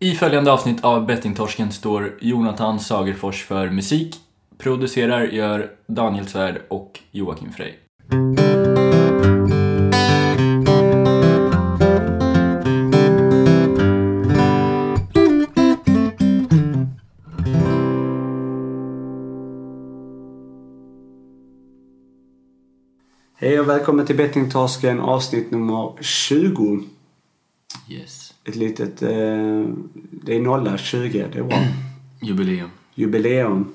I 0.00 0.14
följande 0.14 0.52
avsnitt 0.52 0.84
av 0.84 1.06
Bettingtorsken 1.06 1.72
står 1.72 2.18
Jonathan 2.20 2.80
Sagerfors 2.80 3.44
för 3.44 3.70
musik. 3.70 4.16
Producerar 4.58 5.24
gör 5.24 5.70
Daniel 5.86 6.26
Svärd 6.26 6.62
och 6.68 7.00
Joakim 7.10 7.52
Frey. 7.52 7.72
Hej 23.36 23.60
och 23.60 23.68
välkommen 23.68 24.06
till 24.06 24.16
Bettingtorsken 24.16 25.00
avsnitt 25.00 25.50
nummer 25.50 26.02
20. 26.02 26.80
Yes. 27.88 28.27
Ett 28.48 28.56
litet... 28.56 29.02
Eh, 29.02 29.08
det 30.10 30.36
är 30.36 30.40
nolla 30.40 30.76
20, 30.78 31.26
det 31.32 31.38
är 31.38 31.42
bra. 31.42 31.58
Jubileum. 32.20 32.70
Jubileum. 32.94 33.72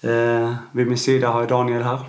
Eh, 0.00 0.54
vid 0.72 0.86
min 0.86 0.98
sida 0.98 1.28
har 1.28 1.40
jag 1.40 1.48
Daniel 1.48 1.82
här. 1.82 2.00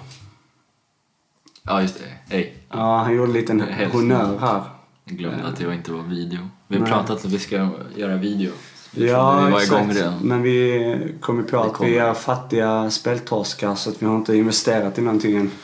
Ja, 1.63 1.81
just 1.81 1.99
det. 1.99 2.35
Hej. 2.35 2.57
Ja, 2.69 2.97
han 2.97 3.15
gjorde 3.15 3.29
en 3.29 3.33
liten 3.33 3.61
Hälsning. 3.61 4.01
honnör 4.01 4.37
här. 4.39 4.61
Jag 5.05 5.17
glömde 5.17 5.47
att 5.47 5.55
det 5.55 5.73
inte 5.73 5.91
var 5.91 6.03
video. 6.03 6.39
Vi 6.67 6.75
har 6.75 6.83
Nej. 6.83 6.91
pratat 6.91 7.09
om 7.09 7.15
att 7.15 7.33
vi 7.33 7.39
ska 7.39 7.69
göra 7.95 8.15
video. 8.17 8.51
Vi 8.91 9.09
Ja, 9.09 9.45
vi 9.45 9.51
var 9.51 9.59
exakt. 9.59 9.81
igång 9.81 9.93
redan. 9.95 10.19
Men 10.21 10.41
vi 10.41 11.15
kom 11.21 11.37
ju 11.37 11.43
på 11.43 11.57
att 11.59 11.81
vi 11.81 11.97
är 11.97 12.13
fattiga 12.13 12.89
speltorskar 12.91 13.75
så 13.75 13.89
att 13.89 14.01
vi 14.01 14.05
har 14.05 14.15
inte 14.15 14.37
investerat 14.37 14.97
i 14.97 15.01
någonting 15.01 15.37
än. 15.37 15.51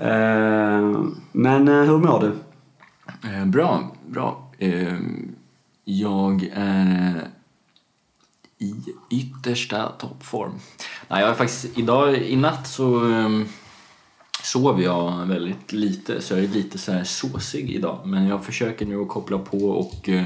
Eh, 0.00 1.02
men 1.32 1.68
eh, 1.68 1.74
hur 1.74 1.98
mår 1.98 2.20
du? 2.20 2.32
Eh, 3.28 3.44
bra, 3.46 3.92
bra. 4.06 4.47
Eh, 4.58 4.98
jag 5.84 6.50
är 6.52 7.16
eh, 7.16 7.22
i 8.58 8.74
yttersta 9.10 9.88
toppform. 9.88 10.52
Nej, 11.08 11.20
jag 11.20 11.30
är 11.30 11.34
faktiskt, 11.34 11.78
idag, 11.78 12.16
i 12.16 12.36
natt 12.36 12.68
så 12.68 13.10
eh, 13.10 13.40
sov 14.42 14.82
jag 14.82 15.26
väldigt 15.26 15.72
lite 15.72 16.20
så 16.20 16.34
jag 16.34 16.44
är 16.44 16.48
lite 16.48 16.78
så 16.78 16.92
här 16.92 17.04
såsig 17.04 17.70
idag. 17.70 17.98
Men 18.04 18.26
jag 18.26 18.44
försöker 18.44 18.86
nu 18.86 19.02
att 19.02 19.08
koppla 19.08 19.38
på 19.38 19.58
och 19.58 20.08
eh, 20.08 20.24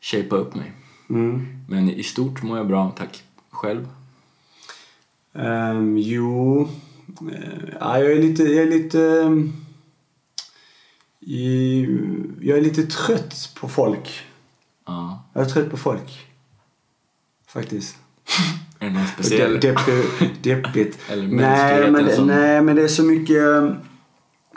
shapea 0.00 0.38
upp 0.38 0.54
mig. 0.54 0.72
Mm. 1.10 1.46
Men 1.68 1.90
i 1.90 2.02
stort 2.02 2.42
mår 2.42 2.58
jag 2.58 2.66
bra, 2.66 2.92
tack. 2.96 3.22
Själv? 3.50 3.88
Ehm, 5.34 5.98
jo, 5.98 6.68
eh, 7.32 7.74
ja, 7.80 7.98
jag 7.98 8.12
är 8.12 8.22
lite... 8.22 8.42
Jag 8.42 8.62
är 8.62 8.70
lite, 8.70 9.00
ehm, 9.00 9.52
i, 9.52 9.63
jag 12.40 12.58
är 12.58 12.62
lite 12.62 12.82
trött 12.82 13.50
på 13.60 13.68
folk. 13.68 14.22
Ja. 14.86 15.24
Jag 15.32 15.42
är 15.44 15.48
trött 15.48 15.70
på 15.70 15.76
folk. 15.76 16.26
Faktiskt. 17.48 17.96
Är 18.78 18.86
det 18.86 18.92
någon 18.94 19.06
speciell? 19.06 19.60
Depp, 19.60 19.78
depp, 19.86 20.42
deppigt. 20.42 20.98
Eller 21.10 21.26
nej, 21.26 21.90
men, 21.90 22.04
det- 22.04 22.16
som- 22.16 22.26
nej, 22.26 22.62
men 22.62 22.76
det 22.76 22.82
är 22.82 22.88
så 22.88 23.02
mycket... 23.02 23.36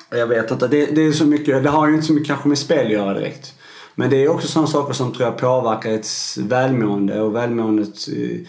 Jag 0.10 0.28
vet 0.28 0.52
inte. 0.52 0.68
Det, 0.68 0.86
det 0.86 1.02
är 1.02 1.12
så 1.12 1.26
mycket. 1.26 1.64
Det 1.64 1.70
har 1.70 1.88
ju 1.88 1.94
inte 1.94 2.08
så 2.08 2.14
mycket 2.14 2.28
kanske 2.28 2.48
med 2.50 2.58
spel 2.58 2.86
att 2.86 2.92
göra 2.92 3.14
direkt. 3.14 3.54
Men 3.96 4.10
det 4.10 4.24
är 4.24 4.28
också 4.30 4.48
sådana 4.48 4.68
saker 4.68 4.94
som 4.94 5.14
tror 5.14 5.28
jag 5.28 5.38
påverkar 5.38 5.92
ett 5.92 6.08
välmående 6.40 7.22
och 7.22 7.36
välmåendet 7.36 8.08
eh, 8.08 8.40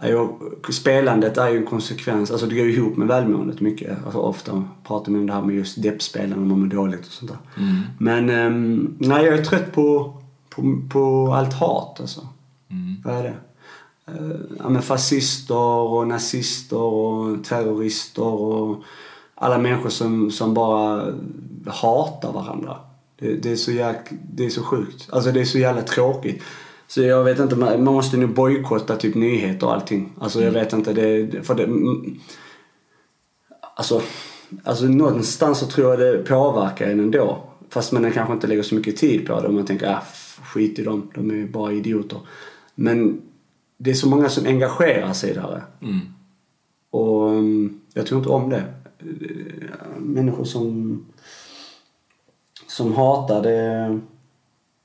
är 0.00 0.08
ju, 0.08 0.28
spelandet 0.72 1.38
är 1.38 1.48
ju 1.48 1.56
en 1.56 1.66
konsekvens, 1.66 2.30
alltså 2.30 2.46
det 2.46 2.54
går 2.54 2.64
ju 2.64 2.72
ihop 2.72 2.96
med 2.96 3.08
välmåendet 3.08 3.60
mycket. 3.60 4.04
Alltså 4.04 4.18
ofta 4.18 4.64
pratar 4.86 5.12
man 5.12 5.20
om 5.20 5.26
det 5.26 5.32
här 5.32 5.42
med 5.42 5.56
just 5.56 5.82
deppspelande 5.82 6.36
när 6.36 6.46
man 6.46 6.60
mår 6.60 6.66
dåligt 6.66 7.06
och 7.06 7.12
sånt 7.12 7.30
där. 7.30 7.62
Mm. 7.62 7.80
Men 7.98 8.30
ehm, 8.30 8.96
nej, 8.98 9.24
jag 9.24 9.34
är 9.38 9.44
trött 9.44 9.72
på, 9.72 10.16
på, 10.50 10.80
på 10.92 11.32
allt 11.34 11.54
hat 11.54 12.00
alltså. 12.00 12.28
Mm. 12.70 12.96
Vad 13.04 13.14
är 13.14 13.22
det? 13.22 13.34
Eh, 14.06 14.36
ja, 14.58 14.68
men 14.68 14.82
fascister 14.82 15.56
och 15.56 16.08
nazister 16.08 16.78
och 16.78 17.44
terrorister 17.44 18.24
och 18.24 18.82
alla 19.34 19.58
människor 19.58 19.90
som, 19.90 20.30
som 20.30 20.54
bara 20.54 21.14
hatar 21.66 22.32
varandra. 22.32 22.76
Det, 23.18 23.34
det, 23.34 23.52
är 23.52 23.56
så 23.56 23.72
jäk, 23.72 23.96
det 24.32 24.46
är 24.46 24.50
så 24.50 24.62
sjukt. 24.62 25.08
Alltså 25.12 25.32
det 25.32 25.40
är 25.40 25.44
så 25.44 25.58
jävla 25.58 25.82
tråkigt. 25.82 26.42
Så 26.88 27.02
jag 27.02 27.24
vet 27.24 27.38
inte, 27.38 27.56
man 27.56 27.84
måste 27.84 28.16
nu 28.16 28.26
bojkotta 28.26 28.96
typ 28.96 29.14
nyheter 29.14 29.66
och 29.66 29.74
allting. 29.74 30.12
Alltså 30.20 30.42
jag 30.42 30.50
vet 30.52 30.72
inte, 30.72 30.92
det, 30.92 31.42
för 31.46 31.54
det... 31.54 31.64
mm, 31.64 32.18
Alltså, 33.78 34.02
alltså 34.64 34.84
någonstans 34.84 35.58
så 35.58 35.66
tror 35.66 35.90
jag 35.90 35.98
det 35.98 36.24
påverkar 36.28 36.90
en 36.90 37.00
ändå. 37.00 37.48
Fast 37.70 37.92
man 37.92 38.12
kanske 38.12 38.32
inte 38.34 38.46
lägger 38.46 38.62
så 38.62 38.74
mycket 38.74 38.96
tid 38.96 39.26
på 39.26 39.40
det. 39.40 39.48
Man 39.48 39.66
tänker, 39.66 39.86
ah, 39.94 40.02
f- 40.02 40.40
skit 40.44 40.78
i 40.78 40.82
dem, 40.84 41.10
de 41.14 41.30
är 41.30 41.34
ju 41.34 41.48
bara 41.48 41.72
idioter. 41.72 42.18
Men 42.74 43.22
det 43.78 43.90
är 43.90 43.94
så 43.94 44.08
många 44.08 44.28
som 44.28 44.46
engagerar 44.46 45.12
sig 45.12 45.34
där. 45.34 45.62
Mm. 45.82 46.00
Och 46.90 47.28
mm, 47.30 47.80
jag 47.94 48.06
tror 48.06 48.18
inte 48.18 48.30
om 48.30 48.50
det. 48.50 48.64
Människor 49.98 50.44
som, 50.44 51.04
som 52.66 52.92
hatar 52.94 53.42
det... 53.42 54.00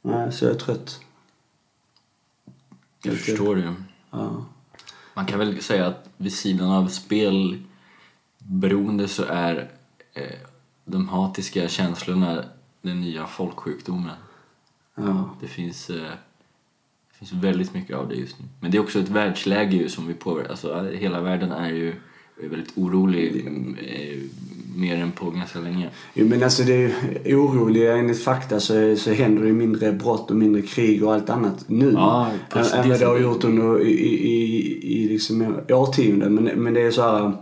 Nej, 0.02 0.32
så 0.32 0.46
jag 0.46 0.54
är 0.54 0.60
trött. 0.60 1.00
Jag 3.04 3.12
Lite. 3.12 3.24
förstår 3.24 3.56
det. 3.56 3.74
Ja. 4.12 4.46
Man 5.14 5.26
kan 5.26 5.40
väl 5.40 5.62
säga 5.62 5.88
att 5.88 6.10
vid 6.18 6.34
sidan 6.34 6.70
av 6.70 6.88
spelberoende 6.88 9.08
så 9.08 9.24
är 9.24 9.72
eh, 10.14 10.40
de 10.86 11.10
hatiska 11.10 11.68
känslorna 11.68 12.44
den 12.82 13.02
nya 13.02 13.28
folksjukdomen. 13.28 14.16
Ja. 14.96 15.36
Det 15.42 15.48
finns, 15.48 15.90
eh, 15.90 16.12
det 17.12 17.18
finns 17.18 17.32
väldigt 17.32 17.74
mycket 17.74 17.98
av 17.98 18.10
det 18.10 18.16
just 18.16 18.40
nu. 18.40 18.46
Men 18.60 18.72
det 18.72 18.78
är 18.78 18.82
också 18.82 19.00
ett 19.00 19.10
världsläge 19.10 19.78
ju 19.78 19.90
som 19.90 20.08
vi 20.08 20.14
påverkar. 20.14 20.50
Alltså, 20.50 20.84
hela 20.84 21.22
världen 21.22 21.52
är 21.52 21.70
ju 21.70 21.96
väldigt 22.50 22.78
orolig 22.78 23.46
eh, 23.46 24.20
mer 24.76 24.96
än 24.96 25.12
på 25.12 25.30
ganska 25.30 25.60
länge. 25.60 25.90
Jo 26.14 26.28
men 26.28 26.44
alltså 26.44 26.64
det 26.64 26.74
är 26.74 27.30
ju 27.30 27.36
oroliga 27.36 27.98
enligt 27.98 28.24
fakta 28.24 28.60
så, 28.60 28.96
så 28.96 29.12
händer 29.12 29.44
det 29.44 29.54
mindre 29.54 29.92
brott 29.92 30.32
och 30.32 30.36
mindre 30.36 30.62
krig 30.62 31.04
och 31.04 31.14
allt 31.14 31.30
annat 31.30 31.70
nu. 31.70 31.92
Ja, 31.94 32.32
än, 32.56 32.90
vad 32.90 33.00
det 33.00 33.06
har 33.06 33.20
gjort 33.20 33.44
under 33.44 33.82
i, 33.82 33.92
i, 33.92 34.28
i, 34.28 35.04
i 35.04 35.08
liksom 35.08 35.56
årtionden. 35.70 36.36
Men, 36.36 36.44
men 36.44 36.74
det 36.74 36.82
är 36.82 36.92
så 36.92 37.02
här. 37.02 37.34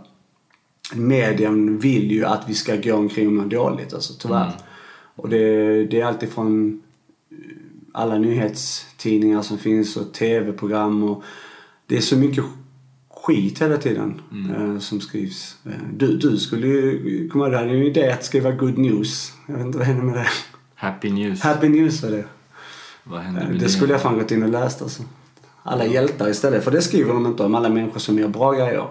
Medien 0.94 1.78
vill 1.78 2.10
ju 2.12 2.24
att 2.24 2.44
vi 2.48 2.54
ska 2.54 2.76
gå 2.76 2.94
omkring 2.94 3.26
och 3.26 3.32
må 3.32 3.44
dåligt 3.44 3.94
alltså 3.94 4.12
tyvärr. 4.18 4.42
Mm. 4.42 4.54
Och 5.14 5.28
det, 5.28 5.84
det 5.84 6.00
är 6.00 6.04
alltid 6.04 6.28
från 6.28 6.82
alla 7.92 8.18
nyhetstidningar 8.18 9.42
som 9.42 9.58
finns 9.58 9.96
och 9.96 10.12
tv-program 10.12 11.02
och 11.02 11.22
det 11.86 11.96
är 11.96 12.00
så 12.00 12.16
mycket 12.16 12.44
skit 13.22 13.62
hela 13.62 13.76
tiden 13.76 14.20
Mm. 14.32 14.74
eh, 14.74 14.78
som 14.78 15.00
skrivs. 15.00 15.56
Eh, 15.66 15.72
Du, 15.92 16.16
du 16.16 16.36
skulle 16.38 16.66
ju, 16.66 17.28
kom 17.28 17.40
ihåg, 17.40 17.50
du 17.50 17.56
hade 17.56 17.70
ju 17.72 17.86
idé 17.86 18.10
att 18.10 18.24
skriva 18.24 18.50
good 18.52 18.78
news. 18.78 19.32
Jag 19.46 19.54
vet 19.56 19.66
inte 19.66 19.78
vad 19.78 19.86
hände 19.86 20.02
med 20.02 20.14
det. 20.14 20.26
Happy 20.74 21.10
news. 21.10 21.40
Happy 21.42 21.68
news 21.68 22.02
var 22.02 22.10
det. 22.10 22.24
Vad 23.04 23.20
Eh, 23.20 23.32
med 23.32 23.58
Det 23.60 23.68
skulle 23.68 23.92
jag 23.92 24.02
fan 24.02 24.18
gått 24.18 24.30
in 24.30 24.42
och 24.42 24.48
läst 24.48 24.82
alltså. 24.82 25.02
Alla 25.62 25.86
hjältar 25.86 26.28
istället. 26.30 26.64
För 26.64 26.70
det 26.70 26.82
skriver 26.82 27.14
de 27.14 27.26
inte 27.26 27.42
om. 27.42 27.54
Alla 27.54 27.68
människor 27.68 27.98
som 28.00 28.18
gör 28.18 28.28
bra 28.28 28.52
grejer. 28.52 28.86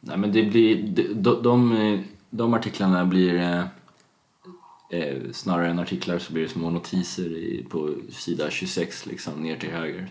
Nej 0.00 0.16
men 0.18 0.32
det 0.32 0.42
blir, 0.42 0.82
de, 0.88 1.02
de, 1.14 1.42
de, 1.42 2.04
de 2.30 2.54
artiklarna 2.54 3.04
blir 3.04 3.34
eh, 3.34 3.58
eh, 5.00 5.16
snarare 5.32 5.70
än 5.70 5.78
artiklar 5.78 6.18
så 6.18 6.32
blir 6.32 6.42
det 6.42 6.48
små 6.48 6.70
notiser 6.70 7.22
i, 7.36 7.66
på 7.70 7.94
sida 8.10 8.50
26 8.50 9.06
liksom 9.06 9.42
ner 9.42 9.56
till 9.56 9.70
höger. 9.70 10.10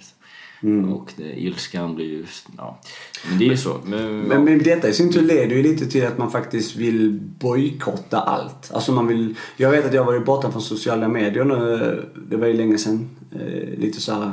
Och 0.91 1.13
det, 1.17 1.41
ilskan 1.41 1.95
blir 1.95 2.05
ju, 2.05 2.25
ja. 2.57 2.79
Men 3.29 3.39
det 3.39 3.45
är 3.45 3.49
ju 3.49 3.57
så. 3.57 3.77
Men, 3.85 4.19
Men, 4.19 4.43
men 4.43 4.59
detta 4.59 4.89
i 4.89 4.93
sin 4.93 5.13
tur 5.13 5.21
leder 5.21 5.55
ju 5.55 5.63
lite 5.63 5.85
till 5.85 6.07
att 6.07 6.17
man 6.17 6.31
faktiskt 6.31 6.75
vill 6.75 7.19
bojkotta 7.39 8.19
allt. 8.19 8.71
Alltså 8.73 8.91
man 8.91 9.07
vill... 9.07 9.35
Jag 9.57 9.71
vet 9.71 9.85
att 9.85 9.93
jag 9.93 10.05
var 10.05 10.13
ju 10.13 10.19
borta 10.19 10.51
från 10.51 10.61
sociala 10.61 11.07
medier 11.07 11.43
nu. 11.43 12.09
Det 12.29 12.37
var 12.37 12.47
ju 12.47 12.53
länge 12.53 12.77
sedan. 12.77 13.09
Eh, 13.31 13.79
lite 13.79 14.01
så 14.01 14.13
här... 14.13 14.31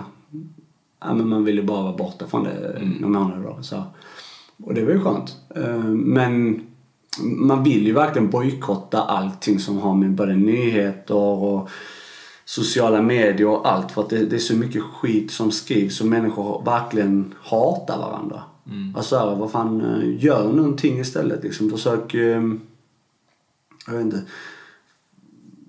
Ja 1.01 1.15
men 1.15 1.29
man 1.29 1.45
ville 1.45 1.63
bara 1.63 1.83
vara 1.83 1.97
borta 1.97 2.27
från 2.27 2.45
det 2.45 2.77
mm. 2.77 2.89
några 3.01 3.21
månader 3.21 3.43
då. 3.43 3.63
Så. 3.63 3.83
Och 4.63 4.75
det 4.75 4.85
var 4.85 4.93
ju 4.93 5.01
skönt. 5.01 5.37
Eh, 5.57 5.85
men 5.85 6.61
man 7.23 7.65
vill 7.65 7.87
ju 7.87 7.93
verkligen 7.93 8.31
bojkotta 8.31 9.03
allting 9.03 9.59
som 9.59 9.79
har 9.79 9.95
med 9.95 10.11
både 10.11 10.37
nyheter 10.37 11.15
och 11.15 11.71
sociala 12.49 13.03
medier 13.03 13.47
och 13.47 13.69
allt. 13.69 13.93
För 13.93 14.03
att 14.03 14.11
det, 14.11 14.25
det 14.25 14.37
är 14.37 14.41
så 14.41 14.55
mycket 14.55 14.83
skit 14.83 15.31
som 15.31 15.53
skrivs 15.53 16.01
och 16.01 16.07
människor 16.07 16.63
verkligen 16.65 17.35
hatar 17.43 17.99
varandra. 17.99 18.43
Alltså 18.97 19.19
här, 19.19 19.35
vad 19.35 19.51
fan, 19.51 19.81
eh, 19.81 20.25
gör 20.25 20.53
någonting 20.53 21.01
istället 21.01 21.43
liksom. 21.43 21.71
Försök, 21.71 22.15
eh, 22.15 22.43
jag 23.87 23.93
vet 23.93 24.03
inte. 24.03 24.23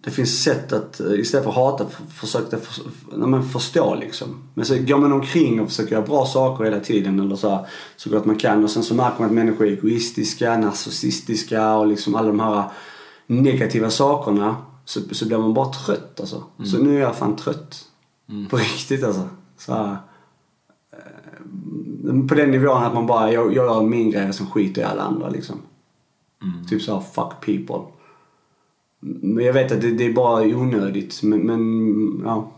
Det 0.02 0.12
finns 0.12 0.44
sätt 0.44 0.74
att 0.74 1.00
eh, 1.00 1.14
istället 1.14 1.44
för 1.44 1.52
att 1.52 1.56
hata 1.56 1.86
försöka 2.16 2.58
för, 2.58 2.84
nej, 3.18 3.42
förstå 3.42 3.96
liksom. 3.96 4.28
Men 4.54 4.66
så 4.66 4.76
går 4.76 4.98
man 4.98 5.12
omkring 5.12 5.62
och 5.62 5.68
försöker 5.68 5.92
göra 5.92 6.06
bra 6.06 6.26
saker 6.26 6.64
hela 6.64 6.80
tiden 6.80 7.20
eller 7.20 7.36
så, 7.36 7.50
här, 7.50 7.66
så 7.96 8.10
gott 8.10 8.26
man 8.26 8.36
kan 8.36 8.64
och 8.64 8.70
sen 8.72 8.84
så 8.84 8.94
märker 8.96 9.20
man 9.20 9.26
att 9.26 9.36
människor 9.36 9.68
är 9.68 9.72
egoistiska, 9.72 10.58
narcissistiska 10.58 11.76
och 11.76 11.88
liksom 11.88 12.16
alla 12.16 12.28
de 12.28 12.40
här 12.40 12.64
negativa 13.28 13.90
sakerna 13.90 14.56
så, 14.89 15.01
så 15.15 15.27
blir 15.27 15.38
man 15.38 15.53
bara 15.53 15.74
trött 15.74 16.19
alltså. 16.19 16.44
Så 16.65 16.77
nu 16.77 16.95
är 16.97 17.01
jag 17.01 17.15
fan 17.15 17.36
trött. 17.36 17.86
På 18.50 18.57
riktigt 18.57 19.03
alltså. 19.03 19.30
Så 19.57 19.74
här, 19.74 19.97
eh, 20.91 22.27
på 22.27 22.36
den 22.36 22.51
nivån 22.51 22.83
att 22.83 22.94
man 22.94 23.07
bara, 23.07 23.31
jag, 23.33 23.45
jag 23.45 23.65
gör 23.65 23.81
min 23.83 24.12
grej 24.12 24.33
som 24.33 24.47
skiter 24.47 24.81
i 24.81 24.86
alla 24.86 25.01
andra 25.03 25.30
liksom. 25.30 25.56
Mm. 26.44 26.65
Typ 26.65 26.81
såhär, 26.81 27.01
fuck 27.01 27.45
people. 27.45 27.91
Men 29.00 29.45
jag 29.45 29.53
vet 29.53 29.71
att 29.71 29.81
det, 29.81 29.91
det 29.91 30.06
är 30.06 30.13
bara 30.13 30.41
onödigt. 30.44 31.24
Men, 31.24 31.39
men 31.39 32.21
ja. 32.25 32.51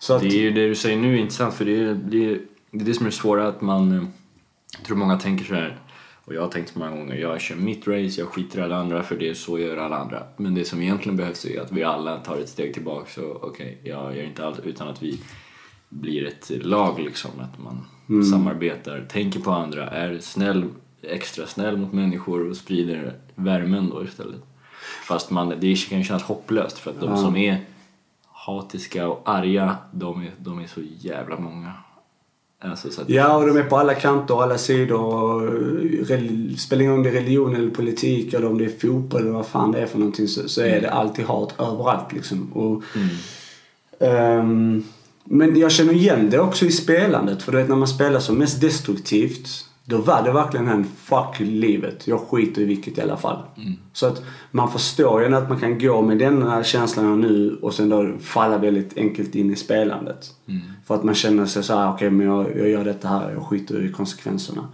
Så 0.00 0.14
att, 0.14 0.20
Det 0.22 0.28
är 0.28 0.40
ju 0.42 0.50
det 0.50 0.68
du 0.68 0.74
säger 0.74 0.96
nu 0.96 1.14
är 1.14 1.18
intressant 1.18 1.54
för 1.54 1.64
det 1.64 1.80
är 1.80 1.94
det, 1.94 2.24
är, 2.30 2.40
det, 2.70 2.80
är 2.80 2.84
det 2.84 2.94
som 2.94 3.06
är 3.06 3.10
det 3.10 3.16
svåra 3.16 3.48
att 3.48 3.60
man... 3.60 3.92
eh, 3.92 4.04
Jag 4.78 4.86
tror 4.86 4.96
många 4.96 5.18
tänker 5.18 5.44
så 5.44 5.54
här 5.54 5.78
och 6.28 6.34
jag 6.34 6.42
har 6.42 6.48
tänkt 6.48 6.76
många 6.76 6.90
gånger, 6.90 7.14
jag 7.14 7.40
kör 7.40 7.56
mitt 7.56 7.88
race, 7.88 8.20
jag 8.20 8.28
skiter 8.28 8.58
i 8.58 8.62
alla 8.62 8.76
andra 8.76 9.02
för 9.02 9.16
det 9.16 9.28
är 9.28 9.34
så 9.34 9.58
gör 9.58 9.76
alla 9.76 9.96
andra. 9.96 10.22
Men 10.36 10.54
det 10.54 10.64
som 10.64 10.82
egentligen 10.82 11.16
behövs 11.16 11.44
är 11.44 11.60
att 11.60 11.72
vi 11.72 11.82
alla 11.82 12.16
tar 12.16 12.36
ett 12.36 12.48
steg 12.48 12.74
tillbaka 12.74 13.10
så 13.10 13.38
okej, 13.42 13.78
jag 13.84 14.16
gör 14.16 14.24
inte 14.24 14.46
allt 14.46 14.60
utan 14.66 14.88
att 14.88 15.02
vi 15.02 15.20
blir 15.88 16.26
ett 16.26 16.50
lag 16.50 17.00
liksom. 17.00 17.30
Att 17.40 17.58
man 17.58 17.84
samarbetar, 18.24 19.06
tänker 19.08 19.40
på 19.40 19.50
andra, 19.50 19.90
är 19.90 20.18
snäll, 20.18 20.64
extra 21.02 21.46
snäll 21.46 21.76
mot 21.76 21.92
människor 21.92 22.50
och 22.50 22.56
sprider 22.56 23.14
värmen 23.34 23.90
då 23.90 24.04
istället. 24.04 24.40
Fast 25.08 25.30
man, 25.30 25.48
det 25.48 25.88
kan 25.88 25.98
ju 25.98 26.04
kännas 26.04 26.22
hopplöst 26.22 26.78
för 26.78 26.90
att 26.90 27.00
de 27.00 27.16
som 27.16 27.36
är 27.36 27.64
hatiska 28.26 29.08
och 29.08 29.22
arga, 29.24 29.76
de 29.92 30.22
är, 30.22 30.30
de 30.38 30.58
är 30.58 30.66
så 30.66 30.80
jävla 30.98 31.40
många. 31.40 31.72
Alltså, 32.60 32.90
så 32.90 33.00
att, 33.00 33.08
Ja, 33.08 33.36
och 33.36 33.46
de 33.46 33.56
är 33.56 33.62
på 33.62 33.76
alla 33.76 33.94
kanter 33.94 34.34
och 34.34 34.42
alla 34.42 34.58
sidor. 34.58 35.44
Eh, 36.10 36.56
spelar 36.56 36.82
ingen 36.82 36.92
roll 36.92 36.98
om 36.98 37.02
det 37.02 37.10
är 37.10 37.22
religion 37.22 37.56
eller 37.56 37.70
politik 37.70 38.34
eller 38.34 38.46
om 38.46 38.58
det 38.58 38.64
är 38.64 38.78
fotboll 38.78 39.20
eller 39.20 39.30
vad 39.30 39.46
fan 39.46 39.72
det 39.72 39.78
är 39.78 39.86
för 39.86 39.98
någonting 39.98 40.28
så, 40.28 40.48
så 40.48 40.60
är 40.62 40.80
det 40.80 40.90
alltid 40.90 41.24
hat 41.24 41.54
överallt 41.58 42.12
liksom. 42.12 42.52
Och, 42.52 42.82
ehm, 44.06 44.84
men 45.24 45.58
jag 45.58 45.72
känner 45.72 45.92
igen 45.92 46.30
det 46.30 46.38
också 46.38 46.64
i 46.64 46.72
spelandet. 46.72 47.42
För 47.42 47.52
du 47.52 47.58
vet 47.58 47.68
när 47.68 47.76
man 47.76 47.88
spelar 47.88 48.20
som 48.20 48.38
mest 48.38 48.60
destruktivt 48.60 49.67
då 49.88 49.98
var 49.98 50.22
det 50.22 50.32
verkligen 50.32 50.68
en 50.68 50.84
fuck 50.84 51.40
livet. 51.40 52.06
Jag 52.06 52.20
skiter 52.20 52.62
i 52.62 52.64
vilket 52.64 52.98
i 52.98 53.00
alla 53.00 53.16
fall. 53.16 53.42
Så 53.92 54.06
att 54.06 54.22
man 54.50 54.72
förstår 54.72 55.22
ju 55.22 55.34
att 55.34 55.48
man 55.48 55.60
kan 55.60 55.78
gå 55.78 56.02
med 56.02 56.18
den 56.18 56.42
här 56.42 56.62
känslan 56.62 57.20
nu 57.20 57.58
och 57.62 57.74
sen 57.74 57.88
då 57.88 58.12
falla 58.20 58.58
väldigt 58.58 58.96
enkelt 58.98 59.34
in 59.34 59.50
i 59.52 59.56
spelandet. 59.56 60.34
För 60.86 60.94
att 60.94 61.04
man 61.04 61.14
känner 61.14 61.46
sig 61.46 61.62
så 61.64 61.74
här, 61.76 61.92
okej 61.92 62.10
men 62.10 62.26
jag, 62.26 62.56
jag 62.56 62.68
gör 62.68 62.84
detta 62.84 63.08
här, 63.08 63.30
jag 63.32 63.42
skiter 63.42 63.84
i 63.84 63.92
konsekvenserna. 63.92 64.68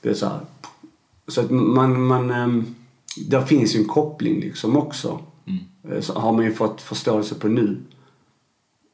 Det 0.00 0.08
är 0.08 0.14
så 0.14 0.26
här. 0.26 0.38
Så 1.28 1.40
att 1.40 1.50
man, 1.50 2.02
man 2.02 2.30
ehm, 2.30 2.74
där 3.28 3.40
finns 3.42 3.74
ju 3.76 3.78
en 3.80 3.88
koppling 3.88 4.40
liksom 4.40 4.76
också. 4.76 5.20
Eh, 5.90 6.00
Så 6.00 6.12
har 6.18 6.32
man 6.32 6.44
ju 6.44 6.52
fått 6.52 6.80
förståelse 6.80 7.34
på 7.34 7.48
nu. 7.48 7.76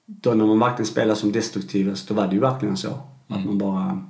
Då 0.07 0.35
när 0.35 0.47
man 0.47 0.59
verkligen 0.59 0.87
spelar 0.87 1.15
som 1.15 1.33
destruktivast, 1.33 2.09
då 2.09 2.15
var 2.15 2.27
det 2.27 2.35
ju 2.35 2.41
verkligen 2.41 2.77
så. 2.77 2.89
Att 3.29 3.45
man 3.47 3.59
bara 3.59 3.83
mm, 3.83 4.05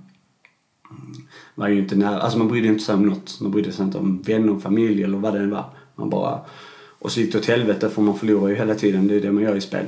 var 1.54 1.68
ju 1.68 1.78
inte 1.78 1.96
nära, 1.96 2.20
alltså 2.20 2.38
man 2.38 2.48
brydde 2.48 2.68
inte 2.68 2.84
sig 2.84 2.94
om 2.94 3.06
något. 3.06 3.40
Man 3.40 3.50
brydde 3.50 3.72
sig 3.72 3.84
inte 3.84 3.98
om 3.98 4.22
vänner, 4.22 4.58
familj 4.58 5.02
eller 5.02 5.18
vad 5.18 5.34
det 5.34 5.40
än 5.40 5.50
var. 5.50 5.64
Man 5.94 6.10
bara, 6.10 6.40
och 6.98 7.12
så 7.12 7.20
gick 7.20 7.32
det 7.32 7.38
åt 7.38 7.46
helvete 7.46 7.90
för 7.90 8.02
man 8.02 8.18
förlorar 8.18 8.48
ju 8.48 8.54
hela 8.54 8.74
tiden, 8.74 9.08
det 9.08 9.14
är 9.14 9.20
det 9.20 9.32
man 9.32 9.42
gör 9.42 9.56
i 9.56 9.60
spel. 9.60 9.86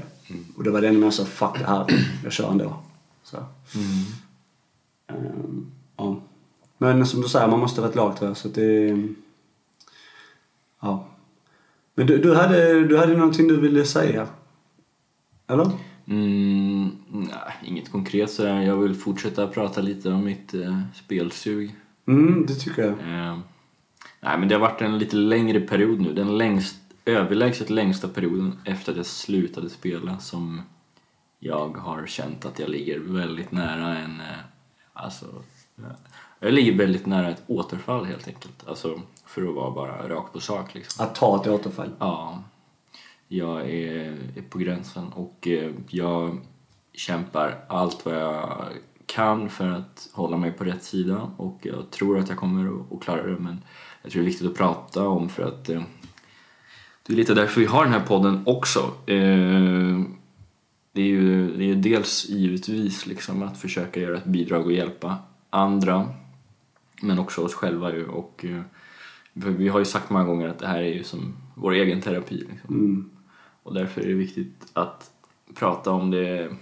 Och 0.56 0.64
då 0.64 0.70
var 0.70 0.81
det 0.81 0.88
ännu 0.88 0.99
mer 0.99 1.11
så, 1.11 1.25
fuck 1.25 1.58
det 1.58 1.64
här, 1.64 1.87
jag 2.25 2.32
kör 2.32 2.50
ändå. 2.50 2.76
Så. 3.23 3.37
Ehm, 5.06 5.67
ja. 5.97 6.20
Men 6.79 7.06
som 7.06 7.20
du 7.20 7.29
säger, 7.29 7.49
man 7.49 7.61
måste 7.61 7.81
vara 7.81 7.91
ett 7.91 7.97
lag 7.97 8.17
tror 8.17 8.31
jag. 8.31 8.37
Så 8.37 8.49
det... 8.49 9.08
Ja. 10.81 11.06
Men 11.94 12.06
du, 12.06 12.19
du, 12.19 12.35
hade, 12.35 12.87
du 12.87 12.99
hade 12.99 13.17
någonting 13.17 13.49
du 13.49 13.61
ville 13.61 13.85
säga? 13.85 14.26
Eller? 15.47 15.70
Mm, 16.11 16.97
nej, 17.09 17.55
inget 17.65 17.93
konkret 17.93 18.31
sådär. 18.31 18.62
Jag 18.62 18.77
vill 18.77 18.95
fortsätta 18.95 19.47
prata 19.47 19.81
lite 19.81 20.12
om 20.12 20.25
mitt 20.25 20.55
eh, 20.55 20.81
spelsug. 20.95 21.75
Mm, 22.09 22.47
det 22.47 22.55
tycker 22.55 22.83
jag. 22.83 22.91
Eh, 22.91 23.39
nej, 24.21 24.39
men 24.39 24.49
det 24.49 24.55
har 24.55 24.61
varit 24.61 24.83
en 24.83 24.99
lite 24.99 25.17
längre 25.17 25.61
period 25.61 26.01
nu. 26.01 26.12
Den 26.12 26.39
längst, 26.39 26.77
överlägset 27.05 27.71
längsta 27.71 28.09
perioden 28.09 28.59
efter 28.65 28.93
att 28.93 28.97
jag 28.97 29.07
slutade 29.07 29.71
spela 29.71 30.19
som 30.19 30.62
jag 31.39 31.77
har 31.77 32.07
känt 32.07 32.45
att 32.45 32.59
jag 32.59 32.69
ligger 32.69 32.99
väldigt 32.99 33.53
nära 33.53 33.99
en... 33.99 34.21
Eh, 34.21 34.39
alltså, 34.93 35.27
eh, 35.79 35.85
jag 36.41 36.53
ligger 36.53 36.79
väldigt 36.79 37.07
nära 37.07 37.29
ett 37.29 37.43
återfall 37.47 38.05
helt 38.05 38.29
enkelt. 38.29 38.69
Alltså, 38.69 39.01
för 39.27 39.49
att 39.49 39.55
vara 39.55 39.71
bara 39.71 40.09
rakt 40.09 40.33
på 40.33 40.41
sak 40.41 40.75
liksom. 40.75 41.05
Att 41.05 41.15
ta 41.15 41.41
ett 41.41 41.47
återfall. 41.47 41.91
Ja, 41.99 42.43
jag 43.32 43.71
är, 43.71 44.19
är 44.37 44.43
på 44.50 44.59
gränsen 44.59 45.09
och 45.09 45.49
eh, 45.49 45.73
jag 45.88 46.41
kämpar 46.93 47.65
allt 47.69 48.05
vad 48.05 48.15
jag 48.15 48.69
kan 49.06 49.50
för 49.50 49.69
att 49.69 50.09
hålla 50.12 50.37
mig 50.37 50.53
på 50.53 50.65
rätt 50.65 50.85
sida 50.85 51.31
och 51.37 51.59
jag 51.62 51.91
tror 51.91 52.19
att 52.19 52.29
jag 52.29 52.38
kommer 52.38 52.81
att, 52.94 53.03
klara 53.03 53.27
det 53.27 53.38
men 53.38 53.62
jag 54.03 54.12
tror 54.12 54.23
det 54.23 54.27
är 54.27 54.31
viktigt 54.31 54.50
att 54.50 54.56
prata 54.56 55.09
om 55.09 55.29
för 55.29 55.43
att 55.43 55.69
eh, 55.69 55.82
det 57.06 57.12
är 57.12 57.17
lite 57.17 57.35
därför 57.35 57.61
vi 57.61 57.67
har 57.67 57.85
den 57.85 57.93
här 57.93 58.06
podden 58.06 58.43
också. 58.47 58.81
Eh, 59.06 60.00
det 60.93 61.00
är 61.00 61.06
ju 61.06 61.56
det 61.56 61.65
är 61.65 61.75
dels 61.75 62.29
givetvis 62.29 63.06
liksom 63.06 63.43
att 63.43 63.59
försöka 63.59 64.00
göra 64.00 64.17
ett 64.17 64.25
bidrag 64.25 64.67
och 64.67 64.73
hjälpa 64.73 65.19
andra 65.50 66.09
men 67.03 67.19
också 67.19 67.41
oss 67.41 67.55
själva 67.55 67.93
ju 67.93 68.06
och 68.06 68.44
eh, 68.44 68.62
vi 69.33 69.69
har 69.69 69.79
ju 69.79 69.85
sagt 69.85 70.11
många 70.11 70.25
gånger 70.25 70.49
att 70.49 70.59
det 70.59 70.67
här 70.67 70.83
är 70.83 70.94
ju 70.94 71.05
som 71.05 71.37
vår 71.55 71.73
egen 71.73 72.00
terapi. 72.00 72.47
Liksom. 72.50 72.75
Mm. 72.75 73.11
Och 73.62 73.75
därför 73.75 74.01
är 74.01 74.09
det 74.09 74.15
viktigt 74.15 74.67
att 74.73 75.11
prata 75.55 75.91
om 75.91 76.11
det, 76.11 76.57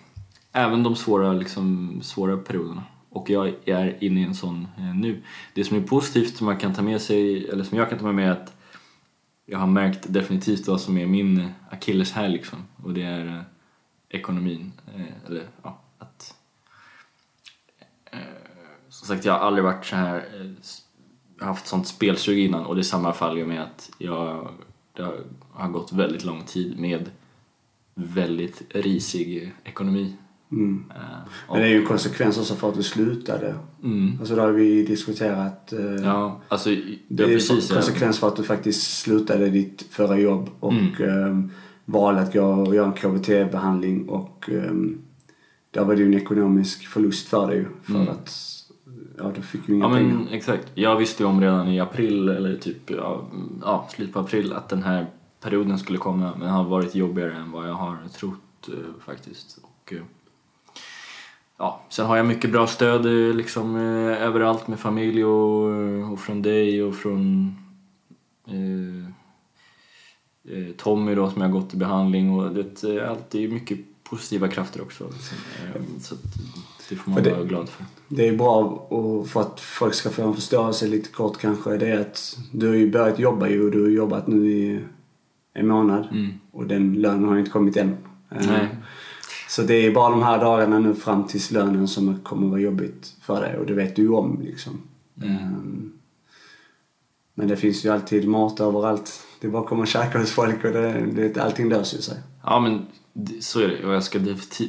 även 0.53 0.83
de 0.83 0.97
svåra, 0.97 1.33
liksom, 1.33 1.99
svåra 2.03 2.37
perioderna. 2.37 2.85
Och 3.11 3.31
jag 3.31 3.55
är 3.65 4.05
inne 4.05 4.21
i 4.21 4.25
en 4.25 4.35
sån 4.35 4.69
eh, 4.79 4.95
nu. 4.95 5.23
Det 5.55 5.65
som 5.65 5.77
är 5.77 5.81
positivt 5.81 6.37
som 6.37 6.45
man 6.45 6.57
kan 6.57 6.75
ta 6.75 6.83
med 6.83 7.01
sig, 7.01 7.49
eller 7.49 7.65
som 7.65 7.79
jag 7.79 7.91
kan 7.91 7.99
ta 7.99 8.05
med 8.05 8.15
mig 8.15 8.25
är 8.25 8.31
att 8.31 8.57
jag 9.47 9.59
har 9.59 9.67
märkt 9.67 10.13
definitivt 10.13 10.69
vad 10.69 10.81
som 10.81 10.99
är 10.99 11.07
min 11.07 11.49
akilleshäl 11.71 12.33
liksom. 12.33 12.59
Och 12.83 12.95
det 12.95 13.03
är 13.03 13.27
eh, 13.27 13.43
ekonomin. 14.09 14.73
Eh, 14.95 15.27
eller 15.27 15.49
ja, 15.63 15.81
att... 15.99 16.35
Som 18.89 19.07
sagt, 19.07 19.25
jag 19.25 19.33
har 19.33 19.41
aldrig 19.41 19.65
varit 19.65 19.87
så 19.87 19.97
här 19.97 20.25
haft 21.41 21.67
sånt 21.67 21.87
spelsug 21.87 22.39
innan 22.39 22.67
och 22.67 22.77
det 22.77 22.85
sammanfaller 22.85 23.37
ju 23.37 23.47
med 23.47 23.63
att 23.63 23.91
jag 23.99 24.49
det 24.99 25.05
har- 25.05 25.25
har 25.53 25.69
gått 25.69 25.93
väldigt 25.93 26.25
lång 26.25 26.43
tid 26.45 26.79
med 26.81 27.11
väldigt 27.95 28.63
risig 28.75 29.53
ekonomi. 29.65 30.13
Mm. 30.53 30.85
Eh, 30.91 30.97
Men 31.51 31.61
det 31.61 31.65
är 31.67 31.69
ju 31.71 31.81
en 31.81 31.87
konsekvens 31.87 32.39
också 32.39 32.55
för 32.55 32.69
att 32.69 32.75
du 32.75 32.83
slutade. 32.83 33.55
Mm. 33.85 34.17
Alltså 34.21 34.35
då 34.37 34.43
har 34.43 34.51
vi 34.53 34.83
diskuterat. 34.83 35.73
Eh, 35.73 35.81
Ja, 35.85 36.41
alltså, 36.49 36.71
det 36.71 36.99
det 37.09 37.23
är 37.23 37.27
precis. 37.29 37.71
konsekvens 37.73 38.19
för 38.19 38.29
att 38.29 38.37
du 38.37 38.43
faktiskt 38.43 39.01
slutade 39.01 39.51
ditt 39.51 39.83
förra 39.91 40.19
jobb 40.19 40.51
och 40.61 40.73
Mm. 40.73 41.45
eh, 41.45 41.51
valde 41.85 42.21
att 42.21 42.33
gå 42.33 42.43
och 42.45 42.75
göra 42.75 42.87
en 42.87 42.93
KBT-behandling 42.93 44.09
och 44.09 44.51
eh, 44.51 44.73
där 45.71 45.85
var 45.85 45.95
det 45.95 46.01
ju 46.03 46.07
en 46.07 46.15
ekonomisk 46.15 46.87
förlust 46.87 47.29
för 47.29 47.47
dig 47.47 47.67
för 47.83 47.95
Mm. 47.95 48.09
att 48.09 48.31
ja, 49.19 49.33
du 49.35 49.43
fick 49.43 49.69
ju 49.69 49.75
inga 49.75 49.85
Ja 49.85 49.95
pengar. 49.95 50.15
men 50.15 50.29
exakt. 50.29 50.71
Jag 50.75 50.97
visste 50.97 51.23
ju 51.23 51.29
om 51.29 51.41
redan 51.41 51.69
i 51.69 51.81
april, 51.81 52.29
eller 52.29 52.57
typ 52.57 52.91
ja, 52.91 53.25
ja, 53.63 53.89
slutet 53.91 54.15
på 54.15 54.21
april, 54.21 54.53
att 54.53 54.69
den 54.69 54.83
här 54.83 55.07
perioden 55.41 55.79
skulle 55.79 55.99
komma. 55.99 56.31
Men 56.31 56.41
den 56.41 56.51
har 56.51 56.65
varit 56.65 56.95
jobbigare 56.95 57.35
än 57.35 57.51
vad 57.51 57.69
jag 57.69 57.75
har 57.75 57.99
trott 58.19 58.69
eh, 58.69 58.75
faktiskt. 59.05 59.59
Och, 59.63 59.93
eh, 59.93 60.03
ja, 61.59 61.81
sen 61.89 62.07
har 62.07 62.17
jag 62.17 62.27
mycket 62.27 62.53
bra 62.53 62.67
stöd 62.67 63.07
eh, 63.07 63.35
liksom, 63.35 63.77
överallt 63.77 64.69
med 64.69 64.81
familj 64.81 65.25
och, 65.25 66.13
och 66.13 66.21
från 66.21 66.43
dig 66.43 66.83
och 66.83 66.95
från 66.95 67.55
eh, 68.47 69.15
Tommy 70.77 71.15
då 71.15 71.31
som 71.31 71.43
jag 71.43 71.49
har 71.49 71.61
gått 71.61 71.75
i 71.75 71.77
behandling 71.77 72.31
och 72.39 72.55
det 72.55 72.85
är 72.85 73.01
alltid 73.01 73.53
mycket 73.53 73.79
positiva 74.03 74.49
krafter 74.49 74.83
också. 74.83 75.05
Liksom. 75.13 75.37
Så 76.01 76.15
att, 76.15 76.21
det 76.89 76.97
får 76.97 77.11
man 77.11 77.23
det- 77.23 77.31
vara 77.31 77.45
glad 77.45 77.69
för. 77.69 77.85
Det 78.09 78.29
är 78.29 78.37
bra 78.37 78.61
och 78.89 79.29
för 79.29 79.41
att 79.41 79.61
folk 79.61 79.95
ska 79.95 80.11
få 80.11 80.23
en 80.29 80.35
förståelse 80.35 80.87
lite 80.87 81.09
kort 81.09 81.39
kanske. 81.39 81.77
Det 81.77 81.89
är 81.89 82.01
att 82.01 82.39
du 82.53 82.69
har 82.69 82.75
ju 82.75 82.91
börjat 82.91 83.19
jobba 83.19 83.49
ju 83.49 83.65
och 83.65 83.71
du 83.71 83.83
har 83.83 83.89
jobbat 83.91 84.27
nu 84.27 84.51
i 84.51 84.81
en 85.55 85.69
månad. 85.69 86.09
Mm. 86.11 86.29
Och 86.51 86.67
den 86.67 86.95
lönen 86.95 87.25
har 87.29 87.39
inte 87.39 87.51
kommit 87.51 87.77
än. 87.77 87.89
Eh, 88.31 88.47
Nej. 88.49 88.69
Så 89.49 89.63
det 89.63 89.75
är 89.75 89.95
bara 89.95 90.11
de 90.11 90.23
här 90.23 90.39
dagarna 90.41 90.79
nu 90.79 90.95
fram 90.95 91.27
tills 91.27 91.51
lönen 91.51 91.89
som 91.89 92.21
kommer 92.21 92.49
vara 92.49 92.61
jobbigt 92.61 93.15
för 93.23 93.41
dig 93.41 93.57
och 93.59 93.67
det 93.67 93.75
vet 93.75 93.97
du 93.97 94.03
ju 94.03 94.11
om 94.11 94.41
liksom. 94.43 94.81
Mm. 95.23 95.37
Ehm, 95.37 95.93
Men 97.35 97.49
det 97.49 97.57
finns 97.57 97.85
ju 97.85 97.89
alltid 97.89 98.29
mat 98.29 98.61
överallt. 98.61 99.21
Det 99.41 99.47
är 99.47 99.51
bara 99.51 99.63
att 99.63 99.69
komma 99.69 99.81
och 99.83 99.89
käka 99.89 100.19
hos 100.19 100.31
folk 100.31 100.65
och 100.65 100.73
det, 100.73 101.07
det, 101.15 101.37
allting 101.37 101.69
löser 101.69 101.97
ju 101.97 102.03
sig. 102.03 102.17
Ja 102.45 102.61
men 102.61 102.87
så 103.41 103.61
är 103.61 103.69
det 103.69 103.85
och 103.85 103.95
jag 103.95 104.03
ska 104.03 104.19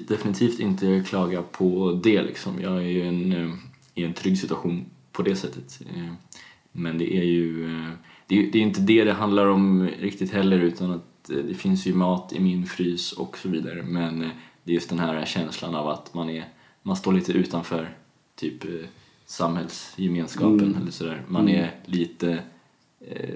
definitivt, 0.07 0.59
inte 0.59 1.03
klaga 1.07 1.41
på 1.41 1.99
det 2.03 2.21
liksom. 2.21 2.61
Jag 2.61 2.77
är 2.77 2.87
ju 2.87 3.07
en, 3.07 3.31
eh, 3.31 3.53
i 3.95 4.03
en 4.03 4.13
trygg 4.13 4.37
situation 4.37 4.85
på 5.11 5.21
det 5.21 5.35
sättet. 5.35 5.81
Eh, 5.95 6.13
Men 6.71 6.97
det 6.97 7.17
är 7.17 7.23
ju 7.23 7.65
eh, 7.65 7.89
det 8.27 8.39
är, 8.39 8.51
det 8.51 8.57
är 8.57 8.61
inte 8.61 8.81
det 8.81 9.03
det 9.03 9.13
handlar 9.13 9.45
om 9.47 9.87
riktigt 9.99 10.31
heller 10.31 10.59
utan 10.59 10.91
att 10.91 11.05
det 11.27 11.53
finns 11.53 11.85
ju 11.87 11.93
mat 11.93 12.33
i 12.33 12.39
min 12.39 12.65
frys 12.65 13.11
och 13.11 13.37
så 13.37 13.49
vidare. 13.49 13.83
Men 13.83 14.19
det 14.63 14.71
är 14.71 14.73
just 14.73 14.89
den 14.89 14.99
här 14.99 15.25
känslan 15.25 15.75
av 15.75 15.87
att 15.87 16.13
man 16.13 16.29
är 16.29 16.45
man 16.83 16.95
står 16.95 17.13
lite 17.13 17.31
utanför 17.31 17.97
typ 18.35 18.63
samhällsgemenskapen 19.25 20.59
Mm. 20.59 20.81
eller 20.81 20.91
sådär. 20.91 21.21
Man 21.27 21.49
är 21.49 21.75
lite... 21.85 22.39
Eh, 23.01 23.29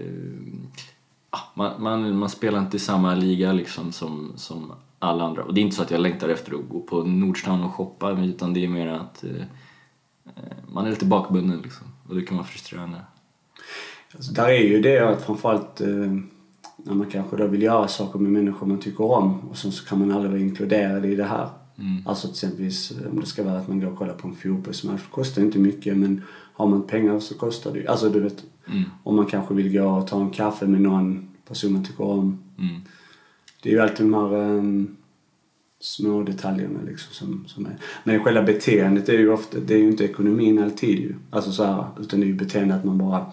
man, 1.54 1.84
man, 1.84 2.18
man 2.18 2.30
spelar 2.30 2.60
inte 2.60 2.78
i 2.78 2.80
samma 2.80 3.16
liga 3.16 3.54
liksom 3.54 3.92
som, 3.92 4.34
som 4.36 4.72
alla 5.00 5.24
andra. 5.24 5.44
Och 5.44 5.54
det 5.54 5.62
är 5.62 5.63
inte 5.63 5.75
så 5.75 5.82
att 5.82 5.92
jag 5.92 6.02
längtar 6.02 6.30
efter 6.30 6.54
att 6.54 6.70
gå 6.70 6.80
på 6.80 7.04
Nordstan 7.04 7.63
och 7.63 7.74
shoppa 7.74 8.12
utan 8.12 8.54
det 8.54 8.63
är 8.63 8.68
mer 8.68 8.88
att 8.88 9.24
eh, 9.24 9.42
eh, 10.25 10.58
man 10.74 10.86
är 10.86 10.90
lite 10.90 11.06
bakbunden 11.06 11.62
liksom. 11.63 11.88
Och 12.08 12.16
det 12.16 12.22
kan 12.22 12.38
vara 12.38 12.48
frustrerande. 12.48 12.98
Alltså, 14.16 14.34
där 14.34 14.50
är 14.50 14.63
ju 14.63 14.82
det 14.82 15.00
att 15.00 15.25
framförallt 15.25 15.82
eh, 15.82 15.88
när 16.78 16.94
man 16.94 17.10
kanske 17.10 17.38
då 17.38 17.48
vill 17.48 17.62
göra 17.62 17.88
saker 17.88 18.20
med 18.20 18.32
människor 18.32 18.68
man 18.68 18.80
tycker 18.80 19.04
om 19.04 19.50
och 19.50 19.58
sen 19.58 19.72
så 19.72 19.86
kan 19.86 20.00
man 20.00 20.12
aldrig 20.12 20.32
vara 20.32 20.42
inkluderad 20.42 21.06
i 21.06 21.16
det 21.16 21.24
här. 21.24 21.50
Mm. 21.78 22.08
Alltså 22.08 22.28
till 22.28 22.36
exempelvis 22.36 22.92
eh, 22.92 23.12
om 23.12 23.20
det 23.20 23.25
ska 23.25 23.44
vara 23.44 23.58
att 23.58 23.68
man 23.68 23.80
går 23.80 23.88
och 23.88 23.98
kollar 23.98 24.13
på 24.13 24.28
en 24.28 24.36
fotbollsmatch. 24.36 25.02
Det 25.02 25.12
kostar 25.12 25.42
inte 25.42 25.60
mycket 25.60 25.98
men 25.98 26.22
har 26.54 26.68
man 26.68 26.88
pengar 26.88 27.20
så 27.20 27.36
kostar 27.36 27.72
det 27.74 27.80
ju. 27.80 27.88
Alltså 27.88 28.10
du 28.10 28.20
vet, 28.20 28.44
Mm. 28.67 28.84
om 29.03 29.15
man 29.15 29.25
kanske 29.25 29.53
vill 29.53 29.74
gå 29.74 29.86
och 29.86 30.08
ta 30.08 30.22
en 30.22 30.29
kaffe 30.29 30.67
med 30.67 30.82
någon 30.82 31.27
person 31.48 31.74
man 31.74 31.86
tycker 31.86 32.03
om. 32.03 32.43
Mm. 32.60 32.82
Det 33.63 33.70
är 33.70 33.74
ju 33.74 33.79
alltid 33.79 34.05
de 34.05 34.13
här 34.13 34.34
um, 34.34 34.96
små 35.79 36.24
detaljerna 36.24 36.79
liksom 36.86 37.13
som, 37.13 37.48
som 37.48 37.65
är. 37.65 37.77
Men 38.03 38.24
själva 38.24 38.41
beteendet 38.43 39.10
är 39.10 39.13
ju 39.13 39.29
ofta, 39.29 39.60
det 39.60 39.74
är 39.74 39.77
ju 39.77 39.88
inte 39.88 40.03
ekonomin 40.05 40.63
alltid 40.63 41.00
ju. 41.00 41.15
Alltså 41.29 41.51
så 41.51 41.63
här, 41.63 41.86
utan 42.00 42.20
det 42.20 42.25
är 42.25 42.27
ju 42.27 42.34
beteende 42.34 42.75
att 42.75 42.84
man 42.84 42.98
bara, 42.98 43.32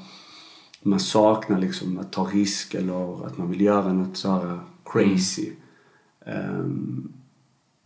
man 0.83 1.01
saknar 1.01 1.59
liksom 1.59 1.99
att 1.99 2.13
ta 2.13 2.25
risk 2.25 2.75
eller 2.75 3.27
att 3.27 3.39
man 3.39 3.51
vill 3.51 3.61
göra 3.61 3.93
något 3.93 4.17
så 4.17 4.31
här 4.31 4.59
crazy. 4.85 5.51
Ehm, 6.27 7.13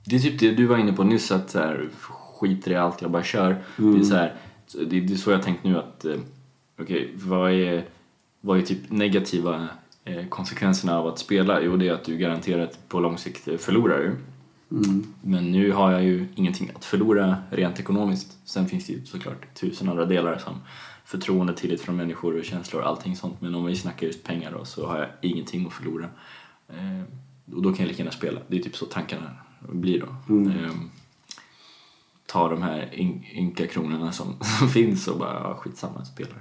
Det 0.05 0.17
är 0.17 0.21
typ 0.21 0.41
det 0.41 0.51
du 0.55 0.67
var 0.67 0.79
inne 0.79 0.93
på 0.93 1.05
nyss 1.05 1.31
att 1.31 1.51
så 1.51 1.59
här, 1.59 1.89
skiter 2.39 2.71
i 2.71 2.77
allt, 2.77 3.03
jag 3.03 3.11
bara 3.11 3.23
kör. 3.23 3.65
Det, 3.77 3.99
är 3.99 4.03
så 4.03 4.15
här, 4.15 4.35
det, 4.73 5.01
det 5.01 5.13
är 5.13 5.17
så 5.17 5.31
jag 5.31 5.43
tänkt 5.43 5.65
nu 5.65 5.79
att 5.79 6.07
okej, 6.79 7.13
vad, 7.15 7.53
är, 7.53 7.85
vad 8.41 8.59
är 8.59 8.63
typ 8.63 8.91
negativa 8.91 9.69
eh, 10.05 10.27
konsekvenserna 10.29 10.99
av 10.99 11.07
att 11.07 11.19
spela? 11.19 11.63
Jo, 11.63 11.77
det 11.77 11.89
är 11.89 11.93
att 11.93 12.05
du 12.05 12.17
garanterat 12.17 12.89
på 12.89 13.01
lång 13.01 13.19
sikt 13.19 13.49
eh, 13.49 13.57
förlorar. 13.57 14.01
ju. 14.01 14.11
mm, 14.71 15.07
Men 15.23 15.53
nu 15.53 15.73
har 15.73 15.93
jag 15.93 16.05
ju 16.05 16.27
ingenting 16.35 16.71
att 16.75 16.85
förlora 16.85 17.37
rent 17.51 17.81
ekonomiskt. 17.81 18.39
Sen 18.45 18.69
finns 18.69 18.87
det 18.87 18.93
ju 18.93 19.05
såklart 19.05 19.55
tusen 19.55 19.89
andra 19.89 20.05
delar 20.07 20.39
som 20.39 20.61
förtroende, 21.05 21.55
tillit 21.55 21.81
från 21.81 21.97
människor 21.97 22.39
och 22.39 22.45
känslor 22.45 22.83
och 22.83 22.89
allting 22.89 23.17
sånt. 23.17 23.41
Men 23.41 23.55
om 23.55 23.65
vi 23.65 23.77
snackar 23.77 24.07
just 24.07 24.25
pengar 24.25 24.53
då 24.53 24.65
så 24.65 24.87
har 24.87 24.99
jag 24.99 25.09
ingenting 25.23 25.67
att 25.67 25.73
förlora. 25.73 26.09
Eh, 26.69 27.03
och 27.55 27.63
då 27.63 27.73
kan 27.73 27.79
jag 27.79 27.89
lika 27.89 27.99
gärna 28.03 28.13
spela. 28.13 28.41
Det 28.49 28.59
är 28.59 28.63
typ 28.63 28.77
så 28.77 28.87
tankarna 28.87 29.31
blir 29.61 30.01
då. 30.01 30.35
Mm. 30.35 30.65
Eh, 30.65 30.71
ta 32.27 32.49
de 32.49 32.63
här 32.63 32.91
ynka 33.35 33.67
kronorna 33.67 34.13
som, 34.13 34.37
som 34.59 34.69
finns 34.69 35.09
och 35.09 35.19
bara 35.19 35.35
ja, 35.35 35.55
skitsamma, 35.55 36.05
spelar. 36.05 36.39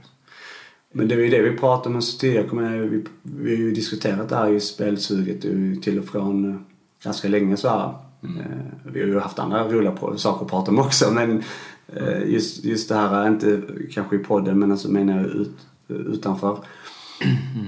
Men 0.95 1.07
det 1.07 1.15
är 1.15 1.19
ju 1.19 1.29
det 1.29 1.41
vi 1.41 1.57
pratar 1.57 1.89
om 1.89 2.01
så 2.01 2.17
tidigare. 2.19 2.47
Kommer 2.47 2.77
vi, 2.79 3.03
vi 3.21 3.55
har 3.55 3.57
ju 3.61 3.71
diskuterat 3.71 4.29
det 4.29 4.35
här 4.35 4.49
i 4.49 4.59
spelsuget 4.59 5.41
till 5.83 5.99
och 5.99 6.05
från 6.05 6.49
eh, 6.51 6.55
ganska 7.03 7.27
länge 7.27 7.57
så 7.57 7.69
här. 7.69 7.93
Eh, 8.23 8.91
Vi 8.93 8.99
har 9.01 9.07
ju 9.07 9.19
haft 9.19 9.39
andra 9.39 9.67
roliga 9.69 10.17
saker 10.17 10.45
att 10.45 10.51
prata 10.51 10.71
om 10.71 10.79
också 10.79 11.11
men 11.11 11.43
eh, 11.87 12.23
just, 12.27 12.63
just 12.65 12.89
det 12.89 12.95
här, 12.95 13.27
inte 13.27 13.61
kanske 13.91 14.15
i 14.15 14.19
podden 14.19 14.59
men 14.59 14.71
alltså 14.71 14.91
menar 14.91 15.17
jag 15.17 15.25
ut, 15.25 15.67
utanför. 15.87 16.57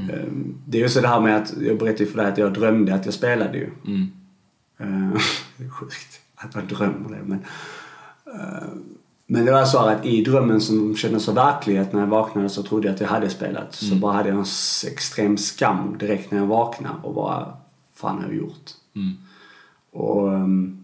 Eh, 0.10 0.32
Det 0.68 0.78
är 0.78 0.82
ju 0.82 0.90
så 0.90 1.02
det 1.02 1.08
här 1.08 1.22
med 1.22 1.38
att, 1.38 1.54
jag 1.62 1.78
berättade 1.80 2.06
för 2.10 2.18
dig 2.18 2.32
att 2.32 2.38
jag 2.38 2.54
drömde 2.54 2.94
att 2.96 3.06
jag 3.06 3.14
spelade 3.14 3.58
ju. 3.58 3.70
Mm. 3.88 5.12
Sjukt 5.72 6.20
att 6.36 6.56
man 6.56 6.68
drömmer 6.68 7.10
det. 7.10 7.22
Men, 7.26 7.40
men 9.28 9.46
det 9.46 9.52
var 9.52 9.66
så 9.66 9.78
att 9.80 10.06
i 10.06 10.24
drömmen 10.24 10.62
som 10.62 10.96
kändes 10.96 11.24
så 11.24 11.32
verklig 11.32 11.78
att 11.78 11.94
när 11.94 12.00
jag 12.00 12.08
vaknade 12.08 12.50
så 12.50 12.64
trodde 12.64 12.88
jag 12.88 12.94
att 12.96 13.02
jag 13.02 13.08
hade 13.08 13.30
spelat. 13.30 13.76
Så 13.76 13.96
bara 13.96 14.14
hade 14.14 14.30
jag 14.30 14.38
en 14.38 14.46
extrem 14.92 15.38
skam 15.38 15.98
direkt 15.98 16.32
när 16.32 16.40
jag 16.40 16.46
vaknade 16.48 16.96
och 17.04 17.14
bara, 17.14 17.54
fan 17.96 18.16
har 18.18 18.24
jag 18.24 18.36
gjort? 18.36 18.72
Mm. 18.96 19.14
Och, 19.92 20.34
ehm, 20.34 20.84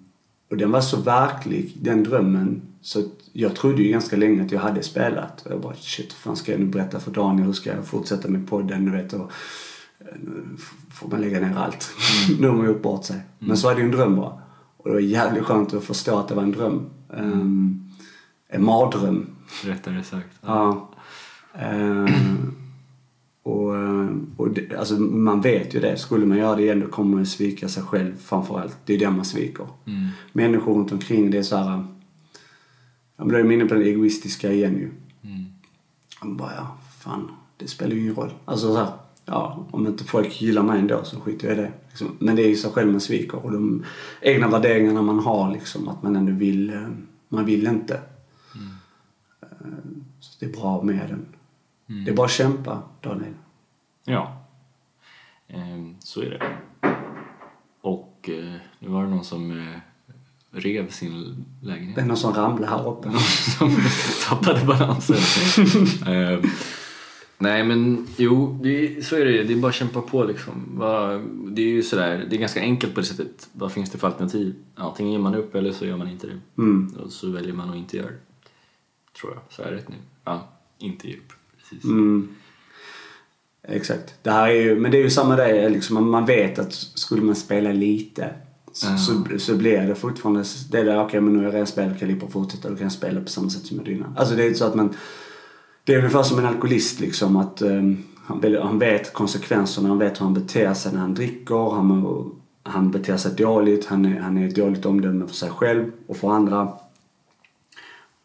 och 0.50 0.58
den 0.58 0.72
var 0.72 0.82
så 0.82 0.98
verklig, 1.02 1.78
den 1.82 2.04
drömmen. 2.04 2.62
Så 2.82 3.04
jag 3.34 3.56
trodde 3.56 3.82
ju 3.84 3.92
ganska 3.92 4.16
länge 4.16 4.46
att 4.46 4.52
jag 4.52 4.60
hade 4.60 4.84
spelat. 4.84 5.42
Och 5.46 5.52
jag 5.52 5.62
bara 5.62 5.76
shit, 5.76 6.14
fan 6.14 6.36
ska 6.36 6.52
jag 6.52 6.60
nu 6.62 6.66
berätta 6.68 7.00
för 7.00 7.12
Daniel? 7.12 7.46
Hur 7.46 7.54
ska 7.54 7.70
jag 7.76 7.86
fortsätta 7.86 8.28
med 8.28 8.48
podden? 8.50 8.86
Du 8.86 8.92
vet, 8.92 9.14
och, 9.14 9.32
eh, 10.00 10.06
nu 10.22 10.44
f- 10.58 10.74
får 10.94 11.08
man 11.10 11.22
lägga 11.22 11.40
ner 11.40 11.58
allt. 11.58 11.90
nu 12.40 12.48
har 12.48 12.56
man 12.56 12.66
gjort 12.66 12.82
bort 12.82 13.06
sig. 13.06 13.20
Men 13.40 13.58
så 13.58 13.68
var 13.68 13.76
det 13.76 13.82
ju 13.82 13.86
en 13.86 13.92
dröm 13.92 14.16
bara. 14.16 14.34
Och 14.78 14.88
det 14.90 14.94
var 14.94 15.00
jävligt 15.00 15.44
skönt 15.44 15.74
att 15.74 15.84
förstå 15.84 16.18
att 16.18 16.28
det 16.28 16.36
var 16.36 16.44
en 16.44 16.52
dröm. 16.52 16.90
Um, 17.10 17.81
en 18.52 18.66
mardröm. 18.66 19.26
Rättare 19.64 20.04
sagt. 20.04 20.40
Ja. 20.42 20.90
Ehm, 21.54 22.56
och 23.44 23.76
eh, 23.76 24.08
och 24.38 24.50
det, 24.50 24.76
alltså 24.76 24.94
man 25.00 25.42
vet 25.42 25.76
ju 25.76 25.80
det. 25.80 25.98
Skulle 25.98 26.26
man 26.26 26.38
göra 26.38 26.56
det 26.56 26.64
igen 26.64 26.80
då 26.80 26.88
kommer 26.88 27.16
man 27.16 27.26
svika 27.26 27.70
sig 27.70 27.84
själv 27.84 28.18
framförallt. 28.18 28.78
Det 28.86 28.94
är 28.94 29.00
det 29.00 29.10
man 29.10 29.26
sviker. 29.26 29.68
Mm. 29.86 30.08
Människor 30.34 30.74
runt 30.74 30.92
omkring 30.92 31.32
det 31.32 31.38
är 31.38 31.44
så 31.44 31.56
här. 31.56 31.86
Ja, 33.18 33.24
men 33.26 33.30
då 33.30 33.36
är 33.36 33.44
man 33.44 33.52
inne 33.52 33.66
på 33.66 33.74
den 33.74 33.84
egoistiska 33.84 34.52
igen 34.52 34.78
ju. 34.78 34.90
Mm. 35.32 35.46
Man 36.22 36.38
bara, 36.38 36.52
ja, 36.56 36.78
fan, 37.00 37.32
det 37.58 37.68
spelar 37.68 37.96
ju 37.96 38.02
ingen 38.02 38.16
roll. 38.16 38.34
Alltså 38.46 38.74
så 38.74 38.78
här, 38.78 38.92
ja, 39.26 39.68
om 39.72 39.88
inte 39.88 40.04
folk 40.04 40.42
gillar 40.42 40.64
mig 40.64 40.80
ändå 40.80 41.04
så 41.04 41.20
skiter 41.20 41.48
jag 41.48 41.58
i 41.58 41.62
det. 41.62 41.72
Liksom. 41.90 42.08
Men 42.20 42.36
det 42.36 42.44
är 42.44 42.50
ju 42.50 42.56
sig 42.56 42.72
själv 42.72 42.92
man 42.92 43.02
sviker 43.02 43.46
och 43.46 43.52
de 43.52 43.86
egna 44.22 44.48
värderingarna 44.48 45.02
man 45.02 45.20
har 45.20 45.52
liksom, 45.52 45.88
att 45.88 46.04
man 46.04 46.16
ändå 46.16 46.32
vill, 46.32 46.70
eh, 46.74 46.88
man 47.30 47.46
vill 47.46 47.68
inte. 47.68 48.00
Eh, 49.66 49.72
Så 50.20 50.38
det 50.40 50.46
är 50.46 50.62
bra 50.62 50.84
med 50.84 51.10
den. 51.10 51.26
Det 52.06 52.12
är 52.12 52.16
bara 52.16 52.26
att 52.26 52.32
kämpa, 52.32 52.82
Daniel. 53.02 53.34
Ja, 54.06 54.38
Ehm, 55.54 55.96
så 56.00 56.22
är 56.22 56.30
det. 56.30 56.42
Och 57.82 58.30
eh, 58.30 58.54
nu 58.80 58.90
var 58.90 59.04
det 59.04 59.10
någon 59.10 59.24
som 59.24 59.52
eh, 59.52 59.78
rev 60.52 60.90
sin 60.90 61.46
lägenhet. 61.62 61.96
Det 61.96 62.02
är 62.02 62.06
någon 62.06 62.18
som 62.18 62.34
ramlar 62.34 62.68
här 62.68 62.88
uppe. 62.90 63.12
som 63.58 63.76
tappade 64.30 64.66
balansen. 64.66 65.18
Ehm, 66.14 66.42
nej 67.38 67.64
men 67.64 68.08
jo, 68.18 68.60
det, 68.64 69.06
så 69.06 69.16
är 69.16 69.26
det. 69.26 69.44
Det 69.44 69.54
är 69.54 69.58
bara 69.58 69.70
att 69.70 69.76
kämpa 69.76 70.02
på 70.02 70.24
liksom. 70.24 70.54
Det 71.52 71.62
är 71.62 71.66
ju 71.68 71.84
sådär, 71.84 72.26
det 72.30 72.36
är 72.36 72.40
ganska 72.40 72.62
enkelt 72.62 72.94
på 72.94 73.00
det 73.00 73.06
sättet. 73.06 73.50
Vad 73.54 73.72
finns 73.72 73.90
det 73.90 73.98
för 73.98 74.08
alternativ? 74.08 74.56
Antingen 74.76 75.12
ger 75.12 75.20
man 75.20 75.36
upp 75.36 75.56
eller 75.56 75.72
så 75.72 75.86
gör 75.86 75.98
man 75.98 76.08
inte 76.10 76.28
det. 76.28 76.40
Mm. 76.58 76.96
Och 77.04 77.12
så 77.12 77.32
väljer 77.32 77.54
man 77.54 77.70
att 77.70 77.76
inte 77.76 77.98
göra 77.98 78.08
det. 78.08 78.18
Tror 79.20 79.34
jag. 79.34 79.42
Så 79.50 79.62
är 79.62 79.72
det 79.72 79.90
nu. 79.90 79.96
Ja, 80.26 80.48
inte 80.78 81.08
upp. 81.08 81.34
Precis. 81.60 81.84
Mm. 81.84 82.30
Exakt. 83.68 84.16
Det 84.24 84.32
här 84.32 84.48
är 84.48 84.54
ju, 84.62 84.80
men 84.80 84.92
det 84.92 84.98
är 84.98 85.04
ju 85.04 85.10
samma 85.10 85.36
där, 85.36 85.70
liksom, 85.70 86.12
man- 86.12 86.26
vet 86.26 86.60
att 86.60 86.74
skulle 86.74 87.22
man 87.22 87.36
spela 87.36 87.72
lite 87.72 88.30
så, 88.74 88.88
Ja. 88.90 88.98
så, 88.98 89.40
så 89.40 89.56
blir 89.58 89.82
det 89.82 89.96
fortfarande 89.96 90.44
det 90.72 90.80
är 90.80 90.86
där, 90.86 91.04
okej 91.06 91.22
men 91.22 91.34
nu 91.34 91.40
har 91.40 91.46
jag 91.46 91.54
redan 91.54 91.68
spelat, 91.68 92.02
jag 92.02 92.08
lippa 92.08 92.28
fortsätta, 92.28 92.70
då 92.70 92.76
kan 92.76 92.84
jag 92.84 92.92
spela 92.92 93.22
på 93.22 93.28
samma 93.30 93.50
sätt 93.50 93.66
som 93.66 93.78
jag 93.78 93.88
gjorde 93.88 93.98
innan. 93.98 94.18
Alltså 94.18 94.36
det 94.36 94.44
är 94.44 94.48
inte 94.48 94.60
så 94.60 94.66
att 94.66 94.76
man, 94.76 94.94
det 95.84 95.94
är 95.94 95.98
ungefär 95.98 96.24
som 96.24 96.40
en 96.40 96.46
alkoholist 96.46 97.00
liksom 97.00 97.36
att 97.36 97.62
um, 97.62 98.04
han, 98.26 98.58
han 98.62 98.80
vet 98.80 99.14
konsekvenserna, 99.14 99.90
han 99.90 99.98
vet 100.00 100.20
hur 100.22 100.26
han 100.26 100.34
beter 100.34 100.74
sig 100.74 100.94
när 100.94 101.00
han 101.00 101.14
dricker, 101.14 101.70
han, 101.72 102.32
han 102.64 102.92
beter 102.92 103.18
sig 103.18 103.32
dåligt, 103.36 103.86
han 103.86 104.06
är, 104.06 104.20
han 104.20 104.38
är 104.38 104.48
ett 104.48 104.56
dåligt 104.56 104.86
omdöme 104.86 105.28
för 105.28 105.36
sig 105.36 105.50
själv 105.50 105.92
och 106.08 106.18
för 106.18 106.30
andra. 106.32 106.74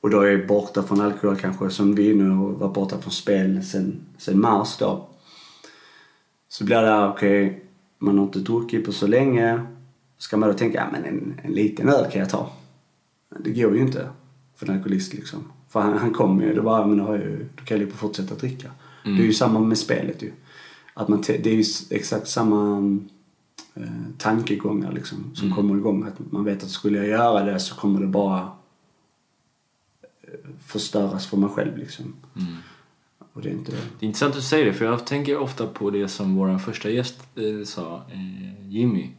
Och 0.00 0.10
då 0.10 0.20
är 0.20 0.30
jag 0.30 0.46
borta 0.46 0.82
från 0.82 1.00
alkohol 1.00 1.36
kanske 1.36 1.70
som 1.70 1.94
vi 1.94 2.14
nu 2.14 2.30
har 2.30 2.48
varit 2.48 2.74
borta 2.74 2.98
från 2.98 3.12
spel 3.12 3.62
sen, 3.64 4.00
sen 4.18 4.40
mars 4.40 4.76
då. 4.78 5.08
Så 6.48 6.64
blir 6.64 6.82
det 6.82 7.06
okej, 7.08 7.64
man 7.98 8.18
har 8.18 8.24
inte 8.24 8.38
druckit 8.38 8.84
på 8.86 8.92
så 8.92 9.06
länge. 9.06 9.60
Ska 10.18 10.36
man 10.36 10.48
då 10.48 10.54
tänka, 10.54 10.78
ja 10.78 10.86
men 10.92 11.04
en, 11.04 11.40
en 11.44 11.52
liten 11.52 11.88
öl 11.88 12.10
kan 12.10 12.20
jag 12.20 12.30
ta. 12.30 12.50
Men 13.28 13.42
Det 13.42 13.50
går 13.62 13.74
ju 13.76 13.80
inte 13.82 14.08
för 14.56 14.66
en 14.68 14.74
alkoholist 14.76 15.14
liksom. 15.14 15.44
För 15.68 15.80
han, 15.80 15.98
han 15.98 16.12
kommer 16.12 16.44
ju, 16.44 16.54
då 16.54 16.62
bara, 16.62 16.86
men 16.86 16.98
då, 16.98 17.04
har 17.04 17.14
jag, 17.16 17.24
ju- 17.24 17.48
då 17.56 17.64
kan 17.64 17.78
jag 17.78 17.86
ju 17.86 17.92
fortsätta 17.92 18.34
dricka. 18.34 18.70
Det 19.04 19.10
är 19.22 19.26
ju 19.26 19.32
samma 19.32 19.60
med 19.60 19.78
spelet 19.78 20.22
ju. 20.22 20.32
Att 20.94 21.08
man, 21.08 21.22
det 21.26 21.46
är 21.46 21.54
ju 21.54 21.64
exakt 21.90 22.28
samma 22.28 22.78
eh, 23.74 23.82
tankegångar 24.18 24.92
liksom 24.92 25.18
som 25.34 25.52
kommer 25.54 25.76
igång. 25.76 26.04
Att 26.04 26.32
man 26.32 26.44
vet 26.44 26.62
att 26.62 26.70
skulle 26.70 26.98
jag 26.98 27.06
göra 27.06 27.44
det 27.44 27.60
så 27.60 27.74
kommer 27.74 28.00
det 28.00 28.06
bara 28.06 28.48
förstöras 30.66 31.26
för 31.26 31.36
mig 31.36 31.48
själv 31.48 31.78
liksom. 31.78 32.14
Och 33.32 33.42
det 33.42 33.48
är 33.48 33.52
inte... 33.52 33.72
Det 33.72 34.04
är 34.04 34.06
intressant 34.06 34.30
att 34.30 34.36
du 34.36 34.42
säger 34.42 34.64
det, 34.64 34.72
för 34.72 34.84
jag 34.84 35.06
tänker 35.06 35.38
ofta 35.38 35.66
på 35.66 35.90
det 35.90 36.08
som 36.08 36.36
vår 36.36 36.58
första 36.58 36.90
gäst 36.90 37.28
eh, 37.34 37.64
sa, 37.64 38.02
eh, 38.12 38.68
Jimmy. 38.68 39.10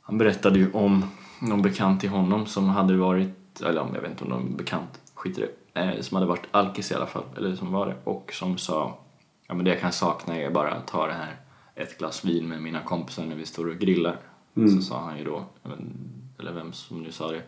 Han 0.00 0.18
berättade 0.18 0.58
ju 0.58 0.72
om 0.72 1.04
någon 1.40 1.62
bekant 1.62 2.00
till 2.00 2.10
honom 2.10 2.46
som 2.46 2.68
hade 2.68 2.96
varit, 2.96 3.60
eller 3.60 3.88
jag 3.94 4.00
vet 4.00 4.10
inte 4.10 4.24
om 4.24 4.30
någon 4.30 4.56
bekant, 4.56 5.00
skit 5.14 5.38
i 5.38 5.40
det, 5.40 5.80
eh, 5.80 6.00
som 6.00 6.14
hade 6.14 6.26
varit 6.26 6.46
alkis 6.50 6.90
i 6.90 6.94
alla 6.94 7.06
fall, 7.06 7.24
eller 7.36 7.56
som 7.56 7.72
var 7.72 7.86
det, 7.86 7.96
och 8.04 8.32
som 8.32 8.58
sa 8.58 8.98
ja 9.46 9.54
men 9.54 9.64
det 9.64 9.70
jag 9.70 9.80
kan 9.80 9.92
sakna 9.92 10.36
är 10.36 10.50
bara 10.50 10.72
att 10.72 10.86
ta 10.86 11.06
det 11.06 11.12
här 11.12 11.36
ett 11.74 11.98
glas 11.98 12.24
vin 12.24 12.48
med 12.48 12.62
mina 12.62 12.80
kompisar 12.80 13.24
när 13.24 13.36
vi 13.36 13.46
står 13.46 13.68
och 13.68 13.78
grillar. 13.78 14.16
Så 14.54 14.82
sa 14.82 15.00
han 15.00 15.18
ju 15.18 15.24
då, 15.24 15.44
eller 16.38 16.52
vem 16.52 16.72
som 16.72 17.02
nu 17.02 17.12
sa 17.12 17.30
det, 17.30 17.42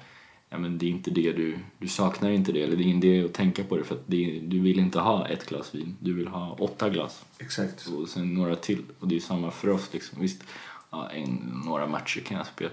ja 0.56 0.60
men 0.60 0.78
det 0.78 0.86
är 0.86 0.90
inte 0.90 1.10
det 1.10 1.32
du, 1.32 1.58
du 1.78 1.88
saknar 1.88 2.30
inte 2.30 2.52
det, 2.52 2.62
eller 2.62 2.76
det 2.76 2.82
är 2.82 2.84
ingen 2.84 3.04
idé 3.04 3.24
att 3.24 3.32
tänka 3.32 3.64
på 3.64 3.76
det 3.76 3.84
för 3.84 3.94
att 3.94 4.02
det, 4.06 4.40
du 4.42 4.60
vill 4.60 4.78
inte 4.78 4.98
ha 4.98 5.28
ett 5.28 5.46
glas 5.46 5.74
vin, 5.74 5.96
du 6.00 6.14
vill 6.14 6.28
ha 6.28 6.56
åtta 6.58 6.88
glas. 6.88 7.24
Exakt. 7.38 7.86
Och 7.86 8.08
sen 8.08 8.34
några 8.34 8.56
till. 8.56 8.82
Och 9.00 9.08
det 9.08 9.16
är 9.16 9.20
samma 9.20 9.50
för 9.50 9.68
oss 9.68 9.88
liksom. 9.92 10.20
Visst, 10.20 10.44
ja, 10.90 11.10
en, 11.10 11.62
några 11.66 11.86
matcher 11.86 12.20
kan 12.20 12.36
jag 12.36 12.46
spela. 12.46 12.70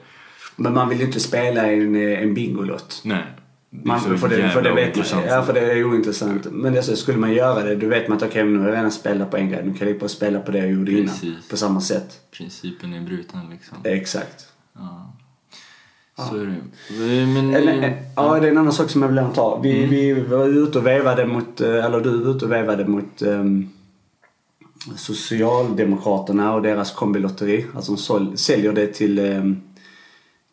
Men 0.56 0.74
man 0.74 0.90
vill 0.90 1.00
ju 1.00 1.06
inte 1.06 1.20
spela 1.20 1.72
en, 1.72 1.96
en 1.96 2.34
bingolott. 2.34 3.02
Nej. 3.06 3.24
Man, 3.70 4.00
för, 4.00 4.30
det, 4.30 4.50
för 4.50 4.62
det 4.62 4.74
vet 4.74 5.14
man, 5.14 5.24
ja, 5.26 5.44
för 5.44 5.54
det 5.54 5.60
är 5.60 5.84
ointressant. 5.84 6.48
Men 6.52 6.78
alltså, 6.78 6.96
skulle 6.96 7.18
man 7.18 7.34
göra 7.34 7.64
det, 7.64 7.76
då 7.76 7.88
vet 7.88 8.08
man 8.08 8.18
att 8.18 8.24
okej, 8.24 8.44
nu 8.44 8.60
har 8.60 8.68
jag 8.68 8.76
redan 8.76 8.92
spelat 8.92 9.32
på 9.32 9.38
en 9.38 9.50
grej. 9.50 9.66
Nu 9.66 9.74
kan 9.74 9.98
jag 10.00 10.10
spela 10.10 10.40
på 10.40 10.52
det 10.52 10.58
jag 10.58 10.72
gjorde 10.72 10.92
innan. 10.92 11.06
Precis. 11.06 11.50
På 11.50 11.58
samma 11.58 11.82
sätt. 11.82 12.22
Principen 12.32 12.94
är 12.94 13.02
bruten 13.02 13.50
liksom. 13.50 13.78
Exakt. 13.84 14.48
Ja. 14.74 15.14
Så 16.18 16.36
är 16.38 16.46
det. 16.46 17.26
Men, 17.26 17.56
Eller, 17.56 18.02
ja, 18.16 18.40
det 18.40 18.48
är 18.48 18.52
en 18.52 18.58
annan 18.58 18.74
sak 18.74 18.90
som 18.90 19.02
jag 19.02 19.10
vill 19.10 19.24
ta. 19.36 19.60
Vi, 19.64 19.78
Mm. 19.78 19.90
vi 19.90 20.14
var 20.14 20.46
ute 20.48 20.78
och 20.80 20.86
vevade 20.88 21.26
mot, 21.26 21.62
eh, 21.62 21.86
eller 21.86 22.00
du 22.02 22.18
var 22.24 22.36
ute 22.36 22.46
och 22.46 22.52
vevade 22.52 22.86
mot 22.88 23.22
um, 23.22 23.70
Socialdemokraterna 24.98 26.54
och 26.54 26.62
deras 26.62 26.92
kombilotteri. 26.92 27.66
Alltså 27.76 27.92
de 27.92 27.98
sål, 27.98 28.38
säljer 28.38 28.74
det 28.74 28.88
till, 28.88 29.20
ehm, 29.20 29.62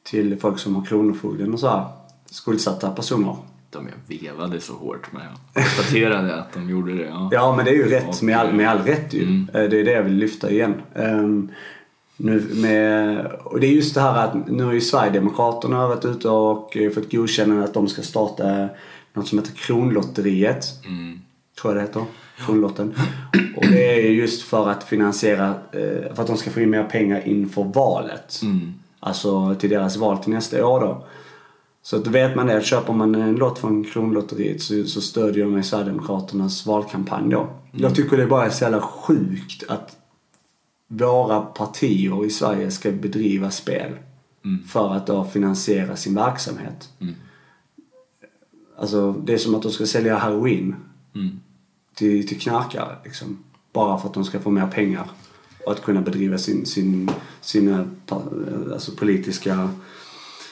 till 0.03 0.39
folk 0.41 0.59
som 0.59 0.77
har 0.77 0.85
Kronofogden 0.85 1.53
och 1.53 1.61
så 1.61 1.69
här. 1.69 1.85
Skuldsatta 2.31 2.91
personer. 2.91 3.37
de 3.71 3.89
jag 4.09 4.33
vevade 4.33 4.61
så 4.61 4.73
hårt 4.73 5.09
men 5.13 5.23
jag 5.55 5.65
konstaterade 5.65 6.35
att 6.37 6.53
de 6.55 6.71
gjorde 6.71 6.95
det. 6.95 7.05
Ja. 7.05 7.29
Ja, 7.33 7.57
men 7.57 7.65
det 7.65 7.71
är 7.71 7.75
ju 7.75 7.89
rätt. 7.91 8.23
Med, 8.23 8.37
all, 8.39 8.53
med 8.53 8.69
all 8.71 8.79
rätt 8.79 9.15
ju. 9.15 9.23
Mm. 9.23 9.49
Eh, 9.55 9.71
Det 9.71 9.81
är 9.81 9.85
det 9.85 9.93
jag 9.93 10.03
vill 10.03 10.15
lyfta 10.17 10.51
igen. 10.51 10.75
Ehm, 10.95 11.49
nu 12.23 12.41
med, 12.55 13.27
och 13.45 13.61
det 13.61 13.67
är 13.67 13.71
just 13.71 13.95
det 13.95 14.01
här 14.01 14.25
att 14.25 14.49
nu 14.49 14.65
har 14.65 14.73
ju 14.73 14.81
Sverigedemokraterna 14.81 15.89
varit 15.89 16.05
ute 16.05 16.29
och 16.29 16.77
eh, 16.77 16.91
fått 16.91 17.13
godkännande 17.13 17.65
att 17.65 17.75
de 17.75 17.89
ska 17.89 18.03
starta 18.03 18.69
något 19.13 19.29
som 19.29 19.39
heter 19.39 19.53
Kronlotteriet. 19.53 20.65
Mm. 20.87 21.21
Tror 21.61 21.75
jag 21.75 21.83
det 21.83 21.89
heter. 21.89 22.05
Kronlotten. 22.47 22.95
Och 23.57 23.63
det 23.63 24.07
är 24.07 24.11
just 24.11 24.43
för 24.43 24.71
att 24.71 24.85
finansiera, 24.85 25.49
eh, 25.49 26.15
för 26.15 26.23
att 26.23 26.27
de 26.27 26.37
ska 26.37 26.51
få 26.51 26.61
in 26.61 26.71
mer 26.71 26.85
pengar 26.85 27.29
inför 27.29 27.65
valet. 27.65 28.41
Mm. 28.43 28.75
Alltså 29.01 29.55
till 29.55 29.71
deras 29.71 29.97
val 29.97 30.19
till 30.19 30.33
nästa 30.33 30.67
år 30.67 30.81
då. 30.81 31.07
Så 31.83 31.97
att 31.97 32.05
då 32.05 32.11
vet 32.11 32.37
man 32.37 32.47
det, 32.47 32.57
att 32.57 32.65
köper 32.65 32.93
man 32.93 33.15
en 33.15 33.37
lott 33.37 33.59
från 33.59 33.85
Kronlotteriet 33.85 34.63
så, 34.63 34.85
så 34.85 35.01
stödjer 35.01 35.45
de 35.45 35.63
Sverigedemokraternas 35.63 36.67
valkampanj 36.67 37.31
då. 37.31 37.49
Jag 37.73 37.95
tycker 37.95 38.17
det 38.17 38.27
bara 38.27 38.47
är 38.47 38.51
så 38.51 38.65
jävla 38.65 38.81
sjukt 38.81 39.65
att 39.69 39.97
våra 40.93 41.41
partier 41.41 42.25
i 42.27 42.31
Sverige 42.31 42.71
ska 42.71 42.91
bedriva 42.91 43.51
spel 43.51 43.93
Mm. 44.45 44.65
för 44.69 44.95
att 44.95 45.07
då 45.07 45.25
finansiera 45.25 45.97
sin 45.97 46.15
verksamhet. 46.15 46.89
Mm. 47.01 47.15
Alltså 48.79 49.13
det 49.13 49.33
är 49.35 49.39
som 49.39 49.55
att 49.55 49.63
de 49.63 49.73
ska 49.73 49.87
sälja 49.87 50.17
heroin 50.19 50.75
Mm. 51.15 51.41
till, 51.95 52.29
till 52.29 52.41
knarkare 52.41 52.97
liksom. 53.05 53.39
Bara 53.73 53.99
för 53.99 54.09
att 54.09 54.15
de 54.15 54.25
ska 54.25 54.41
få 54.41 54.51
mer 54.51 54.67
pengar 54.67 55.11
och 55.67 55.73
att 55.73 55.83
kunna 55.83 56.01
bedriva 56.01 56.39
sin, 56.39 56.67
sin, 56.67 57.11
sina 57.41 57.91
pa- 58.07 58.23
alltså 58.73 58.93
politiska... 58.97 59.71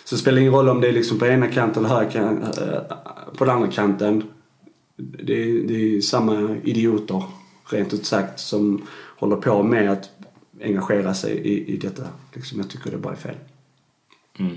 Så 0.04 0.14
det 0.14 0.21
spelar 0.21 0.38
ingen 0.38 0.52
roll 0.52 0.68
om 0.68 0.80
det 0.80 0.88
är 0.88 0.92
liksom 0.92 1.18
på 1.18 1.26
ena 1.26 1.47
kanten 1.47 1.85
eller 1.85 1.95
höger 1.95 2.11
kan, 2.11 2.42
eh, 2.42 2.83
på 3.37 3.45
den 3.45 3.54
andra 3.54 3.68
kanten. 3.71 4.23
Det 4.97 5.33
är, 5.42 5.68
det 5.68 5.97
är 5.97 6.00
samma 6.00 6.57
idioter, 6.64 7.23
rent 7.71 7.95
ut 7.95 8.07
sagt, 8.07 8.40
som 8.40 8.83
håller 9.18 9.37
på 9.37 9.62
med 9.62 9.90
att 9.90 10.11
engagera 10.62 11.15
sig 11.15 11.33
i, 11.33 11.75
i 11.75 11.77
detta. 11.77 12.03
Liksom, 12.33 12.59
jag 12.59 12.71
tycker 12.71 12.91
det 12.91 12.99
bara 12.99 13.12
är 13.12 13.17
fel. 13.17 13.37
Mm. 14.38 14.57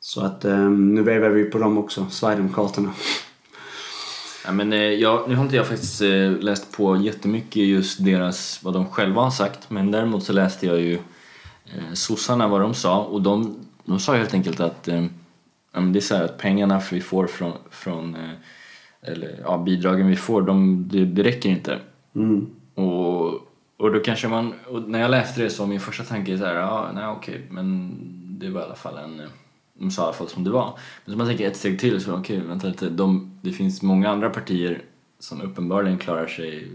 Så 0.00 0.20
att 0.20 0.44
eh, 0.44 0.70
nu 0.70 1.02
vevar 1.02 1.28
vi 1.28 1.44
på 1.44 1.58
dem 1.58 1.78
också, 1.78 2.06
Sverigedemokraterna. 2.10 2.92
Ja, 4.44 4.52
men, 4.52 4.72
eh, 4.72 4.78
jag, 4.78 5.28
nu 5.28 5.34
har 5.34 5.44
inte 5.44 5.56
jag 5.56 5.66
faktiskt 5.66 6.02
eh, 6.02 6.30
läst 6.30 6.72
på 6.72 6.96
jättemycket 6.96 7.62
just 7.62 8.04
deras, 8.04 8.60
vad 8.62 8.74
de 8.74 8.86
själva 8.86 9.22
har 9.22 9.30
sagt 9.30 9.70
men 9.70 9.90
däremot 9.90 10.24
så 10.24 10.32
läste 10.32 10.66
jag 10.66 10.80
ju 10.80 10.94
eh, 11.64 11.92
sossarna 11.92 12.48
vad 12.48 12.60
de 12.60 12.74
sa 12.74 13.04
och 13.04 13.22
de, 13.22 13.56
de 13.84 14.00
sa 14.00 14.14
helt 14.14 14.34
enkelt 14.34 14.60
att 14.60 14.88
eh, 14.88 15.04
det 15.72 15.98
är 15.98 16.00
så 16.00 16.16
här 16.16 16.24
att 16.24 16.38
pengarna 16.38 16.82
vi 16.92 17.00
får 17.00 17.26
från, 17.26 17.52
från 17.70 18.14
eh, 18.14 18.30
eller 19.02 19.40
ja, 19.44 19.58
bidragen 19.58 20.06
vi 20.06 20.16
får, 20.16 20.42
de, 20.42 20.88
det, 20.88 21.04
det 21.04 21.22
räcker 21.22 21.48
inte. 21.48 21.78
Mm. 22.14 22.46
Och, 22.74 23.53
och 23.76 23.92
då 23.92 24.00
kanske 24.00 24.28
man, 24.28 24.54
och 24.68 24.82
när 24.82 25.00
jag 25.00 25.10
läste 25.10 25.42
det 25.42 25.50
så 25.50 25.62
var 25.62 25.68
min 25.68 25.80
första 25.80 26.04
tanke 26.04 26.38
så 26.38 26.44
här, 26.44 26.54
ja, 26.54 26.90
nej 26.94 27.06
okej, 27.06 27.46
men 27.50 27.96
det 28.38 28.50
var 28.50 28.60
i 28.60 28.64
alla 28.64 28.74
fall 28.74 28.98
en, 28.98 29.22
de 29.74 29.90
sa 29.90 30.02
i 30.02 30.04
alla 30.04 30.12
fall 30.12 30.28
som 30.28 30.44
det 30.44 30.50
var. 30.50 30.78
Men 31.04 31.12
så 31.12 31.18
man 31.18 31.26
tänker 31.26 31.46
ett 31.46 31.56
steg 31.56 31.80
till 31.80 32.00
så, 32.00 32.14
okej, 32.14 32.40
vänta 32.40 32.66
lite, 32.66 32.88
de, 32.88 33.38
det 33.42 33.52
finns 33.52 33.82
många 33.82 34.10
andra 34.10 34.30
partier 34.30 34.82
som 35.18 35.40
uppenbarligen 35.40 35.98
klarar 35.98 36.26
sig 36.26 36.70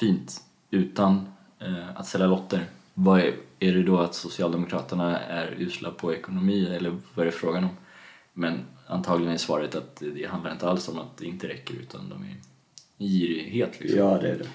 fint 0.00 0.40
utan 0.70 1.26
eh, 1.58 1.96
att 1.96 2.06
sälja 2.06 2.26
lotter. 2.26 2.64
Vad 2.94 3.20
är, 3.20 3.34
är 3.58 3.72
det 3.72 3.82
då 3.82 3.98
att 3.98 4.14
Socialdemokraterna 4.14 5.18
är 5.18 5.54
usla 5.58 5.90
på 5.90 6.14
ekonomi 6.14 6.66
eller 6.76 6.96
vad 7.14 7.26
är 7.26 7.30
det 7.30 7.36
frågan 7.36 7.64
om? 7.64 7.70
Men 8.32 8.60
antagligen 8.86 9.34
är 9.34 9.38
svaret 9.38 9.74
att 9.74 10.02
det 10.14 10.26
handlar 10.26 10.52
inte 10.52 10.68
alls 10.68 10.88
om 10.88 10.98
att 10.98 11.16
det 11.16 11.26
inte 11.26 11.48
räcker 11.48 11.74
utan 11.74 12.08
de 12.08 12.22
är 12.22 12.36
girighet 12.98 13.80
liksom. 13.80 13.98
Ja, 13.98 14.18
det 14.18 14.28
är 14.28 14.38
det. 14.38 14.48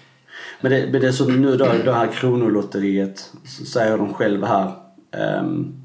Men 0.62 0.72
det, 0.72 0.90
men 0.92 1.02
det 1.02 1.08
är 1.08 1.12
så 1.12 1.26
nu 1.30 1.58
då, 1.58 1.66
det 1.66 1.94
här 1.94 2.08
kronolotteriet, 2.08 3.34
så 3.46 3.66
säger 3.66 3.98
de 3.98 4.14
själva 4.14 4.48
här. 4.48 4.72
ehm, 5.12 5.76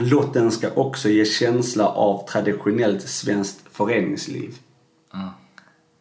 lotten 0.00 0.50
ska 0.50 0.70
också 0.74 1.08
ge 1.08 1.24
känsla 1.24 1.86
av 1.88 2.26
traditionellt 2.28 3.02
svenskt 3.02 3.64
föreningsliv. 3.76 4.54
Ja. 5.12 5.30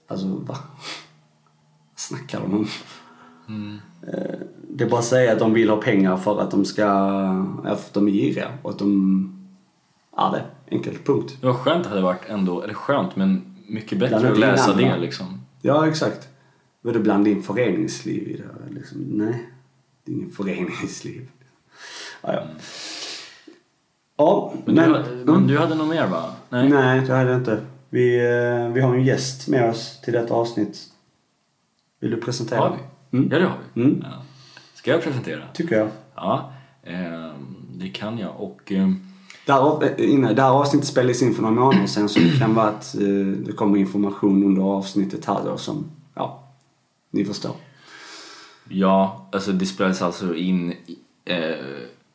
Alltså, 0.07 0.27
va? 0.27 0.57
Snackar 1.95 2.39
de 2.39 2.53
om? 2.53 2.67
Eh, 4.07 4.39
Det 4.69 4.83
är 4.83 4.89
bara 4.89 4.99
att 4.99 5.05
säga 5.05 5.33
att 5.33 5.39
de 5.39 5.53
vill 5.53 5.69
ha 5.69 5.77
pengar 5.77 6.17
för 6.17 6.41
att 6.41 6.51
de 6.51 6.65
ska, 6.65 6.85
för 7.63 7.69
att 7.71 7.93
de 7.93 8.07
är 8.07 8.11
giriga 8.11 8.47
och 8.61 8.69
att 8.71 8.79
de, 8.79 9.47
ja 10.15 10.29
det, 10.35 10.75
enkelt, 10.75 11.05
punkt. 11.05 11.37
Det 11.41 11.47
var 11.47 11.53
skönt 11.53 11.85
hade 11.85 11.97
det 11.99 12.03
varit 12.03 12.29
ändå, 12.29 12.61
eller 12.61 12.73
skönt 12.73 13.15
men 13.15 13.55
mycket 13.67 13.99
bättre 13.99 14.31
att 14.31 14.37
läsa 14.39 14.73
det 14.73 14.97
liksom. 14.97 15.41
Ja, 15.61 15.87
exakt. 15.87 16.27
Vad 16.87 16.95
du 16.95 16.99
blanda 16.99 17.29
in 17.29 17.43
föreningsliv 17.43 18.27
i 18.27 18.37
det 18.37 18.43
här? 18.43 18.73
Liksom, 18.79 18.97
nej, 19.01 19.49
det 20.03 20.11
är 20.11 20.15
ingen 20.15 20.29
föreningsliv. 20.29 21.29
Ja, 22.21 22.33
ja. 22.33 22.43
Ja, 24.17 24.53
Men, 24.65 24.75
men... 24.75 24.89
du, 24.89 24.95
hade- 24.95 25.15
men 25.15 25.35
mm. 25.35 25.47
du 25.47 25.57
hade 25.57 25.75
nog 25.75 25.87
mer 25.87 26.07
va? 26.07 26.23
Nej? 26.49 26.69
Nej, 26.69 27.01
det 27.07 27.13
hade 27.13 27.31
jag 27.31 27.39
inte. 27.39 27.61
Vi, 27.89 28.17
eh, 28.17 28.73
vi 28.73 28.81
har 28.81 28.95
en 28.95 29.03
gäst 29.05 29.47
med 29.47 29.69
oss 29.69 30.01
till 30.01 30.13
detta 30.13 30.33
avsnitt. 30.33 30.79
Vill 31.99 32.11
du 32.11 32.17
presentera? 32.21 32.59
Har 32.59 32.77
vi? 33.09 33.17
Mm. 33.17 33.29
Ja 33.31 33.39
det 33.39 33.45
har 33.45 33.57
vi. 33.73 33.81
Mm. 33.81 34.03
Ja. 34.03 34.23
Ska 34.73 34.91
jag 34.91 35.03
presentera? 35.03 35.43
Tycker 35.53 35.77
jag. 35.77 35.89
Ja, 36.15 36.53
ehm, 36.83 37.55
det 37.75 37.89
kan 37.89 38.17
jag 38.17 38.41
och 38.41 38.71
ehm, 38.71 38.99
eh, 39.47 39.89
innan, 39.97 40.35
det 40.35 40.41
här 40.41 40.51
avsnittet 40.51 40.87
spelades 40.87 41.21
in 41.21 41.33
för 41.33 41.41
några 41.41 41.55
månader 41.55 41.87
sedan 41.87 42.09
så 42.09 42.19
det 42.19 42.39
kan 42.39 42.53
vara 42.55 42.67
att 42.67 42.95
eh, 42.95 43.07
det 43.45 43.51
kommer 43.51 43.77
information 43.77 44.43
under 44.43 44.61
avsnittet 44.61 45.25
här 45.25 45.39
då 45.45 45.57
som, 45.57 45.85
ni 47.09 47.25
förstår. 47.25 47.55
ja, 48.69 49.29
alltså 49.31 49.51
det 49.51 49.65
spelades 49.65 50.01
alltså 50.01 50.35
in 50.35 50.73
eh, 51.25 51.55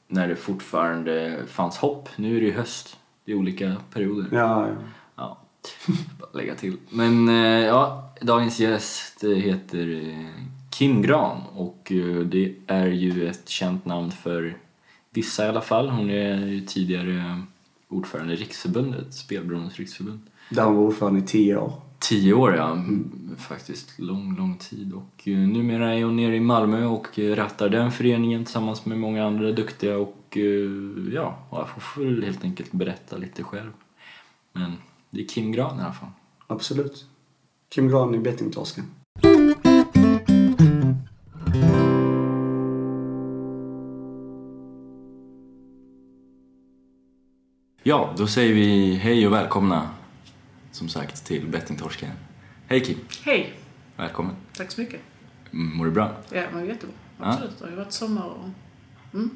när 0.08 0.28
det 0.28 0.36
fortfarande 0.36 1.42
fanns 1.46 1.76
hopp. 1.76 2.08
Nu 2.16 2.36
är 2.36 2.40
det 2.40 2.46
ju 2.46 2.52
höst. 2.52 2.96
Det 3.24 3.32
är 3.32 3.36
olika 3.36 3.76
perioder. 3.92 4.28
Ja, 4.32 4.68
ja. 4.68 4.74
Ja, 5.16 5.38
bara 6.20 6.30
lägga 6.32 6.54
till. 6.54 6.76
Men 6.90 7.28
eh, 7.28 7.60
ja, 7.66 8.14
dagens 8.20 8.60
gäst 8.60 9.24
heter 9.24 10.08
eh, 10.08 10.44
Kim 10.70 11.02
Gran 11.02 11.40
och 11.54 11.92
eh, 11.92 12.18
det 12.18 12.54
är 12.66 12.86
ju 12.86 13.28
ett 13.28 13.48
känt 13.48 13.84
namn 13.84 14.10
för 14.10 14.56
vissa 15.10 15.46
i 15.46 15.48
alla 15.48 15.60
fall. 15.60 15.88
Hon 15.88 16.10
är 16.10 16.46
ju 16.46 16.60
tidigare 16.60 17.42
ordförande 17.88 18.32
i 18.32 18.36
Riksförbundet, 18.36 19.14
Spelberoendes 19.14 19.76
riksförbund. 19.76 20.20
Där 20.50 20.64
hon 20.64 20.76
var 20.76 20.82
ordförande 20.82 21.20
i 21.20 21.22
tio 21.22 21.56
år. 21.56 21.72
Tio 22.02 22.34
år 22.34 22.54
ja, 22.54 22.72
mm. 22.72 23.36
faktiskt 23.38 23.98
lång, 23.98 24.36
lång 24.36 24.56
tid. 24.56 24.92
Och 24.92 25.28
eh, 25.28 25.38
numera 25.38 25.94
är 25.94 26.04
hon 26.04 26.16
nere 26.16 26.36
i 26.36 26.40
Malmö 26.40 26.84
och 26.84 27.18
eh, 27.18 27.36
rattar 27.36 27.68
den 27.68 27.92
föreningen 27.92 28.44
tillsammans 28.44 28.86
med 28.86 28.98
många 28.98 29.26
andra 29.26 29.52
duktiga 29.52 29.98
och 29.98 30.36
eh, 30.36 31.12
ja, 31.14 31.38
jag 31.50 31.68
får 31.68 32.04
väl 32.04 32.24
helt 32.24 32.44
enkelt 32.44 32.72
berätta 32.72 33.16
lite 33.16 33.42
själv. 33.42 33.70
Men 34.52 34.72
det 35.10 35.20
är 35.20 35.28
Kim 35.28 35.52
Gran 35.52 35.78
i 35.78 35.82
alla 35.82 35.92
fall. 35.92 36.08
Absolut. 36.46 37.06
Kim 37.68 37.88
Gran 37.88 38.14
i 38.14 38.18
bettingtorsken. 38.18 38.84
Ja, 47.82 48.14
då 48.16 48.26
säger 48.26 48.54
vi 48.54 48.94
hej 48.94 49.26
och 49.26 49.32
välkomna 49.32 49.88
som 50.82 50.88
sagt 50.88 51.24
till 51.26 51.46
Bettingtorsken. 51.48 52.10
Hej 52.66 52.80
Kim, 52.84 52.98
Hej! 53.24 53.52
välkommen. 53.96 54.34
Tack 54.56 54.70
så 54.70 54.80
mycket. 54.80 55.00
Mm, 55.52 55.76
Mår 55.76 55.84
du 55.84 55.90
bra? 55.90 56.10
Ja, 56.30 56.42
men 56.54 56.66
jättebra. 56.66 56.94
Absolut. 57.18 57.58
Det 57.58 57.64
har 57.64 57.70
ju 57.70 57.76
varit 57.76 57.92
sommar 57.92 58.26
och... 58.26 58.48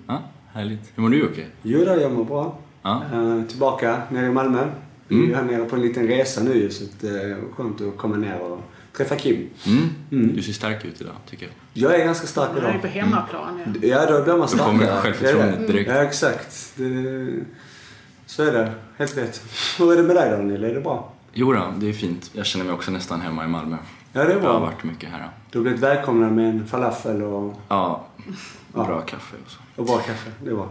Ja, 0.07 0.23
härligt. 0.53 0.93
Hur 0.95 1.03
mår 1.03 1.11
du 1.11 1.19
Jocke? 1.21 1.47
Jo 1.63 1.85
då, 1.85 2.01
jag 2.01 2.13
mår 2.13 2.25
bra. 2.25 2.59
Ja. 2.83 3.03
Eh, 3.13 3.43
tillbaka 3.43 4.03
nere 4.11 4.27
i 4.27 4.31
Malmö. 4.31 4.69
Vi 5.09 5.31
är 5.33 5.37
här 5.37 5.43
nere 5.43 5.65
på 5.65 5.77
en 5.77 5.83
liten 5.83 6.07
resa 6.07 6.43
nu 6.43 6.71
så 6.71 6.85
det 7.01 7.09
är 7.09 7.41
skönt 7.57 7.81
att 7.81 7.97
komma 7.97 8.17
ner 8.17 8.41
och 8.41 8.61
träffa 8.97 9.17
Kim. 9.17 9.49
Mm. 9.67 10.37
Du 10.37 10.43
ser 10.43 10.53
stark 10.53 10.85
ut 10.85 11.01
idag, 11.01 11.15
tycker 11.31 11.47
jag. 11.47 11.55
Jag 11.91 12.01
är 12.01 12.05
ganska 12.05 12.27
stark 12.27 12.51
Jag 12.57 12.65
är 12.65 12.69
idag. 12.71 12.81
på 12.83 12.89
hemmaplan. 12.89 13.75
Ja. 13.83 13.89
Ja, 13.89 14.07
då 14.19 14.25
blir 14.25 14.37
man 14.37 14.49
Då 14.53 14.59
kommer 14.65 14.85
starkare. 14.85 15.01
självförtroendet 15.03 15.59
Det 15.59 15.65
är 15.65 15.67
det. 15.67 15.73
direkt. 15.73 15.91
Ja, 15.91 15.97
exakt. 16.03 16.73
Det, 16.77 17.45
så 18.27 18.43
är 18.43 18.53
det. 18.53 18.73
Helt 18.99 19.17
rätt. 19.17 19.43
Hur 19.79 19.93
är 19.93 19.97
det 19.97 20.03
med 20.03 20.17
dig 20.17 20.31
Daniel? 20.31 20.65
Är 20.65 20.75
det 20.75 20.81
bra? 20.81 21.13
Jo 21.39 21.53
då, 21.53 21.73
det 21.79 21.89
är 21.89 21.93
fint. 21.93 22.31
Jag 22.33 22.47
känner 22.47 22.65
mig 22.65 22.75
också 22.75 22.91
nästan 22.91 23.21
hemma 23.21 23.45
i 23.45 23.49
Malmö. 23.49 23.77
Ja, 24.13 24.25
det 24.25 24.33
är 24.33 24.37
Jag 24.43 24.53
har 24.53 24.61
varit 24.61 24.85
mycket 24.85 25.11
här. 25.11 25.29
Du 25.51 25.59
har 25.59 25.63
blivit 25.63 25.81
välkomnad 25.83 26.33
med 26.33 26.51
en 26.51 26.67
falafel 26.67 27.23
och, 27.23 27.55
Ja, 27.69 28.07
Ja. 28.75 28.85
bra 28.85 29.01
kaffe 29.01 29.37
och 29.45 29.51
så. 29.51 29.59
och 29.81 29.87
bra 29.87 29.99
kaffe. 29.99 30.31
Det 30.45 30.51
bra. 30.55 30.69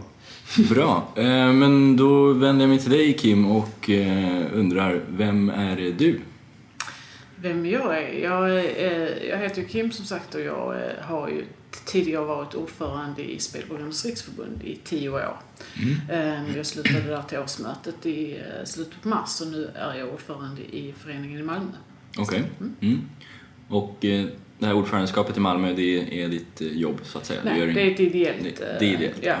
Bra, 0.70 1.08
eh, 1.14 1.52
men 1.52 1.96
då 1.96 2.32
vänder 2.32 2.62
jag 2.62 2.68
mig 2.68 2.78
till 2.78 2.90
dig 2.90 3.12
Kim 3.12 3.50
och 3.50 3.90
eh, 3.90 4.46
undrar, 4.54 5.00
vem 5.08 5.48
är 5.50 5.76
du? 5.98 6.20
Vem 7.48 7.66
jag 7.66 7.98
är? 8.02 8.12
Jag, 8.22 8.60
är, 8.60 9.24
jag 9.30 9.38
heter 9.38 9.62
ju 9.62 9.68
Kim 9.68 9.92
som 9.92 10.04
sagt 10.04 10.34
och 10.34 10.40
jag 10.40 10.74
eh, 10.76 11.02
har 11.04 11.28
ju 11.28 11.44
tidigare 11.84 12.24
varit 12.24 12.54
ordförande 12.54 13.22
i 13.30 13.38
Spelbolagens 13.38 14.04
riksförbund 14.04 14.62
i 14.62 14.76
tio 14.84 15.10
år. 15.10 15.36
Eh, 16.10 16.56
Jag 16.56 16.66
slutade 16.66 17.00
där 17.00 17.22
till 17.22 17.38
årsmötet 17.38 18.06
i 18.06 18.32
eh, 18.36 18.64
slutet 18.64 19.02
på 19.02 19.08
mars 19.08 19.40
och 19.40 19.46
nu 19.46 19.70
är 19.74 19.94
jag 19.94 20.08
ordförande 20.08 20.62
i 20.62 20.94
föreningen 20.98 21.40
i 21.40 21.42
Malmö. 21.42 21.72
Okej. 22.18 22.42
Mm. 22.80 23.00
Och 23.68 24.04
eh, 24.04 24.26
det 24.58 24.66
här 24.66 24.74
ordförandeskapet 24.74 25.36
i 25.36 25.40
Malmö, 25.40 25.72
det 25.72 26.22
är 26.24 26.28
ditt 26.28 26.60
eh, 26.60 26.66
jobb 26.66 27.00
så 27.02 27.18
att 27.18 27.26
säga? 27.26 27.40
Nej, 27.44 27.58
gör 27.60 27.66
det 27.66 27.82
är 27.82 27.90
ett 27.90 28.00
ideellt. 28.00 28.42
det, 28.42 28.72
eh, 28.72 28.78
det 28.78 28.84
är 28.86 28.94
ideellt? 28.94 29.18
Ja. 29.22 29.36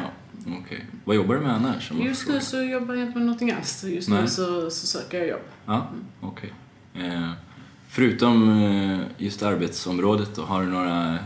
Okej. 0.64 0.84
Vad 1.04 1.16
jobbar 1.16 1.34
du 1.34 1.40
med 1.40 1.54
annars? 1.54 1.90
Just 1.92 2.28
nu 2.28 2.40
så 2.40 2.62
jobbar 2.62 2.94
jag 2.94 3.06
inte 3.06 3.18
med 3.18 3.26
någonting 3.26 3.50
alls. 3.52 3.84
Just 3.84 4.08
Nej. 4.08 4.22
nu 4.22 4.28
så, 4.28 4.70
så 4.70 4.86
söker 4.86 5.18
jag 5.18 5.28
jobb. 5.28 5.40
Ja, 5.66 5.90
okej. 6.20 6.52
Eh, 6.94 7.30
förutom 7.88 8.62
eh, 8.64 9.00
just 9.18 9.42
arbetsområdet 9.42 10.34
då, 10.34 10.42
har 10.42 10.62
du 10.62 10.68
några 10.68 11.18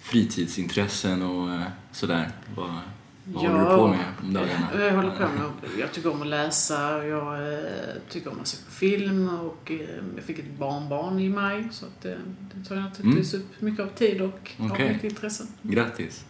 fritidsintressen 0.00 1.22
och 1.22 1.50
eh, 1.54 1.62
sådär? 1.92 2.30
Vad, 2.56 2.66
vad 2.68 3.44
Ja. 3.44 3.50
håller 3.50 3.70
du 3.70 3.76
på 3.76 3.88
med 3.88 4.04
om 4.22 4.32
dagarna? 4.32 4.68
Jag 4.84 4.92
håller 4.96 5.10
på 5.10 5.22
med, 5.22 5.50
jag 5.78 5.92
tycker 5.92 6.12
om 6.12 6.22
att 6.22 6.26
läsa, 6.28 7.04
jag 7.06 7.52
eh, 7.52 7.58
tycker 8.08 8.30
om 8.32 8.40
att 8.40 8.46
se 8.46 8.64
på 8.64 8.70
film 8.70 9.28
och 9.28 9.72
jag 10.16 10.24
fick 10.24 10.38
ett 10.38 10.58
barnbarn 10.58 11.18
i 11.20 11.28
maj 11.28 11.68
så 11.70 11.86
att 11.86 12.04
eh, 12.04 12.12
det 12.54 12.68
tar 12.68 12.76
naturligtvis 12.76 13.34
upp 13.34 13.60
mycket 13.60 13.80
av 13.84 13.88
tid 13.88 14.20
och 14.20 14.50
Mm. 14.58 14.70
Har 14.70 14.78
mycket 14.78 15.04
intresse. 15.04 15.44
Grattis! 15.62 16.24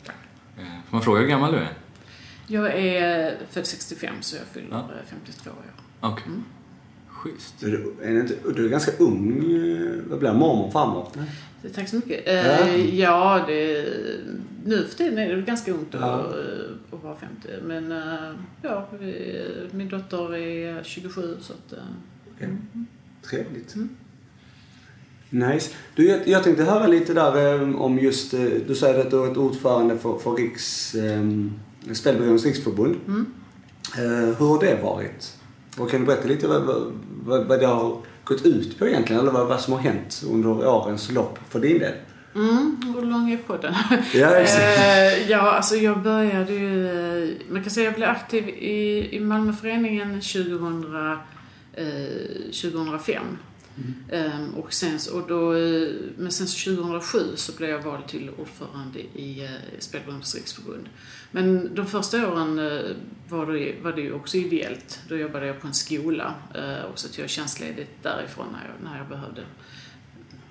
Får 0.56 0.64
man 0.96 1.02
fråga 1.02 1.20
hur 1.20 1.26
gammal 1.28 1.52
du 1.52 1.58
är? 1.58 1.72
Jag 2.46 2.74
är 2.78 3.36
född 3.50 3.66
65 3.66 4.14
så 4.20 4.36
jag 4.36 4.44
fyller 4.46 4.68
Ja. 4.70 4.78
eh, 4.78 5.10
52 5.10 5.50
år. 5.50 5.56
Okej. 6.00 6.24
Mm. 6.26 6.44
Schysst. 7.26 7.54
Du, 7.60 7.94
är 8.02 8.20
inte, 8.20 8.34
du 8.56 8.64
är 8.64 8.68
ganska 8.68 8.92
ung. 8.98 9.38
eh, 9.54 10.10
Vad 10.10 10.18
blir 10.18 10.32
mormor 10.32 10.70
framåt? 10.70 11.16
Så 11.62 11.68
Tack 11.74 11.88
så 11.88 11.96
mycket. 11.96 12.28
Eh, 12.28 12.94
ja, 13.00 13.44
det, 13.48 13.84
nu 14.64 14.84
för 14.84 14.96
tiden 14.96 15.18
är 15.18 15.36
det 15.36 15.42
ganska 15.42 15.72
ungt 15.72 15.94
att, 15.94 16.00
Ja. 16.00 16.32
att 16.92 17.04
vara 17.04 17.16
50 17.16 17.48
men 17.66 17.92
eh, 17.92 18.30
ja, 18.62 18.88
vi, 19.00 19.42
min 19.70 19.88
dotter 19.88 20.34
är 20.36 20.82
27 20.82 21.36
så 21.40 21.52
att 21.52 21.72
eh, 21.72 21.78
Ja. 22.38 22.46
Trevligt. 23.30 23.74
Mm. 23.74 23.88
Nice. 25.30 25.70
Du, 25.94 26.08
jag, 26.08 26.28
jag 26.28 26.42
tänkte 26.44 26.64
höra 26.64 26.86
lite 26.86 27.14
där 27.14 27.76
om 27.76 27.98
just, 27.98 28.30
du 28.66 28.74
säger 28.74 29.00
att 29.00 29.10
du 29.10 29.24
är 29.24 29.30
ett 29.30 29.36
ordförande 29.36 29.98
för, 29.98 30.18
för 30.18 30.30
Riks, 30.34 30.94
eh, 30.94 31.22
Spelberoendes 31.92 32.44
riksförbund. 32.44 32.96
Mm. 33.06 33.26
Eh, 33.98 34.36
hur 34.38 34.46
har 34.46 34.60
det 34.60 34.82
varit? 34.82 35.32
Och 35.78 35.90
kan 35.90 36.00
du 36.00 36.06
berätta 36.06 36.28
lite 36.28 36.46
vad, 37.26 37.44
vad, 37.46 37.60
det 37.60 37.66
har 37.66 38.02
gått 38.24 38.46
ut 38.46 38.78
på 38.78 38.86
egentligen? 38.88 39.22
Eller 39.22 39.32
vad, 39.32 39.46
vad 39.48 39.60
som 39.60 39.72
har 39.72 39.80
hänt 39.80 40.22
under 40.30 40.48
årens 40.68 41.10
lopp 41.12 41.38
för 41.50 41.60
din 41.60 41.78
del? 41.78 41.92
Mm, 42.34 42.76
hur 42.96 43.02
lång 43.06 43.30
är 43.32 43.36
podden? 43.36 43.74
Ja. 44.14 44.36
Eh, 44.36 45.30
ja, 45.30 45.38
alltså 45.52 45.74
jag 45.76 46.02
började 46.02 46.52
ju... 46.52 46.88
eh, 47.24 47.28
Man 47.48 47.62
kan 47.62 47.70
säga 47.70 47.88
att 47.88 47.92
jag 47.92 47.98
blev 47.98 48.08
aktiv 48.08 48.48
i, 48.48 49.08
i 49.16 49.20
Malmöföreningen 49.20 50.20
2000, 50.20 50.84
eh, 51.74 51.84
2005. 52.62 53.22
Ehm, 54.12 54.54
och 54.54 54.72
sen, 54.72 54.98
och 55.12 55.28
då, 55.28 55.54
eh, 55.54 55.88
men 56.18 56.32
sen 56.32 56.46
så 56.46 56.70
2007 56.70 57.18
så 57.36 57.52
blev 57.56 57.70
jag 57.70 57.82
vald 57.82 58.06
till 58.08 58.30
ordförande 58.38 58.98
i 58.98 59.44
eh, 59.44 59.50
Spelberoendes 59.78 60.34
riksförbund. 60.34 60.88
Men 61.30 61.74
de 61.74 61.86
första 61.86 62.32
åren 62.32 62.58
eh, 62.58 62.96
var 63.28 63.46
det, 63.46 63.74
var 63.82 63.92
det 63.92 64.00
ju 64.00 64.12
också 64.12 64.36
ideellt. 64.36 65.00
Då 65.08 65.16
jobbade 65.16 65.46
jag 65.46 65.60
på 65.60 65.66
en 65.66 65.74
skola 65.74 66.34
eh, 66.54 66.84
och 66.92 66.98
så 66.98 67.08
tog 67.08 67.22
jag 67.22 67.30
tjänstledigt 67.30 68.02
därifrån 68.02 68.46
när 68.52 68.60
jag, 68.64 68.90
när 68.90 68.98
jag 68.98 69.08
behövde 69.08 69.42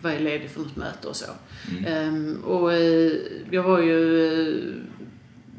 vara 0.01 0.19
ledig 0.19 0.49
för 0.49 0.61
något 0.61 0.75
möte 0.75 1.07
och 1.07 1.15
så. 1.15 1.31
Ehm, 1.87 2.43
och 2.43 2.73
eh, 2.73 3.11
jag 3.51 3.63
var 3.63 3.79
ju... 3.79 4.81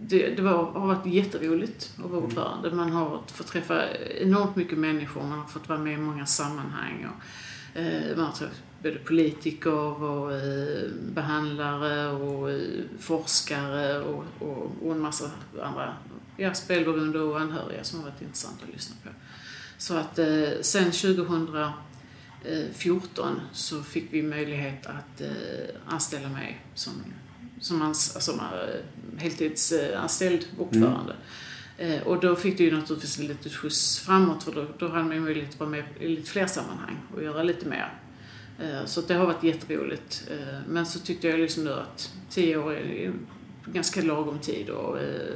Det, 0.09 0.29
det 0.29 0.43
var, 0.43 0.53
har 0.53 0.87
varit 0.87 1.07
jätteroligt 1.07 1.93
att 2.05 2.11
vara 2.11 2.21
ordförande. 2.21 2.71
Man 2.71 2.91
har 2.91 3.23
fått 3.27 3.47
träffa 3.47 3.83
enormt 4.21 4.57
mycket 4.57 4.79
människor, 4.79 5.23
man 5.23 5.39
har 5.39 5.47
fått 5.47 5.69
vara 5.69 5.79
med 5.79 5.93
i 5.93 5.97
många 5.97 6.27
sammanhang. 6.27 7.07
Och, 7.07 7.81
eh, 7.81 8.17
man 8.17 8.25
har 8.25 8.33
träffat 8.33 8.63
både 8.83 8.99
politiker 8.99 10.03
och 10.03 10.33
eh, 10.33 10.91
behandlare 11.15 12.09
och 12.09 12.51
forskare 12.99 14.01
och, 14.01 14.25
och, 14.39 14.73
och 14.83 14.93
en 14.93 15.01
massa 15.01 15.31
andra 15.63 15.97
ja, 16.37 16.55
spelberoende 16.55 17.19
och 17.19 17.41
anhöriga 17.41 17.85
som 17.85 17.99
har 17.99 18.05
varit 18.11 18.23
intressant 18.23 18.63
att 18.63 18.69
lyssna 18.75 18.97
på. 19.05 19.11
Så 19.79 19.95
att 19.95 20.19
eh, 20.19 20.49
sen 20.61 20.93
2014 20.93 23.41
så 23.53 23.83
fick 23.83 24.07
vi 24.11 24.23
möjlighet 24.23 24.87
att 24.87 25.21
eh, 25.21 25.29
anställa 25.87 26.29
mig 26.29 26.61
som, 26.75 26.93
som 27.61 27.83
ans, 27.83 28.15
alltså, 28.15 28.33
eh, 28.33 28.39
heltidsanställd 29.19 30.47
ordförande. 30.59 31.17
Eh, 31.79 32.03
och 32.03 32.21
då 32.21 32.37
fick 32.37 32.59
det 32.59 32.65
ju 32.65 32.77
naturligtvis 32.77 33.19
en 33.19 33.27
liten 33.27 33.53
skjuts 33.53 33.99
framåt 33.99 34.43
för 34.43 34.53
då, 34.53 34.67
då 34.79 34.89
hade 34.89 35.05
man 35.05 35.25
möjlighet 35.25 35.51
att 35.51 35.61
vara 35.61 35.71
med 35.71 35.85
i 36.01 36.09
lite 36.09 36.31
fler 36.31 36.47
sammanhang 36.47 36.99
och 37.15 37.23
göra 37.23 37.43
lite 37.43 37.69
mer. 37.69 37.95
Eh, 38.61 38.85
så 38.85 39.01
det 39.01 39.15
har 39.15 39.27
varit 39.27 39.43
jätteroligt. 39.45 40.29
Eh, 40.31 40.59
men 40.69 40.87
så 40.87 40.99
tyckte 40.99 41.29
jag 41.29 41.41
liksom 41.41 41.65
nu 41.65 41.73
att 41.73 42.13
tio 42.31 42.57
år 42.57 42.73
är 42.75 43.13
ganska 43.67 44.03
lagom 44.03 44.39
tid 44.39 44.69
och 44.71 44.99
eh, 44.99 45.35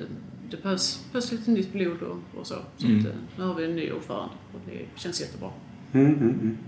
det 0.51 0.63
behövs, 0.63 1.05
behövs 1.13 1.33
lite 1.33 1.51
nytt 1.51 1.73
blod 1.73 2.03
och, 2.03 2.41
och 2.41 2.47
så. 2.47 2.55
Så 2.77 2.87
Mm. 2.87 3.01
att, 3.07 3.39
nu 3.39 3.45
har 3.45 3.55
vi 3.55 3.65
en 3.65 3.77
ny 3.77 3.93
ordförande 3.93 4.35
och 4.55 4.61
det 4.67 5.01
känns 5.01 5.21
jättebra. 5.21 5.51
Mm, 5.93 6.15
mm, 6.15 6.59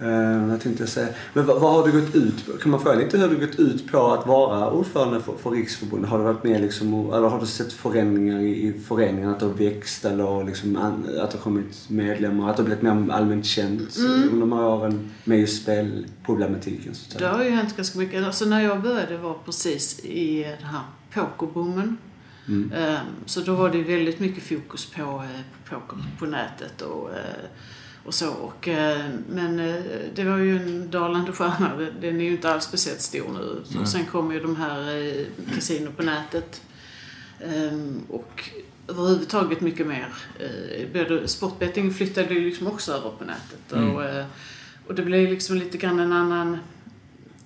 Eh, 0.00 0.48
jag 0.50 0.60
tänkte 0.60 0.86
säga, 0.86 1.08
men 1.32 1.46
vad, 1.46 1.60
vad 1.60 1.72
har 1.72 1.86
du 1.92 2.00
gått 2.00 2.14
ut 2.14 2.46
på? 2.46 2.52
Kan 2.52 2.70
man 2.70 2.80
fråga 2.80 2.96
lite 2.98 3.18
hur 3.18 3.28
du 3.28 3.46
gått 3.46 3.58
ut 3.58 3.92
på 3.92 4.12
att 4.12 4.26
vara 4.26 4.70
ordförande 4.70 5.20
för, 5.20 5.36
för 5.36 5.50
Riksförbundet? 5.50 6.10
Har 6.10 6.18
du 6.18 6.24
varit 6.24 6.44
med 6.44 6.60
liksom, 6.60 7.10
eller 7.12 7.28
har 7.28 7.40
du 7.40 7.46
sett 7.46 7.72
förändringar 7.72 8.40
i, 8.40 8.66
i 8.68 8.80
föreningen? 8.88 9.30
Att 9.30 9.40
det 9.40 9.46
har 9.46 9.52
växt 9.52 10.04
eller 10.04 10.44
liksom, 10.44 10.76
an, 10.76 11.04
att 11.20 11.30
det 11.30 11.36
har 11.38 11.42
kommit 11.42 11.84
medlemmar? 11.88 12.50
Att 12.50 12.56
det 12.56 12.62
har 12.62 12.66
blivit 12.66 12.82
mer 12.82 13.12
allmänt 13.14 13.46
känt 13.46 13.96
Mm. 13.96 14.22
under 14.22 14.40
de 14.40 14.52
här 14.52 14.64
åren 14.64 15.10
med 15.24 15.40
just 15.40 15.62
spelproblematiken? 15.62 16.94
Så 16.94 17.18
Det 17.18 17.26
har 17.28 17.44
ju 17.44 17.50
hänt 17.50 17.76
ganska 17.76 17.98
mycket. 17.98 18.24
Alltså 18.24 18.44
när 18.44 18.60
jag 18.60 18.82
började 18.82 19.18
var 19.18 19.34
precis 19.44 20.04
i 20.04 20.42
den 20.42 20.68
här 20.68 20.82
pokerboomen. 21.14 21.96
Mm. 22.48 22.72
Ehm, 22.72 22.96
Så 23.26 23.40
då 23.40 23.54
var 23.54 23.70
det 23.70 23.82
väldigt 23.82 24.20
mycket 24.20 24.42
fokus 24.42 24.86
på, 24.90 25.00
eh, 25.02 25.40
på 25.70 25.74
poker 25.80 25.98
på 26.18 26.26
nätet 26.26 26.82
och, 26.82 27.10
eh, 27.10 27.44
och 28.06 28.14
så. 28.14 28.30
Och, 28.32 28.68
eh, 28.68 29.06
men 29.30 29.60
eh, 29.60 29.74
det 30.14 30.24
var 30.24 30.36
ju 30.38 30.56
en 30.56 30.90
dalande 30.90 31.32
stjärna. 31.32 31.76
Den- 32.00 32.20
är 32.20 32.24
ju 32.24 32.30
inte 32.30 32.52
alls 32.52 32.64
speciellt 32.64 33.00
stor 33.00 33.28
nu. 33.32 33.78
Och 33.80 33.88
sen 33.88 34.06
kom 34.06 34.32
ju 34.32 34.40
de 34.40 34.56
här 34.56 34.96
eh, 34.96 35.26
kasino 35.54 35.90
på 35.92 36.02
nätet. 36.02 36.62
Ehm, 37.40 38.02
Och 38.08 38.50
överhuvudtaget 38.88 39.60
mycket 39.60 39.86
mer. 39.86 40.08
eh, 40.40 40.88
Både 40.92 41.28
sportbetting 41.28 41.94
flyttade 41.94 42.34
ju 42.34 42.40
liksom 42.40 42.66
också 42.66 42.92
över 42.92 43.10
på 43.10 43.24
nätet. 43.24 43.72
Mm. 43.72 43.90
Och, 43.96 44.04
eh, 44.04 44.26
och 44.86 44.94
det 44.94 45.02
blev 45.02 45.28
liksom 45.30 45.56
lite 45.56 45.78
grann 45.78 46.00
en 46.00 46.12
annan 46.12 46.58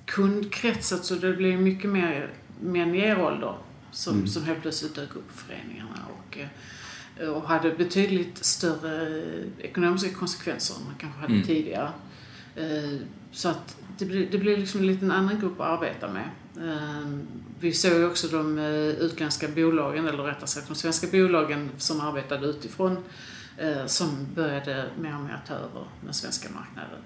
kundkrets. 0.05 0.93
Alltså 0.93 1.15
det 1.15 1.33
blev 1.33 1.61
mycket 1.61 1.91
mer 1.91 2.31
män 2.61 2.95
i 2.95 2.99
er 2.99 3.21
ålder 3.23 3.55
som, 3.93 4.15
Mm. 4.15 4.27
som 4.27 4.45
helt 4.45 4.63
plötsligt 4.63 4.95
dök 4.95 5.17
upp 5.17 5.31
i 5.35 5.39
föreningarna. 5.39 5.99
Och, 6.19 6.39
eh, 6.39 6.47
och 7.35 7.43
hade 7.43 7.71
betydligt 7.71 8.45
större 8.45 9.23
ekonomiska 9.59 10.15
konsekvenser 10.19 10.75
än 10.77 10.85
man 10.85 10.95
kanske 10.99 11.21
hade 11.21 11.33
Mm. 11.35 11.47
tidigare. 11.47 11.91
Eh, 12.57 12.99
Så 13.33 13.49
att 13.49 13.77
det 13.99 14.05
blir, 14.05 14.29
det 14.31 14.39
blir 14.39 14.57
liksom 14.57 14.81
en 14.81 14.87
liten 14.87 15.11
annan 15.11 15.41
grupp 15.41 15.61
att 15.61 15.67
arbeta 15.67 16.09
med. 16.13 16.29
Eh, 16.71 17.19
Vi 17.61 17.73
såg 17.73 17.93
ju 17.93 18.07
också 18.07 18.29
de 18.29 18.59
eh, 18.59 18.65
utländska 18.89 19.49
bolagen, 19.49 20.07
eller 20.09 20.23
rättare 20.23 20.47
sagt 20.47 20.69
de 20.69 20.75
svenska 20.75 21.07
bolagen 21.07 21.71
som 21.79 22.01
arbetade 22.01 22.47
utifrån 22.47 22.97
eh, 23.59 23.87
som 23.87 24.27
började 24.35 24.87
mer 25.01 25.15
och 25.15 25.21
mer 25.21 25.41
ta 25.47 25.55
över 25.55 25.85
den 26.05 26.15
svenska 26.15 26.49
marknaden. 26.51 27.01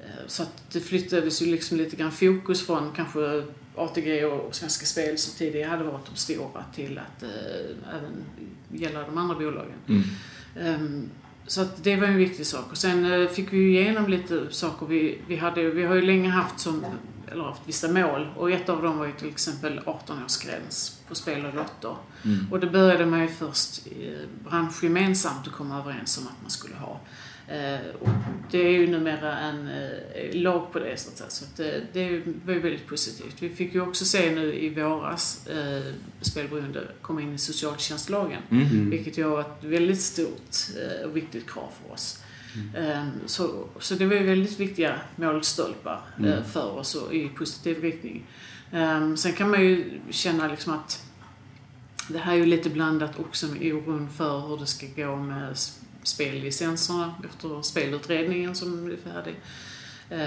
Eh, 0.00 0.26
Så 0.26 0.42
att 0.42 0.62
det 0.72 0.80
flyttades 0.80 1.42
ju 1.42 1.46
liksom 1.46 1.76
lite 1.78 1.96
grann 1.96 2.12
fokus 2.12 2.66
från 2.66 2.92
kanske 2.96 3.42
ATG 3.78 4.24
och 4.24 4.54
Svenska 4.54 4.86
Spel 4.86 5.18
som 5.18 5.38
tidigare 5.38 5.70
hade 5.70 5.84
varit 5.84 6.06
de 6.06 6.16
stora 6.16 6.64
till 6.74 6.98
att 6.98 7.22
eh, 7.22 7.96
även 7.96 8.24
gälla 8.72 9.00
de 9.00 9.18
andra 9.18 9.34
bolagen. 9.34 9.78
Mm. 9.88 10.02
Ehm, 10.60 11.10
så 11.46 11.60
att 11.62 11.84
det 11.84 11.96
var 11.96 12.06
en 12.06 12.16
viktig 12.16 12.46
sak. 12.46 12.70
Och 12.70 12.78
sen 12.78 13.12
eh, 13.12 13.28
fick 13.28 13.52
vi 13.52 13.68
igenom 13.68 14.08
lite 14.08 14.46
saker. 14.50 14.86
Vi, 14.86 15.18
vi, 15.26 15.36
hade, 15.36 15.70
vi 15.70 15.84
har 15.84 15.94
ju 15.94 16.02
länge 16.02 16.28
haft 16.28 16.60
som, 16.60 16.84
eller 17.32 17.44
haft 17.44 17.62
vissa 17.64 17.88
mål. 17.88 18.28
Och 18.36 18.50
ett 18.50 18.68
av 18.68 18.82
dem 18.82 18.98
var 18.98 19.06
ju 19.06 19.12
till 19.12 19.28
exempel 19.28 19.80
18-årsgräns 19.80 20.98
på 21.08 21.14
spel 21.14 21.46
och 21.46 21.54
lotter. 21.54 21.96
Mm. 22.24 22.46
Och 22.50 22.60
det 22.60 22.66
började 22.66 23.06
man 23.06 23.20
ju 23.20 23.28
först 23.28 23.86
eh, 23.86 24.28
branschgemensamt 24.44 25.46
att 25.46 25.52
komma 25.52 25.78
överens 25.78 26.18
om 26.18 26.24
att 26.24 26.42
man 26.42 26.50
skulle 26.50 26.76
ha. 26.76 27.00
Eh, 27.48 27.80
det 28.50 28.58
är 28.58 28.70
ju 28.72 28.86
numera 28.86 29.38
en 29.38 29.68
eh, 29.68 30.32
lag 30.40 30.72
på 30.72 30.78
det 30.78 30.96
så 30.96 31.10
att 31.10 31.16
säga. 31.16 31.30
Så 31.30 31.44
att 31.44 31.56
det, 31.56 31.82
det 31.92 32.22
var 32.46 32.54
ju 32.54 32.60
väldigt 32.60 32.86
positivt. 32.86 33.36
Vi 33.42 33.48
fick 33.48 33.74
ju 33.74 33.80
också 33.80 34.04
se 34.04 34.30
nu 34.34 34.54
i 34.54 34.68
våras 34.68 35.46
eh, 35.46 35.82
spelberoende 36.20 36.88
komma 37.02 37.22
in 37.22 37.34
i 37.34 37.38
socialtjänstlagen. 37.38 38.42
Mm. 38.50 38.90
Vilket 38.90 39.18
ju 39.18 39.24
har 39.24 39.30
varit 39.30 39.58
ett 39.64 39.64
väldigt 39.70 40.00
stort 40.00 40.56
eh, 40.82 41.08
och 41.08 41.16
viktigt 41.16 41.50
krav 41.50 41.68
för 41.84 41.92
oss. 41.94 42.22
Eh, 42.76 43.06
Så, 43.26 43.64
så 43.80 43.94
det 43.94 44.06
var 44.06 44.14
ju 44.14 44.22
väldigt 44.22 44.60
viktiga 44.60 44.94
målstolpar 45.16 46.00
eh, 46.18 46.24
Mm. 46.24 46.44
för 46.44 46.70
oss 46.78 46.94
och 46.94 47.14
i 47.14 47.28
positiv 47.28 47.80
riktning. 47.82 48.26
Eh, 48.72 49.14
Sen 49.14 49.32
kan 49.32 49.50
man 49.50 49.60
ju 49.60 50.00
känna 50.10 50.48
liksom 50.48 50.72
att 50.72 51.04
det 52.08 52.18
här 52.18 52.32
är 52.32 52.36
ju 52.36 52.46
lite 52.46 52.70
blandat 52.70 53.18
också 53.18 53.46
med 53.46 53.72
oron 53.72 54.08
för 54.16 54.40
hur 54.48 54.56
det 54.56 54.66
ska 54.66 54.86
gå 54.96 55.16
med 55.16 55.56
spellicenserna 56.08 57.14
efter 57.24 57.62
spelutredningen 57.62 58.54
som 58.54 58.84
blev 58.84 58.96
färdig. 58.96 59.34
Eh, 60.10 60.18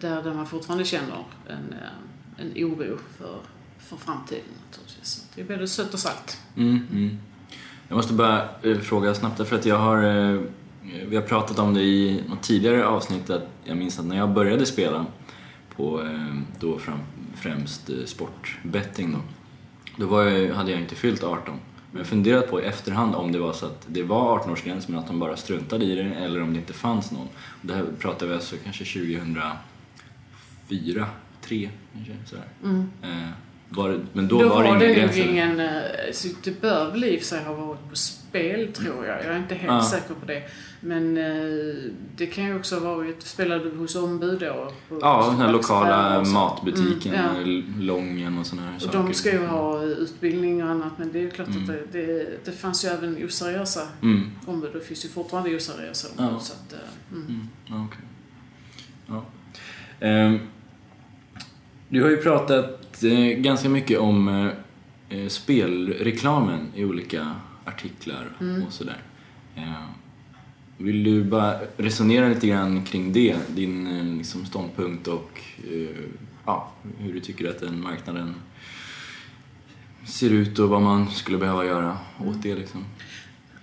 där, 0.00 0.22
där 0.22 0.34
man 0.34 0.46
fortfarande 0.46 0.84
känner 0.84 1.24
en, 1.48 1.72
eh, 1.72 2.44
en 2.44 2.52
oro 2.64 2.98
för, 3.18 3.38
för 3.78 3.96
framtiden 3.96 4.44
naturligtvis. 4.66 5.08
Så 5.08 5.20
Det 5.34 5.40
är 5.40 5.44
både 5.56 5.68
sött 5.68 5.94
och 5.94 6.00
salt. 6.00 6.38
Mm, 6.56 6.86
mm. 6.92 7.18
Jag 7.88 7.96
måste 7.96 8.12
bara 8.12 8.48
eh, 8.62 8.78
fråga 8.78 9.14
snabbt 9.14 9.38
därför 9.38 9.56
att 9.56 9.66
jag 9.66 9.78
har 9.78 10.00
vi 11.08 11.16
har 11.16 11.22
pratat 11.22 11.58
om 11.58 11.74
det 11.74 11.82
i 11.82 12.24
något 12.28 12.42
tidigare 12.42 12.86
avsnitt 12.86 13.30
att 13.30 13.48
jag 13.64 13.76
minns 13.76 13.98
att 13.98 14.06
när 14.06 14.16
jag 14.16 14.30
började 14.30 14.66
spela 14.66 15.06
på 15.76 16.08
då 16.60 16.78
fram, 16.78 16.98
främst 17.34 17.90
sportbetting 18.06 19.12
då, 19.12 19.18
då 19.96 20.06
var 20.06 20.24
jag, 20.24 20.54
hade 20.54 20.70
jag 20.70 20.80
inte 20.80 20.94
fyllt 20.94 21.24
18. 21.24 21.54
Men 21.90 21.98
jag 21.98 22.06
funderat 22.06 22.50
på 22.50 22.60
i 22.60 22.64
efterhand 22.64 23.14
om 23.14 23.32
det 23.32 23.38
var 23.38 23.52
så 23.52 23.66
att 23.66 23.86
det 23.86 24.02
var 24.02 24.38
18-årsgräns 24.38 24.84
men 24.86 24.98
att 24.98 25.06
de 25.06 25.18
bara 25.18 25.36
struntade 25.36 25.84
i 25.84 25.94
det 25.94 26.02
eller 26.02 26.42
om 26.42 26.52
det 26.52 26.58
inte 26.58 26.72
fanns 26.72 27.12
någon. 27.12 27.28
Och 27.36 27.66
det 27.66 27.74
här 27.74 27.84
pratar 27.98 28.26
vi 28.26 28.34
alltså 28.34 28.56
kanske 28.64 28.84
2004, 28.84 31.06
3 31.40 31.70
kanske 31.92 32.12
sådär. 32.26 32.48
Mm. 32.64 32.90
Eh, 33.02 33.30
var 33.70 34.00
men 34.12 34.28
då, 34.28 34.42
Då, 34.42 34.48
var 34.48 34.62
det 34.62 34.68
ingen 34.68 34.94
gräns? 34.94 35.16
eller? 35.16 35.28
ingen... 35.28 35.60
eh, 35.60 35.68
Så 36.12 36.28
det 36.44 36.60
bör 36.60 36.90
väl 36.90 37.04
i 37.04 37.16
och 37.16 37.20
för 37.20 37.26
sig 37.26 37.44
ha 37.44 37.54
varit 37.54 37.90
på 37.90 37.96
spel, 37.96 38.72
tror 38.72 39.06
jag. 39.06 39.16
Jag 39.24 39.26
är 39.34 39.38
inte 39.38 39.54
helt 39.54 39.72
Ja. 39.72 39.82
säker 39.82 40.14
på 40.14 40.26
det. 40.26 40.42
Men 40.80 41.16
eh, 41.16 41.90
det 42.16 42.26
kan 42.26 42.44
ju 42.44 42.56
också 42.58 42.78
ha 42.78 42.94
varit... 42.96 43.22
Spelade 43.22 43.64
du 43.64 43.76
hos 43.76 43.96
ombud 43.96 44.40
då? 44.40 44.72
På 44.88 44.98
Ja, 45.00 45.26
den 45.30 45.40
här 45.40 45.52
lokala 45.52 46.24
matbutiken, 46.24 47.14
Mm, 47.14 47.26
ja. 47.36 47.40
eller 47.42 47.80
Lången 47.82 48.38
och 48.38 48.46
sådana 48.46 48.66
här 48.68 48.76
Och 48.76 48.82
saker. 48.82 48.98
de 48.98 49.14
ska 49.14 49.32
ju 49.32 49.46
ha 49.46 49.82
utbildning 49.82 50.62
och 50.64 50.70
annat, 50.70 50.92
men 50.96 51.12
det 51.12 51.18
är 51.18 51.22
ju 51.22 51.30
klart 51.30 51.48
Mm. 51.48 51.62
att 51.62 51.66
det, 51.68 51.82
det, 51.92 52.26
det 52.44 52.52
fanns 52.52 52.84
ju 52.84 52.88
även 52.88 53.24
oseriösa 53.24 53.80
Mm, 54.02 54.30
ombud. 54.46 54.70
Det 54.72 54.80
finns 54.80 55.04
ju 55.04 55.08
fortfarande 55.08 55.56
oseriösa 55.56 56.08
ombud. 56.08 56.26
Ja. 56.34 56.40
Så 56.40 56.52
att, 56.52 56.72
eh, 56.72 56.78
mm. 57.16 57.26
mm, 57.68 57.84
okej. 57.86 58.00
Ja. 59.06 59.24
Ehm, 60.06 60.38
du 61.88 62.02
har 62.02 62.10
ju 62.10 62.16
pratat 62.16 62.79
eh, 63.04 63.38
ganska 63.38 63.68
mycket 63.68 63.98
om 63.98 64.28
eh, 64.28 65.18
eh, 65.18 65.28
spelreklamen 65.28 66.60
i 66.74 66.84
olika 66.84 67.34
artiklar 67.64 68.28
Mm. 68.40 68.62
och 68.62 68.72
sådär. 68.72 68.96
Vill 70.78 71.04
du 71.04 71.24
bara 71.24 71.58
resonera 71.76 72.28
lite 72.28 72.46
grann 72.46 72.84
kring 72.84 73.12
det, 73.12 73.36
din 73.48 74.18
liksom, 74.18 74.46
ståndpunkt 74.46 75.08
och 75.08 75.40
ja, 76.46 76.72
hur 76.98 77.12
du 77.12 77.20
tycker 77.20 77.50
att 77.50 77.60
den 77.60 77.82
marknaden 77.82 78.34
ser 80.04 80.30
ut 80.30 80.58
och 80.58 80.68
vad 80.68 80.82
man 80.82 81.10
skulle 81.10 81.38
behöva 81.38 81.64
göra 81.64 81.98
åt 82.26 82.42
det 82.42 82.54
liksom? 82.54 82.84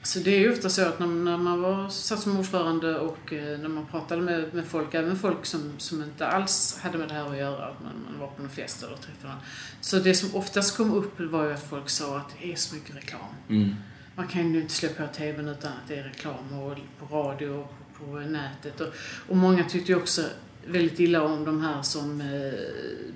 Så 0.08 0.20
det 0.20 0.36
är 0.36 0.40
ju 0.40 0.54
ofta 0.54 0.70
så 0.70 0.86
att 0.86 1.00
när, 1.00 1.08
när 1.08 1.38
man 1.38 1.62
var, 1.62 1.90
satt 1.90 2.20
som 2.20 2.38
ordförande 2.38 3.00
och 3.00 3.34
eh, 3.34 3.60
när 3.60 3.70
man 3.70 3.86
pratade 3.86 4.22
med, 4.22 4.54
med 4.54 4.66
folk, 4.66 4.94
även 4.94 5.20
folk 5.20 5.46
som, 5.46 5.74
som 5.78 6.04
inte 6.04 6.28
alls 6.28 6.80
hade 6.82 6.98
med 6.98 7.08
det 7.08 7.14
här 7.14 7.30
att 7.30 7.38
göra, 7.38 7.66
att 7.66 7.84
man, 7.84 7.94
man 8.10 8.20
var 8.20 8.28
på 8.28 8.42
någon 8.42 8.52
fest 8.52 8.84
eller 8.84 8.98
träffade 8.98 9.34
någon. 9.34 9.44
Så 9.82 10.00
det 10.00 10.14
som 10.14 10.36
oftast 10.36 10.78
kom 10.78 10.94
upp 10.94 11.20
var 11.20 11.46
ju 11.46 11.54
att 11.54 11.70
folk 11.70 11.90
sa 11.90 12.18
att 12.18 12.36
det 12.42 12.52
är 12.52 12.56
så 12.56 12.76
mycket 12.76 12.96
reklam. 12.96 13.22
Mm. 13.50 13.76
Man 14.16 14.28
kan 14.28 14.54
ju 14.54 14.62
inte 14.62 14.74
slå 14.74 14.90
på 14.90 15.08
TVn 15.14 15.48
utan 15.48 15.72
att 15.72 15.88
det 15.88 15.96
är 15.96 16.04
reklam 16.04 16.60
och 16.60 16.78
på 17.00 17.18
radio 17.18 17.50
och 17.50 17.74
på 18.00 18.06
nätet. 18.06 18.82
Och, 18.82 18.94
och 19.28 19.38
många 19.38 19.64
tyckte 19.64 19.92
ju 19.92 19.98
också 19.98 20.22
väldigt 20.68 21.00
illa 21.00 21.22
om 21.24 21.46
de 21.46 21.62
här 21.62 21.82
som 21.82 22.22
eh, 22.22 22.60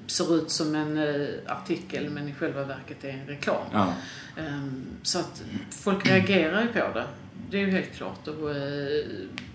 ser 0.07 0.35
ut 0.35 0.49
som 0.49 0.75
en 0.75 0.97
eh, 0.97 1.27
artikel 1.47 2.09
men 2.09 2.27
i 2.27 2.33
själva 2.33 2.63
verket 2.63 3.03
är 3.03 3.09
en 3.09 3.27
reklam. 3.27 3.65
Ja. 3.73 3.93
Ehm, 4.37 4.85
Så 5.03 5.19
att 5.19 5.43
folk 5.69 6.05
reagerar 6.05 6.61
ju 6.61 6.67
på 6.67 6.79
det. 6.93 7.05
Det 7.49 7.57
är 7.57 7.61
ju 7.65 7.71
helt 7.71 7.93
klart. 7.95 8.27
Och, 8.27 8.55
eh, 8.55 9.05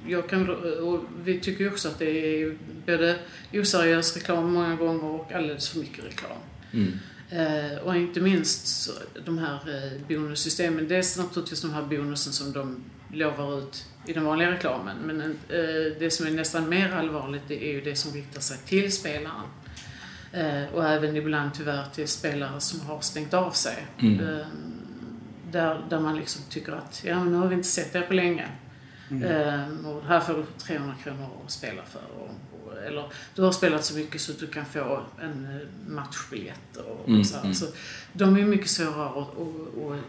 jag 0.07 0.29
kan, 0.29 0.51
och 0.77 1.01
vi 1.25 1.41
tycker 1.41 1.65
ju 1.65 1.71
också 1.71 1.89
att 1.89 1.99
det 1.99 2.43
är 2.43 2.57
både 2.87 3.19
oseriös 3.53 4.17
reklam 4.17 4.53
många 4.53 4.75
gånger 4.75 5.05
och 5.05 5.33
alldeles 5.33 5.69
för 5.69 5.79
mycket 5.79 6.05
reklam. 6.05 6.39
Mm. 6.73 6.93
Eh, 7.31 7.79
och 7.79 7.97
inte 7.97 8.21
minst 8.21 8.67
så, 8.67 8.93
de 9.25 9.39
här 9.39 9.55
eh, 9.55 10.01
bonussystemen. 10.09 10.89
Dels 10.89 11.19
naturligtvis 11.19 11.63
de 11.63 11.71
här 11.73 11.83
bonusen 11.83 12.33
som 12.33 12.53
de 12.53 12.85
lovar 13.13 13.59
ut 13.59 13.85
i 14.07 14.13
den 14.13 14.25
vanliga 14.25 14.51
reklamen. 14.51 14.97
Men 14.97 15.21
eh, 15.21 15.99
det 15.99 16.13
som 16.13 16.27
är 16.27 16.31
nästan 16.31 16.69
mer 16.69 16.93
allvarligt 16.93 17.43
det 17.49 17.65
är 17.65 17.73
ju 17.73 17.81
det 17.81 17.97
som 17.97 18.13
riktar 18.13 18.41
sig 18.41 18.57
till 18.67 18.93
spelaren. 18.93 19.43
Eh, 20.33 20.75
och 20.75 20.85
även 20.89 21.17
ibland 21.17 21.51
tyvärr 21.55 21.85
till 21.95 22.09
spelare 22.09 22.61
som 22.61 22.81
har 22.81 23.01
stängt 23.01 23.35
av 23.35 23.51
sig. 23.51 23.87
Mm. 23.99 24.21
Eh, 24.29 24.47
där, 25.51 25.87
där 25.91 26.01
man 26.01 26.17
liksom 26.17 26.43
tycker 26.51 26.73
att 26.73 27.03
ja, 27.05 27.19
men 27.19 27.33
nu 27.33 27.39
har 27.39 27.47
vi 27.49 27.55
inte 27.55 27.69
sett 27.69 27.95
er 27.95 28.03
på 28.03 28.13
länge. 28.15 28.49
Eh, 29.11 29.87
och 29.87 30.03
här 30.07 30.21
får 30.21 30.35
du 30.35 30.45
300 30.59 30.95
kronor 31.05 31.29
att 31.45 31.51
spela 31.51 31.83
för. 31.83 32.01
Och, 32.19 32.31
och, 32.67 32.79
eller 32.87 33.05
du 33.35 33.43
har 33.43 33.53
spelat 33.53 33.85
så 33.85 33.95
mycket 33.95 34.21
så 34.21 34.33
att 34.33 34.39
du 34.39 34.47
kan 34.47 34.65
få 34.65 35.01
en 35.21 35.45
eh, 35.45 35.93
matchbiljett. 35.93 36.77
Och, 36.77 37.09
Mm, 37.09 37.21
och 37.21 37.27
så. 37.27 37.39
mm. 37.39 37.55
Så 37.55 37.67
de 38.13 38.37
är 38.37 38.45
mycket 38.45 38.71
svårare 38.71 39.21
att 39.21 40.07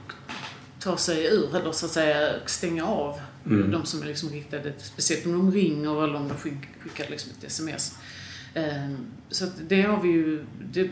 ta 0.79 0.97
sig 0.97 1.25
ur, 1.25 1.55
eller 1.55 1.71
så 1.71 1.85
att 1.85 1.91
säga 1.91 2.33
stänga 2.45 2.85
av. 2.85 3.19
Mm. 3.55 3.71
De 3.71 3.85
som 3.85 4.01
är 4.01 4.05
liksom 4.05 4.29
riktade, 4.29 4.73
speciellt 4.77 5.25
om 5.25 5.31
de 5.31 5.51
ringer 5.51 6.03
eller 6.03 6.15
om 6.15 6.27
de 6.27 6.33
skick- 6.37 6.67
skickar 6.79 7.09
liksom 7.09 7.31
ett 7.37 7.43
sms. 7.43 7.97
Eh, 8.53 8.89
så 9.29 9.45
att 9.45 9.53
det 9.67 9.81
har 9.81 10.01
vi 10.01 10.09
ju, 10.09 10.45
det, 10.71 10.89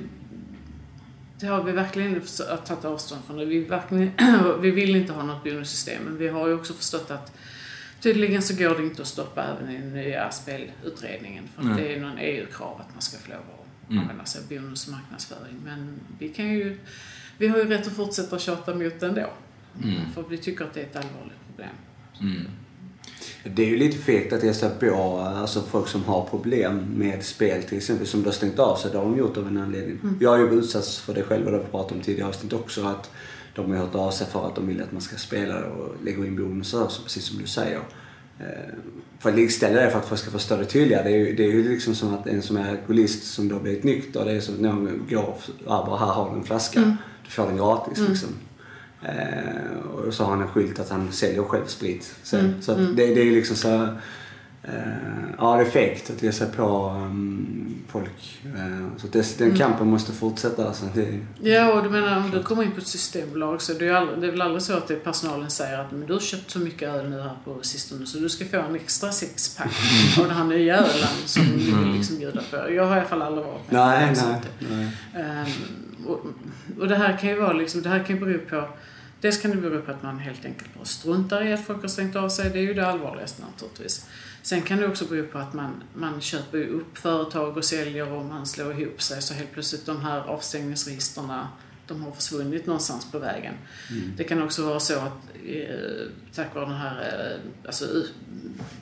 det 1.40 1.48
har 1.48 1.64
vi 1.64 1.72
verkligen 1.72 2.22
tagit 2.66 2.86
avstånd 2.86 3.22
från. 3.28 3.50
Vi, 3.50 3.64
verkligen, 3.64 4.12
vi 4.62 4.72
vill 4.72 4.96
inte 4.96 5.14
ha 5.14 5.24
något 5.24 5.44
bonussystem, 5.44 6.04
men 6.04 6.18
vi 6.18 6.28
har 6.28 6.48
ju 6.48 6.54
också 6.54 6.74
förstått 6.74 7.12
att 7.12 7.32
tydligen 8.02 8.42
så 8.42 8.56
går 8.56 8.78
det 8.78 8.84
inte 8.84 9.02
att 9.02 9.08
stoppa 9.08 9.44
även 9.44 9.70
i 9.76 9.78
den 9.78 9.94
nya 9.94 10.32
spelutredningen. 10.32 11.44
För 11.56 11.62
att 11.72 11.78
det 11.78 11.96
är 11.96 12.00
någon 12.02 12.18
EU-krav 12.18 12.82
att 12.82 12.94
man 12.94 13.02
ska 13.02 13.18
få 13.18 13.30
lov 13.32 13.40
att 13.40 13.66
Mm. 13.90 14.02
använda 14.02 14.26
sig 14.26 14.42
av 14.42 14.48
bonusmarknadsföring. 14.50 15.56
Men 15.66 16.00
vi 16.20 16.30
kan 16.30 16.54
ju, 16.54 16.78
vi 17.38 17.48
har 17.48 17.58
ju 17.58 17.64
rätt 17.64 17.88
att 17.88 17.96
fortsätta 17.96 18.40
tjata 18.40 18.76
mot 18.76 19.00
det 19.00 19.06
ändå. 19.08 19.30
Mm. 19.84 20.12
För 20.14 20.24
vi 20.30 20.38
tycker 20.38 20.66
att 20.66 20.74
det 20.74 20.80
är 20.82 20.86
ett 20.86 20.96
allvarligt 20.96 21.46
problem. 21.48 21.76
Mm. 22.22 22.42
Det 23.56 23.64
är 23.64 23.68
ju 23.68 23.78
lite 23.78 23.98
fegt 23.98 24.34
att 24.34 24.44
ge 24.44 24.54
sig 24.54 24.70
på 24.80 25.20
alltså 25.20 25.62
folk 25.62 25.88
som 25.88 26.04
har 26.04 26.26
problem 26.26 26.86
med 26.96 27.24
spel 27.26 27.64
till 27.64 27.78
exempel 27.78 28.08
som 28.08 28.20
du 28.22 28.26
har 28.28 28.34
stängt 28.34 28.60
av 28.60 28.76
sig. 28.76 28.92
Det 28.92 28.98
har 28.98 29.06
de 29.06 29.18
gjort 29.18 29.38
av 29.38 29.48
en 29.48 29.58
anledning. 29.58 30.00
Jag 30.20 30.30
har 30.30 30.38
ju 30.38 30.50
utsatts 30.60 31.00
för 31.00 31.14
det 31.14 31.24
själv 31.24 31.46
och 31.46 31.52
det 31.52 31.58
har 31.58 31.64
vi 31.64 31.72
pratat 31.72 31.92
om 31.92 32.02
tidigare 32.02 32.30
avsnitt 32.30 32.54
också. 32.54 32.86
Att 32.86 33.12
de 33.56 33.72
har 33.72 33.78
hört 33.78 33.96
av 33.96 34.12
sig 34.12 34.28
för 34.28 34.48
att 34.48 34.56
de 34.56 34.68
vill 34.68 34.82
att 34.82 34.92
man 34.92 35.02
ska 35.02 35.18
spela 35.18 35.66
och 35.66 35.96
lägga 36.04 36.26
in 36.26 36.36
bonusar 36.36 36.88
så 36.90 37.04
precis 37.04 37.24
som 37.24 37.38
du 37.38 37.48
säger. 37.48 37.80
Eh, 38.40 38.46
För 39.20 39.30
att 39.30 39.36
likställa 39.36 39.82
det 39.82 39.92
för 39.92 40.00
att 40.00 40.06
folk 40.08 40.22
ska 40.22 40.32
förstå 40.32 40.58
det 40.58 40.66
tydligare. 40.66 41.04
Det 41.04 41.10
är 41.16 41.18
ju, 41.18 41.36
det 41.36 41.44
är 41.44 41.52
ju 41.52 41.70
liksom 41.70 41.96
som 41.96 42.14
att 42.14 42.28
en 42.28 42.42
som 42.42 42.58
är 42.58 42.70
alkoholist 42.70 43.34
som 43.34 43.48
då 43.50 43.60
blivit 43.60 43.84
nykter. 43.84 44.26
Det 44.26 44.32
är 44.32 44.40
som 44.40 44.56
att 44.56 44.62
någon 44.62 45.08
går 45.10 45.24
och 45.24 45.42
bara 45.66 45.98
här 45.98 46.06
har 46.06 46.30
du 46.32 46.38
en 46.38 46.44
flaska. 46.44 46.98
Du 47.24 47.30
får 47.32 47.46
den 47.46 47.58
gratis 47.58 48.00
liksom. 48.10 48.30
Eh, 49.10 49.80
och 50.08 50.14
så 50.14 50.24
har 50.24 50.32
han 50.32 50.42
en 50.42 50.48
skylt 50.48 50.80
att 50.80 50.90
han 50.90 51.12
säljer 51.12 51.44
själv 51.44 51.66
sprit. 51.68 52.16
sen. 52.24 52.40
Mm, 52.40 52.62
Så 52.62 52.74
mm. 52.74 52.96
det, 52.96 53.06
det 53.16 53.22
är 53.22 53.32
liksom 53.32 53.56
så 53.56 53.84
eh, 54.64 54.72
Ja, 55.38 55.56
det 55.56 55.62
är 55.62 55.66
fegt 55.70 56.10
att 56.10 56.24
ge 56.24 56.32
sig 56.32 56.48
på 56.52 56.90
um, 56.90 57.76
folk. 57.88 58.42
Eh, 58.46 58.98
så 58.98 59.08
det, 59.08 59.38
den 59.38 59.48
Mm. 59.48 59.60
kampen 59.60 59.88
måste 59.88 60.12
fortsätta. 60.12 60.68
Alltså. 60.68 60.86
Det, 60.94 61.20
Ja, 61.42 61.74
och 61.74 61.84
du 61.84 61.90
menar 61.90 62.18
om 62.18 62.32
du 62.32 62.44
kommer 62.44 62.64
in 62.64 62.72
på 62.72 62.78
ett 62.78 62.88
systembolag 62.88 63.62
så 63.62 63.74
är 63.74 63.80
det, 63.80 63.86
ju 63.86 63.92
aldrig, 63.92 64.20
det 64.22 64.28
är 64.28 64.32
väl 64.32 64.42
aldrig 64.42 64.62
så 64.62 64.74
att 64.78 65.04
personalen 65.04 65.50
säger 65.50 65.80
att 65.80 65.92
men 65.92 66.08
du 66.08 66.14
har 66.14 66.20
köpt 66.20 66.52
så 66.52 66.60
mycket 66.60 66.90
öl 66.90 67.10
nu 67.10 67.22
här 67.22 67.36
på 67.46 67.58
sistone 67.62 68.06
så 68.06 68.18
du 68.18 68.30
ska 68.30 68.46
få 68.46 68.58
en 68.58 68.76
extra 68.76 69.12
sexpack 69.12 69.72
av 70.20 70.28
den 70.28 70.38
här 70.38 70.44
nya 70.44 70.78
ölen 70.78 71.16
som 71.26 71.44
vi 71.44 71.72
vill 71.72 71.94
liksom 71.98 72.18
bjuda 72.18 72.42
på. 72.52 72.72
Jag 72.72 72.86
har 72.86 72.96
i 72.96 73.00
alla 73.00 73.10
fall 73.10 73.22
aldrig 73.22 73.46
varit 73.48 73.72
med 73.72 73.80
nej, 74.06 74.16
Så 74.16 74.26
nej. 74.26 74.42
nej. 74.72 74.88
Ehm, 75.24 76.08
och, 76.08 76.26
och 76.80 76.88
det 76.88 76.96
här 76.96 77.18
kan 77.18 77.30
ju 77.30 77.40
vara 77.40 77.54
liksom, 77.54 77.82
det 77.82 77.90
här 77.90 78.04
kan 78.04 78.16
ju 78.16 78.26
bero 78.26 78.40
på 78.50 78.68
Dels 79.26 79.42
kan 79.42 79.52
det 79.52 79.58
bero 79.58 79.82
på 79.82 79.92
att 79.92 80.04
man 80.04 80.20
helt 80.20 80.46
enkelt 80.46 80.74
bara 80.76 80.86
struntar 80.86 81.46
i 81.46 81.54
att 81.54 81.66
folk 81.66 81.82
har 81.82 81.88
stängt 81.88 82.16
av 82.16 82.30
sig. 82.30 82.50
Det 82.50 82.60
är 82.60 82.64
ju 82.64 82.74
det 82.74 82.88
allvarligaste 82.88 83.42
naturligtvis. 83.42 84.06
Sen 84.42 84.62
kan 84.62 84.78
det 84.78 84.88
också 84.88 85.06
bero 85.06 85.28
på 85.28 85.38
att 85.38 85.54
man, 85.54 85.84
man 85.94 86.22
köper 86.22 86.68
upp 86.68 86.98
företag 86.98 87.58
och 87.58 87.66
säljer 87.66 88.12
och 88.12 88.26
man 88.26 88.46
slår 88.46 88.82
ihop 88.82 89.02
sig 89.02 89.22
så 89.22 89.34
helt 89.34 89.52
plötsligt 89.54 89.86
de 89.86 90.02
här 90.02 90.20
avstängningsregisterna 90.20 91.48
de 91.88 92.04
har 92.04 92.12
försvunnit 92.12 92.66
någonstans 92.66 93.12
på 93.12 93.20
vägen. 93.20 93.54
Mm. 93.92 94.14
Det 94.18 94.24
kan 94.24 94.42
också 94.42 94.66
vara 94.66 94.80
så 94.80 95.00
att 95.00 95.14
eh, 95.46 96.08
tack 96.36 96.56
vare 96.56 96.66
den 96.66 96.76
här 96.76 97.02
eh, 97.02 97.68
alltså, 97.68 97.86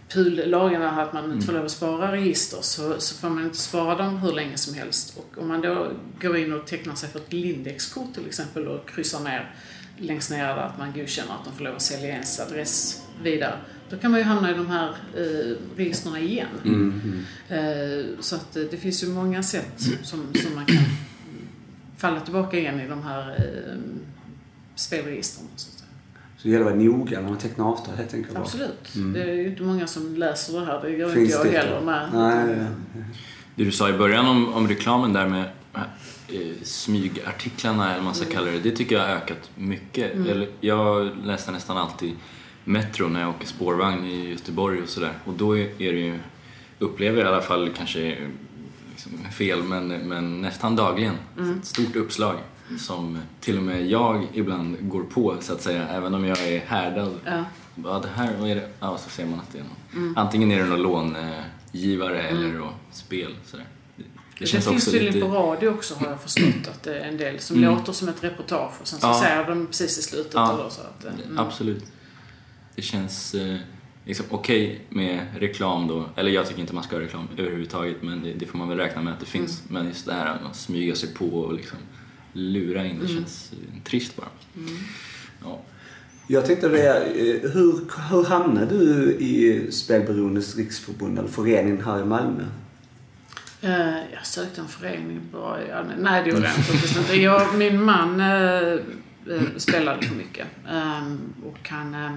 PUL-lagarna, 0.10 1.02
att 1.02 1.14
man 1.14 1.34
inte 1.34 1.46
får 1.46 1.54
lov 1.54 1.66
att 1.66 1.72
spara 1.72 2.12
register, 2.12 2.58
så, 2.62 3.00
så 3.00 3.16
får 3.16 3.30
man 3.30 3.44
inte 3.44 3.58
spara 3.58 3.96
dem 3.96 4.18
hur 4.18 4.32
länge 4.32 4.58
som 4.58 4.74
helst. 4.74 5.18
Och 5.18 5.42
om 5.42 5.48
man 5.48 5.62
då 5.62 5.92
går 6.22 6.38
in 6.38 6.54
och 6.54 6.68
tecknar 6.68 6.96
sig 6.96 7.10
för 7.10 7.20
ett 7.20 7.34
Lindex-kort 7.34 8.14
till 8.14 8.28
exempel 8.28 8.68
och 8.68 8.90
kryssar 8.90 9.20
ner 9.20 9.56
längst 9.98 10.32
ner 10.32 10.48
där 10.48 10.58
att 10.58 10.78
man 10.78 10.94
godkänner 10.94 11.34
att 11.34 11.46
de 11.46 11.54
får 11.54 11.64
lov 11.64 11.76
att 11.76 11.82
sälja 11.82 12.08
ens 12.08 12.40
adress 12.40 13.04
vidare. 13.24 13.58
Då 13.90 13.98
kan 13.98 14.12
man 14.12 14.20
ju 14.20 14.26
hamna 14.26 14.52
i 14.52 14.54
de 14.54 14.68
här 14.68 14.90
eh, 15.18 15.56
registren 15.78 16.16
igen. 16.18 16.48
Mm. 16.66 17.02
Mm. 17.04 18.00
Eh, 18.00 18.06
så 18.20 18.36
att 18.36 18.56
eh, 18.56 18.64
det 18.72 18.78
finns 18.78 19.04
ju 19.04 19.08
många 19.08 19.44
sätt 19.44 19.82
som, 20.04 20.34
som 20.34 20.56
man 20.56 20.66
kan 20.66 20.84
falla 21.98 22.20
tillbaka 22.20 22.58
igen 22.58 22.80
i 22.80 22.88
de 22.88 23.04
här 23.04 23.30
eh, 23.30 23.80
spelregistren. 24.76 25.48
Så, 25.56 25.72
så 26.38 26.48
det 26.48 26.50
gäller 26.50 26.66
att 26.66 26.72
vara 26.72 26.84
noga 26.84 27.22
när 27.22 27.30
man 27.30 27.38
tecknar 27.38 27.66
avtal 27.66 27.96
helt 27.96 28.14
enkelt. 28.14 28.38
Absolut. 28.38 28.96
Mm. 28.96 29.14
Det 29.14 29.24
är 29.24 29.34
ju 29.34 29.48
inte 29.48 29.64
många 29.64 29.88
som 29.88 30.16
läser 30.16 30.60
det 30.60 30.66
här. 30.66 30.82
Det 30.82 30.90
gör 30.90 31.10
Finns 31.10 31.36
inte 31.36 31.48
jag 31.48 31.54
det 31.54 31.58
heller 31.58 31.82
med. 31.82 32.10
Nej, 32.14 32.66
Det 33.56 33.64
du 33.64 33.72
sa 33.72 33.90
i 33.90 33.94
början 33.94 34.28
om, 34.28 34.54
om 34.54 34.68
reklamen 34.68 35.14
där 35.14 35.28
med 35.28 35.46
eh, 36.34 36.64
smygartiklarna 36.64 37.86
eller 37.86 37.96
vad 37.96 38.06
man 38.06 38.16
ska 38.16 38.26
kalla 38.26 38.52
det, 38.52 38.60
det 38.60 38.72
tycker 38.72 38.96
jag 38.96 39.02
har 39.08 39.16
ökat 39.16 39.50
mycket. 39.56 40.16
Eller, 40.16 40.50
jag 40.60 41.12
läser 41.24 41.52
nästan 41.52 41.78
alltid 41.78 42.14
Metro 42.64 43.08
när 43.08 43.22
jag 43.22 43.30
åker 43.30 43.48
spårvagn 43.48 44.06
i 44.06 44.30
Göteborg 44.30 44.82
och 44.82 44.90
sådär 44.90 45.14
och 45.26 45.34
då 45.34 45.58
är 45.58 45.70
det 45.78 46.00
ju, 46.00 46.20
upplever 46.80 47.18
jag 47.18 47.26
i 47.26 47.34
alla 47.34 47.42
fall 47.42 47.70
kanske 47.78 48.18
liksom 48.92 49.12
fel 49.32 49.64
men, 49.64 49.88
men 49.88 50.42
nästan 50.42 50.76
dagligen 50.76 51.16
ett 51.60 51.66
stort 51.66 51.96
uppslag 51.96 52.36
som 52.80 53.20
till 53.40 53.58
och 53.58 53.64
med 53.64 53.88
jag 53.88 54.28
ibland 54.34 54.78
går 54.90 55.04
på 55.04 55.36
så 55.40 55.54
att 55.54 55.62
säga 55.62 55.88
även 55.88 56.14
om 56.14 56.26
jag 56.26 56.48
är 56.48 56.60
härdad. 56.60 57.20
Ja. 57.26 57.44
Ja, 57.84 58.00
det 58.04 58.10
här, 58.16 58.36
vad 58.40 58.50
är 58.50 58.56
det? 58.56 58.70
Ja, 58.80 58.98
så 58.98 59.10
ser 59.10 59.26
man 59.26 59.40
att 59.40 59.52
det 59.52 59.60
är 59.60 59.64
någon. 59.64 60.18
Antingen 60.18 60.52
är 60.52 60.60
det 60.60 60.66
någon 60.66 60.82
långivare 60.82 62.22
eller 62.22 62.58
då 62.58 62.70
spel. 62.92 63.36
Sådär. 63.46 63.66
Det, 64.52 64.58
Det, 64.58 64.62
finns 64.62 64.86
tydligen 64.86 65.22
på 65.22 65.28
radio 65.28 65.68
också 65.70 65.96
har 65.96 66.08
jag 66.08 66.22
förstått 66.22 66.68
att 66.72 66.84
det 66.84 67.00
är 67.00 67.08
en 67.08 67.18
del 67.18 67.40
som 67.40 67.58
Mm. 67.58 67.76
låter 67.76 67.94
som 67.94 68.10
ett 68.10 68.24
reportage 68.24 68.74
och 68.82 68.88
sen 68.88 69.00
så 69.00 69.08
Ja. 69.08 69.22
säger 69.24 69.46
de 69.48 69.68
precis 69.68 69.98
i 69.98 70.02
slutet 70.02 70.32
Ja. 70.34 70.54
eller 70.54 70.70
så 70.70 70.82
att, 70.82 71.06
eh, 71.06 71.12
mm. 71.26 71.38
Absolut. 71.40 71.84
Det 72.76 72.82
känns 72.82 73.34
eh, 73.34 73.56
liksom 74.06 74.26
okej 74.30 74.82
med 74.90 75.26
reklam 75.40 75.88
då. 75.88 76.06
Eller 76.16 76.32
jag 76.32 76.48
tycker 76.48 76.62
inte 76.62 76.74
man 76.76 76.84
ska 76.84 76.96
ha 76.96 77.02
reklam 77.04 77.28
överhuvudtaget 77.38 78.02
men 78.04 78.24
det, 78.24 78.34
det 78.34 78.46
får 78.46 78.58
man 78.58 78.70
väl 78.70 78.78
räkna 78.78 79.02
med 79.02 79.14
att 79.14 79.20
det 79.20 79.26
finns. 79.26 79.62
Mm. 79.70 79.74
Men 79.84 79.88
just 79.92 80.06
det 80.06 80.14
här 80.14 80.26
att 80.36 80.44
man 80.44 80.54
smyga 80.54 80.96
sig 80.96 81.14
på 81.14 81.26
och 81.26 81.54
liksom 81.54 81.78
lura 82.34 82.86
in, 82.86 83.00
det 83.00 83.06
Mm. 83.06 83.18
känns 83.18 83.52
eh, 83.52 83.84
trist 83.84 84.16
bara. 84.16 84.28
Ja. 85.44 85.62
Jag 86.28 86.46
tänkte 86.46 86.70
det, 86.70 86.98
eh, 86.98 87.52
hur, 87.52 87.80
hur 88.10 88.24
hamnade 88.24 88.78
du 88.78 89.12
i 89.16 89.68
Spelberoendes 89.72 90.56
riksförbund, 90.56 91.20
eller 91.20 91.30
förening 91.30 91.82
här 91.84 92.02
i 92.02 92.06
Malmö? 92.06 92.46
Eh, 93.64 93.98
jag 94.14 94.26
sökte 94.26 94.62
en 94.62 94.68
förening 94.68 95.22
i 95.68 95.72
allmän- 95.72 95.98
Nej, 96.00 96.24
det 96.24 96.30
gjorde 96.30 96.52
jag 96.68 97.00
inte. 97.02 97.16
Jag, 97.16 97.56
min 97.58 97.84
man 97.84 98.20
eh, 98.20 98.78
spelade 99.58 100.08
för 100.08 100.16
mycket. 100.16 100.48
Ehm, 100.70 101.34
och 101.46 101.70
han, 101.70 101.94
eh, 101.96 102.12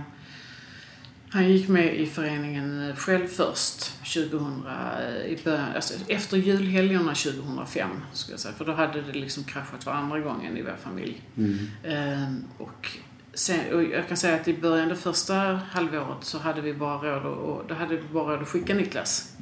han 1.30 1.50
gick 1.50 1.68
med 1.68 1.94
i 2.00 2.06
föreningen 2.06 2.96
själv 2.96 3.26
först, 3.26 3.92
2000, 4.04 4.62
eh, 4.66 5.26
i 5.26 5.38
början, 5.44 5.64
alltså 5.74 5.94
efter 6.08 6.36
julhelgerna 6.36 7.14
2005, 7.14 7.88
ska 8.12 8.30
jag 8.32 8.40
säga. 8.40 8.54
För 8.54 8.64
då 8.64 8.72
hade 8.72 9.02
det 9.02 9.12
liksom 9.12 9.44
kraschat 9.44 9.84
för 9.84 9.90
andra 9.90 10.20
gången 10.20 10.56
i 10.56 10.62
vår 10.62 10.76
familj. 10.84 11.22
Mm. 11.36 11.70
Ehm, 11.84 12.44
och, 12.58 12.88
sen, 13.36 13.74
och 13.74 13.82
jag 13.84 14.08
kan 14.08 14.16
säga 14.16 14.34
att 14.36 14.48
i 14.48 14.56
början, 14.56 14.88
det 14.88 14.96
första 14.96 15.34
halvåret, 15.70 16.24
så 16.24 16.38
hade 16.38 16.60
vi 16.60 16.74
bara 16.74 16.98
råd 16.98 17.32
att, 17.32 17.38
och, 17.38 17.64
då 17.68 17.74
hade 17.74 17.96
vi 17.96 18.02
bara 18.12 18.32
råd 18.34 18.42
att 18.42 18.48
skicka 18.48 18.74
Niklas. 18.74 19.32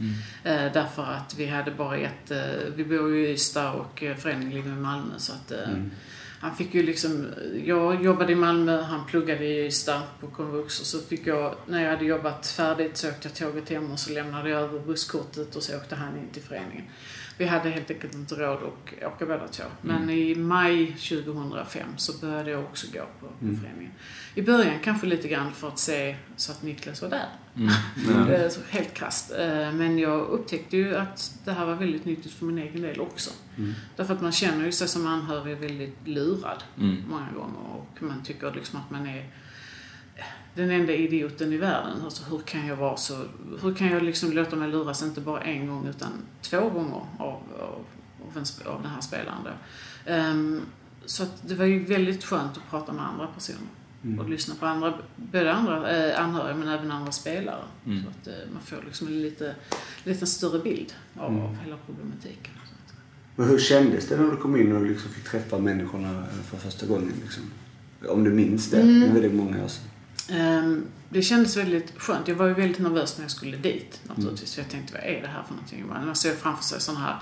Eh, 0.44 0.72
därför 0.72 1.02
att 1.02 1.34
vi 1.38 1.46
hade 1.46 1.70
bara 1.70 1.96
ett, 1.96 2.30
eh, 2.30 2.38
vi 2.76 2.84
bor 2.84 3.14
ju 3.16 3.28
i 3.28 3.32
Ystad 3.32 3.72
och 3.72 4.02
eh, 4.02 4.16
föreningen 4.16 4.50
ligger 4.54 4.70
i 4.70 4.74
Malmö 4.74 5.14
så 5.18 5.32
att 5.32 5.50
eh, 5.50 5.68
Mm. 5.68 5.90
han 6.40 6.56
fick 6.56 6.74
ju 6.74 6.82
liksom, 6.82 7.26
jag 7.64 8.04
jobbade 8.04 8.32
i 8.32 8.36
Malmö, 8.36 8.80
han 8.80 9.06
pluggade 9.06 9.44
i 9.44 9.66
Ystad 9.66 10.02
på 10.20 10.26
komvux 10.26 10.80
och 10.80 10.86
så 10.86 10.98
fick 11.00 11.26
jag, 11.26 11.54
när 11.66 11.82
jag 11.84 11.90
hade 11.90 12.04
jobbat 12.04 12.46
färdigt 12.46 12.96
så 12.96 13.08
åkte 13.08 13.28
jag 13.28 13.34
tåget 13.34 13.68
hem 13.70 13.92
och 13.92 13.98
så 13.98 14.12
lämnade 14.12 14.50
jag 14.50 14.60
över 14.60 14.80
busskortet 14.80 15.56
och 15.56 15.62
så 15.62 15.76
åkte 15.76 15.94
han 15.94 16.16
in 16.18 16.28
till 16.32 16.42
föreningen. 16.42 16.84
Vi 17.38 17.44
hade 17.44 17.70
helt 17.70 17.90
enkelt 17.90 18.14
inte 18.14 18.34
råd 18.34 18.58
att 18.62 19.04
åka 19.14 19.26
båda 19.26 19.48
två. 19.48 19.64
Men 19.82 20.10
i 20.10 20.34
maj 20.34 20.86
2005 20.86 21.86
så 21.96 22.12
började 22.26 22.50
jag 22.50 22.60
också 22.64 22.86
gå 22.92 23.00
på, 23.20 23.26
på 23.26 23.44
Mm. 23.44 23.60
föreningen. 23.60 23.92
I 24.34 24.42
början 24.42 24.74
kanske 24.84 25.06
lite 25.06 25.28
grann 25.28 25.52
för 25.52 25.68
att 25.68 25.78
se 25.78 26.16
så 26.36 26.52
att 26.52 26.62
Niklas 26.62 27.02
var 27.02 27.08
där. 27.08 27.26
Mm. 27.56 27.68
Ja. 28.28 28.32
Eh, 28.32 28.48
så 28.50 28.60
Helt 28.68 28.94
krasst. 28.94 29.30
Eh, 29.38 29.72
Men 29.72 29.98
jag 29.98 30.20
upptäckte 30.20 30.76
ju 30.76 30.96
att 30.96 31.38
det 31.44 31.52
här 31.52 31.66
var 31.66 31.74
väldigt 31.74 32.04
nyttigt 32.04 32.32
för 32.32 32.44
min 32.46 32.58
egen 32.58 32.82
del 32.82 33.00
också. 33.00 33.30
Mm. 33.58 33.74
Därför 33.96 34.14
att 34.14 34.22
man 34.22 34.32
känner 34.32 34.64
ju 34.64 34.72
sig 34.72 34.88
som 34.88 35.06
anhörig 35.06 35.56
väldigt 35.56 35.98
lurad 36.08 36.62
Mm. 36.80 36.96
många 37.08 37.28
gånger 37.36 37.60
och 37.70 38.02
man 38.02 38.22
tycker 38.24 38.52
liksom 38.54 38.80
att 38.80 38.90
man 38.90 39.06
är 39.06 39.24
den 40.54 40.70
enda 40.70 40.92
idioten 40.92 41.52
i 41.52 41.56
världen. 41.56 42.00
Alltså 42.04 42.24
hur 42.30 42.38
kan 42.38 42.66
jag 42.66 42.76
vara 42.76 42.96
så, 42.96 43.24
hur 43.62 43.74
kan 43.74 43.86
jag 43.86 44.02
liksom 44.02 44.32
låta 44.32 44.56
mig 44.56 44.68
luras 44.70 45.02
inte 45.02 45.20
bara 45.20 45.40
en 45.40 45.66
gång 45.66 45.86
utan 45.86 46.10
två 46.42 46.68
gånger 46.70 47.00
av, 47.18 47.42
av, 47.58 47.84
av, 48.28 48.36
en, 48.36 48.44
sp- 48.44 48.66
av 48.66 48.82
den 48.82 48.90
här 48.90 49.00
spelaren 49.00 49.38
då. 49.44 49.50
Ehm, 50.12 50.60
så 51.06 51.22
att 51.22 51.48
det 51.48 51.54
var 51.54 51.64
ju 51.64 51.84
väldigt 51.84 52.24
skönt 52.24 52.56
att 52.56 52.70
prata 52.70 52.92
med 52.92 53.06
andra 53.08 53.26
personer 53.26 53.68
Mm. 54.04 54.18
och 54.18 54.28
lyssna 54.30 54.54
på 54.60 54.66
andra, 54.66 54.94
både 55.16 55.52
andra 55.52 55.90
eh, 55.96 56.20
anhöriga 56.24 56.56
men 56.56 56.68
även 56.68 56.90
andra 56.90 57.12
spelare. 57.12 57.62
Mm. 57.86 58.02
Så 58.02 58.08
att 58.08 58.26
eh, 58.26 58.52
man 58.52 58.62
får 58.62 58.82
liksom 58.86 59.06
en 59.06 59.22
lite, 59.22 59.54
lite 60.04 60.26
större 60.26 60.58
bild 60.58 60.94
av, 61.16 61.30
Mm. 61.32 61.44
av 61.44 61.56
hela 61.64 61.76
problematiken. 61.86 62.52
Men 63.36 63.48
hur 63.48 63.58
kändes 63.58 64.08
det 64.08 64.16
när 64.16 64.30
du 64.30 64.36
kom 64.36 64.56
in 64.56 64.72
och 64.76 64.82
liksom 64.86 65.10
fick 65.10 65.24
träffa 65.24 65.58
människorna 65.58 66.24
för 66.44 66.56
första 66.56 66.86
gången? 66.86 67.12
Liksom? 67.22 67.42
Om 68.08 68.24
du 68.24 68.30
minns 68.32 68.70
det. 68.70 68.80
Mm. 68.80 69.00
Det 69.00 69.06
är 69.06 69.12
väldigt 69.12 69.34
många 69.34 69.64
år 69.64 69.68
sedan. 69.68 69.84
Ehm, 69.84 69.93
det 71.08 71.22
kändes 71.22 71.56
väldigt 71.56 71.92
skönt. 71.96 72.28
Jag 72.28 72.34
var 72.34 72.46
ju 72.46 72.54
väldigt 72.54 72.78
nervös 72.78 73.18
när 73.18 73.24
jag 73.24 73.30
skulle 73.30 73.56
dit 73.56 74.00
naturligtvis. 74.04 74.54
För 74.54 74.62
jag 74.62 74.70
tänkte, 74.70 74.92
vad 74.94 75.02
är 75.02 75.20
det 75.22 75.28
här 75.28 75.42
för 75.42 75.54
någonting? 75.54 75.86
Man 75.88 76.16
ser 76.16 76.34
framför 76.34 76.64
sig 76.64 76.80
sådana 76.80 77.00
här, 77.04 77.16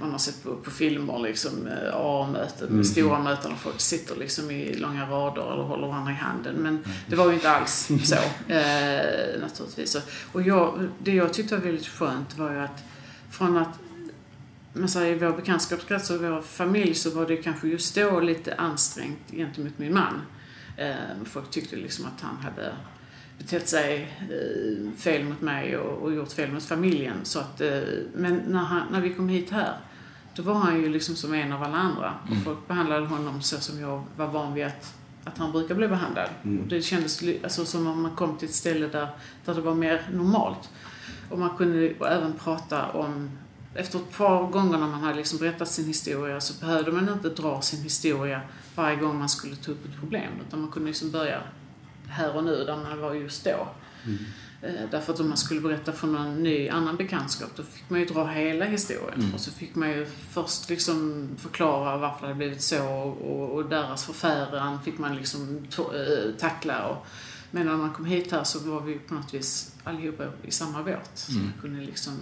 man 0.00 0.10
har 0.10 0.18
sett 0.18 0.42
på, 0.42 0.56
på 0.56 0.70
filmer 0.70 1.18
liksom, 1.18 1.66
eh, 1.66 1.94
AA-möten, 1.94 2.68
Mm. 2.68 2.84
stora 2.84 3.18
möten 3.18 3.52
och 3.52 3.58
folk 3.58 3.80
sitter 3.80 4.16
liksom 4.16 4.50
i 4.50 4.74
långa 4.74 5.10
rader 5.10 5.52
eller 5.52 5.62
håller 5.62 5.86
varandra 5.86 6.12
i 6.12 6.14
handen. 6.14 6.54
Men 6.54 6.84
det 7.06 7.16
var 7.16 7.26
ju 7.28 7.34
inte 7.34 7.50
alls 7.50 7.88
så, 8.04 8.14
eh, 8.52 9.40
naturligtvis. 9.40 9.94
Och- 9.94 10.02
Och 10.32 10.42
jag, 10.42 10.88
det 10.98 11.12
jag 11.14 11.32
tyckte 11.32 11.56
var 11.56 11.64
väldigt 11.64 11.86
skönt 11.86 12.38
var 12.38 12.52
ju 12.52 12.58
att 12.58 12.82
från 13.30 13.56
att 13.56 13.78
men 14.72 14.88
så 14.88 14.98
här, 14.98 15.06
i 15.06 15.14
vår 15.14 15.32
bekantskapskrets 15.32 16.10
och 16.10 16.20
vår 16.22 16.42
familj 16.42 16.94
så 16.94 17.10
var 17.10 17.26
det 17.26 17.36
kanske 17.36 17.68
just 17.68 17.94
då 17.94 18.20
lite 18.20 18.54
ansträngt 18.54 19.18
gentemot 19.32 19.78
min 19.78 19.94
man. 19.94 20.22
Eh, 20.80 21.24
folk 21.24 21.50
tyckte 21.50 21.76
liksom 21.76 22.06
att 22.06 22.20
han 22.20 22.36
hade 22.36 22.72
betett 23.38 23.68
sig 23.68 24.16
eh, 24.20 24.92
fel 24.98 25.24
mot 25.24 25.40
mig 25.40 25.76
och, 25.76 26.14
gjort 26.14 26.32
fel 26.32 26.52
mot 26.52 26.64
familjen. 26.64 27.16
Så 27.22 27.38
att, 27.38 27.60
eh, 27.60 27.80
men 28.14 28.36
när, 28.36 28.58
han, 28.58 28.82
när 28.92 29.00
vi 29.00 29.14
kom 29.14 29.28
hit 29.28 29.50
här, 29.50 29.76
då 30.34 30.42
var 30.42 30.54
han 30.54 30.80
ju 30.80 30.88
liksom 30.88 31.16
som 31.16 31.34
en 31.34 31.52
av 31.52 31.62
alla 31.62 31.76
andra. 31.76 32.14
Mm. 32.30 32.44
folk 32.44 32.68
behandlade 32.68 33.06
honom 33.06 33.42
så 33.42 33.60
som 33.60 33.80
jag 33.80 34.04
var 34.16 34.26
van 34.26 34.54
vid 34.54 34.64
att, 34.64 34.94
att 35.24 35.38
han 35.38 35.52
brukar 35.52 35.74
bli 35.74 35.88
behandlad. 35.88 36.28
Mm. 36.44 36.68
Det 36.68 36.82
kändes 36.82 37.22
alltså, 37.42 37.64
som 37.64 37.86
om 37.86 38.02
man 38.02 38.16
kom 38.16 38.36
till 38.36 38.48
ett 38.48 38.54
ställe 38.54 38.86
där, 38.86 39.08
där 39.44 39.54
det 39.54 39.60
var 39.60 39.74
mer 39.74 40.08
normalt. 40.12 40.70
Och 41.30 41.38
man 41.38 41.56
kunde 41.56 41.86
även 41.88 42.32
prata 42.32 42.90
om 42.90 43.30
efter 43.74 43.98
ett 43.98 44.16
par 44.16 44.46
gånger 44.46 44.78
när 44.78 44.86
man 44.86 45.00
hade 45.00 45.16
liksom 45.16 45.38
berättat 45.38 45.68
sin 45.68 45.86
historia 45.86 46.40
så 46.40 46.60
behövde 46.60 46.92
man 46.92 47.08
inte 47.08 47.28
dra 47.28 47.60
sin 47.60 47.82
historia 47.82 48.40
varje 48.74 48.96
gång 48.96 49.18
man 49.18 49.28
skulle 49.28 49.56
ta 49.56 49.72
upp 49.72 49.84
ett 49.84 50.00
problem. 50.00 50.32
Utan 50.48 50.60
man 50.60 50.70
kunde 50.70 50.88
liksom 50.88 51.10
börja 51.10 51.42
här 52.08 52.36
och 52.36 52.44
nu, 52.44 52.64
där 52.64 52.76
man 52.76 53.00
var 53.00 53.14
just 53.14 53.44
då. 53.44 53.68
Mm. 54.04 54.18
Eh, 54.62 54.90
Därför 54.90 55.12
att 55.12 55.20
om 55.20 55.28
man 55.28 55.36
skulle 55.38 55.60
berätta 55.60 55.92
för 55.92 56.06
någon 56.06 56.42
ny 56.42 56.68
annan 56.68 56.96
bekantskap 56.96 57.50
då 57.56 57.62
fick 57.62 57.90
man 57.90 58.00
ju 58.00 58.06
dra 58.06 58.26
hela 58.26 58.64
historien. 58.64 59.20
Mm. 59.20 59.34
Och 59.34 59.40
så 59.40 59.50
fick 59.50 59.74
man 59.74 59.90
ju 59.90 60.06
först 60.06 60.68
liksom 60.70 61.28
förklara 61.38 61.96
varför 61.96 62.20
det 62.20 62.26
hade 62.26 62.34
blivit 62.38 62.62
så 62.62 62.84
och, 62.88 63.50
och 63.50 63.64
deras 63.68 64.04
förfäran 64.06 64.82
fick 64.82 64.98
man 64.98 65.16
liksom 65.16 65.66
eh, 65.78 66.34
tackla. 66.38 66.86
Och, 66.88 67.06
men 67.50 67.66
när 67.66 67.76
man 67.76 67.92
kom 67.92 68.04
hit 68.04 68.32
här 68.32 68.44
så 68.44 68.58
var 68.70 68.80
vi 68.80 68.94
på 68.98 69.14
något 69.14 69.34
vis 69.34 69.74
allihopa 69.84 70.24
i 70.42 70.50
samma 70.50 70.82
båt. 70.82 71.10
Så 71.14 71.32
Mm. 71.32 71.44
man 71.44 71.52
kunde 71.60 71.80
liksom 71.80 72.12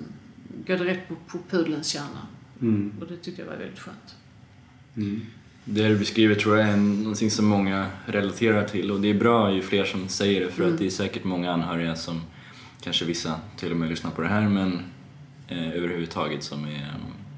gå 0.66 0.76
direkt 0.76 1.08
på, 1.08 1.14
på 1.26 1.38
pudelns 1.50 1.86
kärna. 1.86 2.26
Mm. 2.60 2.92
Och 3.00 3.06
det 3.06 3.16
tyckte 3.16 3.42
jag 3.42 3.48
var 3.48 3.56
väldigt 3.56 3.78
skönt. 3.78 4.14
Mm. 4.96 5.20
Det 5.70 5.88
du 5.88 5.96
beskriver 5.98 6.34
tror 6.34 6.58
jag 6.58 6.68
är 6.68 6.76
någonting 6.76 7.30
som 7.30 7.46
många 7.46 7.86
relaterar 8.06 8.64
till 8.68 8.90
och 8.90 9.00
det 9.00 9.08
är 9.10 9.14
bra 9.14 9.52
ju 9.52 9.62
fler 9.62 9.84
som 9.84 10.08
säger 10.08 10.40
det 10.40 10.50
för 10.52 10.62
Mm. 10.62 10.74
att 10.74 10.80
det 10.80 10.86
är 10.86 10.90
säkert 10.90 11.24
många 11.24 11.52
anhöriga 11.52 11.96
som, 11.96 12.20
kanske 12.80 13.04
vissa 13.04 13.34
till 13.56 13.70
och 13.70 13.76
med 13.76 13.88
lyssnar 13.90 14.10
på 14.10 14.22
det 14.22 14.28
här, 14.28 14.48
men 14.48 14.80
eh, 15.48 15.68
överhuvudtaget 15.72 16.42
som, 16.42 16.64
är, 16.64 16.94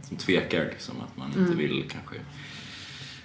som 0.08 0.16
tvekar 0.16 0.64
liksom 0.64 0.94
att 1.00 1.16
man 1.16 1.26
inte 1.28 1.40
Mm. 1.40 1.58
vill 1.58 1.84
kanske 1.88 2.14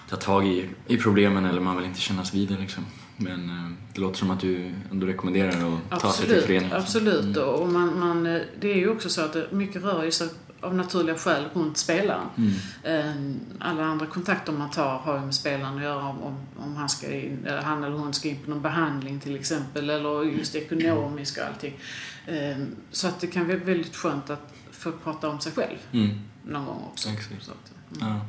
ta 0.10 0.16
tag 0.16 0.47
i, 0.47 0.66
i 0.88 0.97
problemen 0.97 1.45
eller 1.45 1.62
man 1.62 1.78
vill 1.78 1.86
inte 1.86 2.01
kännas 2.01 2.34
vid 2.34 2.47
det 2.49 2.58
liksom. 2.60 2.84
Men 3.18 3.49
eh, 3.49 3.72
det 3.93 4.01
låter 4.01 4.18
som 4.18 4.32
att 4.32 4.39
du 4.39 4.72
ändå 4.91 5.08
rekommenderar 5.08 5.49
att 5.89 5.99
ta 6.01 6.12
sig 6.12 6.26
till 6.26 6.36
Absolut, 6.36 6.43
föreningen. 6.45 6.76
absolut. 6.78 7.38
Mm. 7.38 7.49
Och 7.49 7.70
man, 7.70 7.99
man, 7.99 8.26
eh, 8.26 8.41
det 8.60 8.72
är 8.72 8.76
ju 8.78 8.89
också 8.89 9.10
så 9.10 9.22
att 9.22 9.51
mycket 9.51 9.84
rör 9.84 10.03
ju 10.03 10.12
sig 10.12 10.28
av 10.66 10.76
naturliga 10.76 11.18
skäl 11.18 11.45
runt 11.53 11.78
spelaren. 11.78 12.28
Mm. 12.38 12.53
Eh, 12.84 13.68
Alla 13.70 13.84
andra 13.86 14.05
kontakter 14.05 14.51
man 14.53 14.70
tar 14.72 14.97
har 14.97 15.16
ju 15.20 15.26
med 15.26 15.36
spelaren 15.36 15.76
att 15.78 15.84
göra 15.84 16.03
om, 16.07 16.36
om, 16.57 16.76
han, 16.76 16.89
ska 16.89 17.11
in, 17.13 17.45
eller 17.45 17.61
han 17.61 17.84
eller 17.84 17.97
hon 17.97 18.13
ska 18.13 18.30
in 18.30 18.38
på 18.43 18.49
någon 18.49 18.61
behandling 18.61 19.20
till 19.20 19.36
exempel 19.36 19.89
eller 19.89 20.24
just 20.24 20.55
ekonomiskt 20.55 21.38
och 21.38 21.43
allting. 21.45 21.80
Eh, 22.28 22.57
Så 22.91 23.07
att 23.07 23.20
det 23.20 23.28
kan 23.28 23.47
vara 23.47 23.57
väldigt 23.57 23.95
skönt 23.95 24.30
att 24.30 24.53
få 24.72 24.91
prata 24.91 25.30
om 25.30 25.39
sig 25.39 25.51
själv 25.51 25.78
Mm. 25.91 26.20
någon 26.45 26.66
gång 26.66 26.84
också. 26.91 27.09
Exakt. 27.09 27.43
Så 27.43 27.51
att, 27.51 27.97
mm. 28.01 28.13
Ja. 28.13 28.22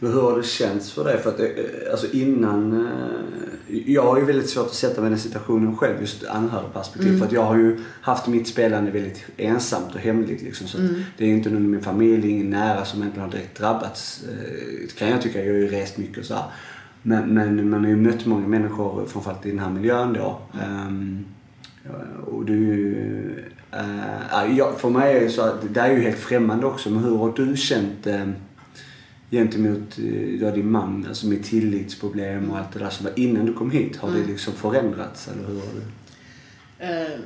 Men 0.00 0.12
hur 0.12 0.20
har 0.20 0.36
det 0.36 0.42
känts 0.46 0.92
för 0.92 1.04
dig? 1.04 1.18
För 1.18 1.30
att, 1.30 1.40
eh, 1.40 1.46
alltså 1.90 2.06
innan... 2.12 2.86
eh, 2.86 3.80
Jag 3.86 4.02
har 4.02 4.18
ju 4.18 4.24
väldigt 4.24 4.50
svårt 4.50 4.66
att 4.66 4.74
sätta 4.74 5.00
mig 5.00 5.08
i 5.08 5.10
den 5.10 5.18
situationen 5.18 5.76
själv, 5.76 6.00
just 6.00 6.24
anhörigperspektiv. 6.24 7.08
Mm. 7.08 7.18
För 7.20 7.26
att 7.26 7.32
jag 7.32 7.44
har 7.44 7.56
ju 7.56 7.78
haft 8.00 8.26
mitt 8.26 8.48
spelande 8.48 8.90
väldigt 8.90 9.24
ensamt 9.36 9.94
och 9.94 10.00
hemligt 10.00 10.42
liksom. 10.42 10.66
Så 10.66 10.78
Mm. 10.78 10.94
det 11.18 11.24
är 11.24 11.28
ju 11.28 11.34
inte 11.34 11.50
någon 11.50 11.64
i 11.64 11.68
min 11.68 11.82
familj, 11.82 12.30
ingen 12.30 12.50
nära 12.50 12.84
som 12.84 13.00
egentligen 13.00 13.28
har 13.28 13.36
direkt 13.36 13.58
drabbats. 13.58 14.24
eh, 14.28 14.88
kan 14.98 15.08
jag 15.08 15.22
tycka. 15.22 15.38
Jag 15.44 15.52
har 15.52 15.58
ju 15.58 15.68
rest 15.68 15.98
mycket 15.98 16.18
och 16.18 16.24
så 16.24 16.34
här. 16.34 16.44
Men, 17.02 17.34
men 17.34 17.70
man 17.70 17.80
har 17.84 17.90
ju 17.90 17.96
mött 17.96 18.26
många 18.26 18.48
människor, 18.48 19.06
framförallt 19.06 19.46
i 19.46 19.50
den 19.50 19.58
här 19.58 19.70
miljön 19.70 20.12
då. 20.12 20.38
Ja, 20.52 21.92
och 22.26 22.44
du... 22.44 22.94
Uh, 23.74 24.56
ja, 24.58 24.72
för 24.78 24.90
mig 24.90 25.16
är 25.16 25.20
det 25.20 25.28
så 25.30 25.42
att 25.42 25.62
det 25.62 25.68
där 25.68 25.84
är 25.90 25.92
ju 25.94 26.00
helt 26.00 26.18
främmande 26.18 26.66
också. 26.66 26.90
Men 26.90 27.04
hur 27.04 27.16
har 27.16 27.32
du 27.36 27.56
känt 27.56 28.06
eh, 28.06 28.26
gentemot 29.34 29.98
eh, 29.98 30.34
ja, 30.34 30.50
din 30.50 30.70
man, 30.70 31.06
alltså 31.08 31.26
med 31.26 31.44
tillitsproblem 31.44 32.50
och 32.50 32.58
allt 32.58 32.72
det 32.72 32.78
där 32.78 32.90
som 32.90 33.04
var 33.06 33.18
innan 33.18 33.46
du 33.46 33.52
kom 33.52 33.70
hit? 33.70 33.96
Har 33.96 34.10
det 34.10 34.16
Mm. 34.18 34.30
liksom 34.30 34.52
förändrats 34.54 35.28
eller 35.28 35.48
hur 35.48 35.54
har 35.54 35.66
du? 35.74 35.82
Eh, 36.84 37.18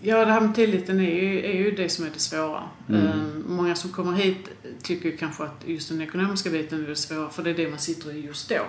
Ja, 0.00 0.24
det 0.24 0.32
här 0.32 0.40
med 0.40 0.54
tilliten 0.54 1.00
är 1.00 1.22
ju, 1.22 1.38
är 1.46 1.52
ju 1.52 1.70
det 1.70 1.88
som 1.88 2.04
är 2.06 2.10
det 2.10 2.18
svåra. 2.18 2.62
Mm. 2.88 3.06
Eh, 3.06 3.14
Många 3.46 3.74
som 3.74 3.90
kommer 3.90 4.12
hit 4.12 4.36
tycker 4.82 5.16
kanske 5.16 5.44
att 5.44 5.62
just 5.66 5.88
den 5.88 6.00
ekonomiska 6.00 6.50
biten 6.50 6.84
är 6.84 6.88
det 6.88 6.96
svåra, 6.96 7.30
för 7.30 7.42
det 7.42 7.50
är 7.50 7.54
det 7.54 7.68
man 7.70 7.78
sitter 7.78 8.12
i 8.16 8.20
just 8.20 8.48
då. 8.48 8.66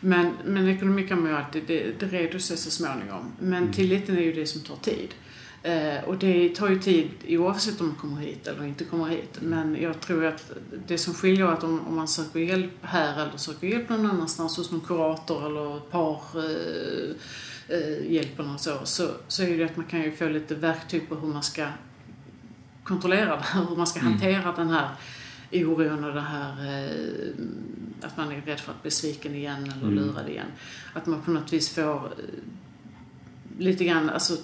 Men, 0.00 0.32
men 0.44 0.68
ekonomi 0.68 1.06
kan 1.08 1.20
man 1.22 1.30
ju 1.30 1.36
alltid, 1.36 1.62
det, 1.66 2.00
det 2.00 2.06
reder 2.06 2.38
sig 2.38 2.56
så 2.56 2.70
småningom. 2.70 3.32
Men 3.40 3.72
tilliten 3.72 4.16
är 4.18 4.22
ju 4.22 4.32
det 4.32 4.46
som 4.46 4.60
tar 4.60 4.76
tid. 4.76 5.08
Eh, 5.68 6.04
och 6.04 6.18
det 6.18 6.54
tar 6.54 6.68
ju 6.68 6.78
tid 6.78 7.08
oavsett 7.28 7.80
om 7.80 7.86
man 7.86 7.96
kommer 7.96 8.20
hit 8.20 8.46
eller 8.46 8.64
inte 8.64 8.84
kommer 8.84 9.06
hit. 9.08 9.38
Men 9.40 9.76
jag 9.82 10.00
tror 10.00 10.24
att 10.24 10.52
det 10.86 10.98
som 10.98 11.14
skiljer 11.14 11.46
är 11.46 11.52
att 11.52 11.64
om, 11.64 11.86
om 11.86 11.96
man 11.96 12.08
söker 12.08 12.40
hjälp 12.40 12.70
här 12.82 13.22
eller 13.22 13.36
söker 13.36 13.66
hjälp 13.66 13.88
någon 13.88 14.06
annanstans 14.06 14.56
hos 14.56 14.70
någon 14.70 14.80
kurator 14.80 15.46
eller 15.46 15.80
par 15.80 16.20
eh, 16.36 17.10
eh, 17.78 18.12
hjälpen 18.12 18.50
och 18.54 18.60
så, 18.60 18.78
så, 18.84 19.08
så 19.28 19.42
är 19.42 19.58
det 19.58 19.64
att 19.64 19.76
man 19.76 19.86
kan 19.86 20.02
ju 20.02 20.12
få 20.12 20.28
lite 20.28 20.54
verktyg 20.54 21.08
på 21.08 21.14
hur 21.14 21.28
man 21.28 21.42
ska 21.42 21.66
kontrollera 22.84 23.36
det 23.36 23.42
här, 23.42 23.64
hur 23.68 23.76
man 23.76 23.86
ska 23.86 24.00
Mm. 24.00 24.12
hantera 24.12 24.52
den 24.52 24.70
här 24.70 24.88
oron 25.52 26.04
och 26.04 26.14
det 26.14 26.20
här 26.20 26.84
eh, 26.84 27.30
att 28.02 28.16
man 28.16 28.32
är 28.32 28.40
rädd 28.40 28.60
för 28.60 28.72
att 28.72 28.82
bli 28.82 28.90
sviken 28.90 29.34
igen 29.34 29.62
eller 29.72 29.82
Mm. 29.92 29.94
lurad 29.94 30.28
igen. 30.28 30.46
Att 30.94 31.06
man 31.06 31.22
på 31.22 31.30
något 31.30 31.52
vis 31.52 31.74
får 31.74 31.96
eh, 32.06 32.42
lite 33.58 33.84
grann, 33.84 34.10
alltså 34.10 34.36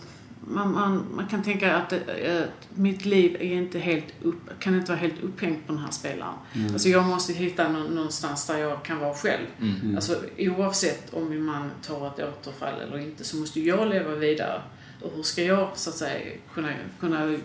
man, 0.47 0.73
man, 0.73 1.05
man 1.17 1.27
kan 1.27 1.43
tänka 1.43 1.77
att 1.77 1.93
eh, 1.93 2.43
mitt 2.75 3.05
liv 3.05 3.37
är 3.41 3.55
inte 3.55 3.79
helt 3.79 4.05
upp, 4.23 4.59
kan 4.61 4.75
inte 4.75 4.91
vara 4.93 5.01
helt 5.01 5.23
upphängt 5.23 5.67
på 5.67 5.73
den 5.73 5.83
här 5.83 5.91
spelaren. 5.91 6.35
Mm. 6.55 6.73
Alltså 6.73 6.89
jag 6.89 7.05
måste 7.05 7.33
hitta 7.33 7.69
nå- 7.69 7.89
någonstans 7.89 8.47
där 8.47 8.59
jag 8.59 8.83
kan 8.83 8.99
vara 8.99 9.15
själv. 9.15 9.47
Mm. 9.61 9.81
Mm. 9.83 9.97
Alltså 9.97 10.17
oavsett 10.39 11.15
om 11.15 11.31
min 11.31 11.43
man 11.45 11.71
tar 11.83 12.07
ett 12.07 12.21
återfall 12.29 12.81
eller 12.81 12.99
inte 12.99 13.25
så 13.25 13.37
måste 13.37 13.61
jag 13.61 13.89
leva 13.89 14.15
vidare. 14.15 14.63
Och 15.03 15.13
hur 15.17 15.23
ska 15.23 15.43
jag 15.43 15.69
så 15.75 15.91
att 15.91 15.97
säga 15.97 16.37
kunna, 16.55 16.73
kunna 17.01 17.39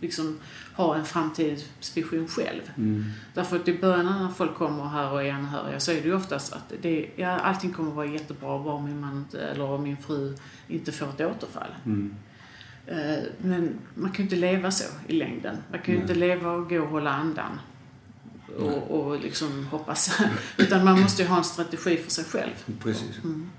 liksom 0.00 0.38
ha 0.76 0.96
en 0.96 1.04
framtidsvision 1.04 2.28
själv? 2.28 2.60
Mm. 2.76 3.04
Därför 3.34 3.56
att 3.56 3.68
i 3.68 3.78
början 3.78 4.06
när 4.06 4.28
folk 4.28 4.54
kommer 4.54 4.84
här 4.84 5.12
och 5.12 5.22
är 5.22 5.32
anhöriga 5.32 5.80
så 5.80 5.90
är 5.92 5.94
det 5.94 6.08
ju 6.08 6.14
oftast 6.14 6.52
att 6.52 6.72
det, 6.82 7.08
ja, 7.16 7.28
allting 7.38 7.72
kommer 7.72 7.90
att 7.90 7.96
vara 7.96 8.06
jättebra 8.06 8.58
bara 8.58 8.80
min 8.80 9.00
man 9.00 9.16
inte, 9.16 9.40
eller 9.40 9.78
min 9.78 9.96
fru 9.96 10.36
inte 10.68 10.92
får 10.92 11.06
ett 11.06 11.20
återfall. 11.20 11.74
Mm. 11.86 12.14
Eh, 12.86 13.18
Men 13.38 13.78
man 13.94 14.10
kan 14.10 14.16
ju 14.16 14.22
inte 14.22 14.36
leva 14.36 14.70
så 14.70 14.84
i 15.06 15.12
längden. 15.12 15.56
Man 15.70 15.80
kan 15.80 15.94
ju 15.94 16.00
inte 16.00 16.14
leva 16.14 16.52
och 16.52 16.68
gå 16.70 16.80
och 16.80 16.88
hålla 16.88 17.10
andan. 17.10 17.58
Och, 18.58 18.90
och 18.90 19.20
liksom 19.20 19.66
hoppas. 19.66 20.20
Utan 20.56 20.84
man 20.84 21.00
måste 21.00 21.22
ju 21.22 21.28
ha 21.28 21.38
en 21.38 21.44
strategi 21.44 21.96
för 21.96 22.10
sig 22.10 22.24
själv. 22.24 22.50
Precis. 22.82 23.18
Mm. 23.24 23.50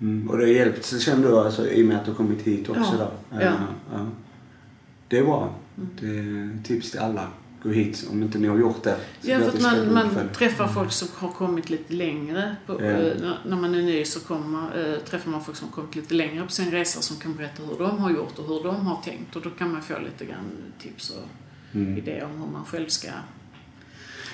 Mm. 0.00 0.30
Och 0.30 0.38
det 0.38 0.44
har 0.44 0.50
hjälpt 0.50 0.84
sig 0.84 1.00
känner 1.00 1.28
du 1.28 1.38
alltså, 1.38 1.68
i 1.68 1.82
och 1.82 1.86
med 1.86 1.96
att 1.96 2.04
du 2.04 2.10
har 2.10 2.16
kommit 2.16 2.42
hit 2.42 2.68
också 2.68 2.96
Ja. 2.98 3.10
då? 3.30 3.38
Ja. 3.40 3.52
ja. 3.92 4.06
Det 5.08 5.18
är 5.18 5.24
bra. 5.24 5.54
Mm. 5.76 5.88
Det 6.00 6.06
är 6.06 6.62
tips 6.64 6.90
till 6.90 7.00
alla. 7.00 7.28
Gå 7.62 7.68
hit 7.68 8.06
om 8.10 8.22
inte 8.22 8.38
ni 8.38 8.48
har 8.48 8.58
gjort 8.58 8.82
det. 8.82 8.96
Ja, 9.20 9.38
för 9.38 9.48
att 9.48 9.60
man, 9.62 9.94
man 9.94 10.28
träffar 10.34 10.68
folk 10.68 10.92
som 10.92 11.08
har 11.14 11.28
kommit 11.28 11.70
lite 11.70 11.92
längre. 11.92 12.56
På, 12.66 12.72
Ja. 12.72 12.86
eh, 12.86 13.12
när- 13.46 13.56
man 13.56 13.74
är 13.74 13.82
ny 13.82 14.04
så 14.04 14.20
kommer, 14.20 14.92
eh, 14.92 14.98
träffar 14.98 15.30
man 15.30 15.44
folk 15.44 15.56
som 15.56 15.68
har 15.68 15.74
kommit 15.74 15.96
lite 15.96 16.14
längre 16.14 16.44
på 16.44 16.50
sin 16.52 16.70
resa 16.70 17.00
som 17.02 17.16
kan 17.16 17.36
berätta 17.36 17.62
hur 17.62 17.78
de 17.78 17.98
har 17.98 18.10
gjort 18.10 18.38
och 18.38 18.46
hur 18.46 18.62
de 18.64 18.86
har 18.86 19.02
tänkt. 19.04 19.36
Och 19.36 19.42
då 19.42 19.50
kan 19.50 19.72
man 19.72 19.82
få 19.82 19.94
lite 19.98 20.24
grann 20.24 20.44
tips 20.82 21.10
och 21.10 21.24
Mm. 21.74 21.98
idéer 21.98 22.24
om 22.24 22.30
hur 22.42 22.52
man 22.52 22.64
själv 22.64 22.86
ska... 22.88 23.08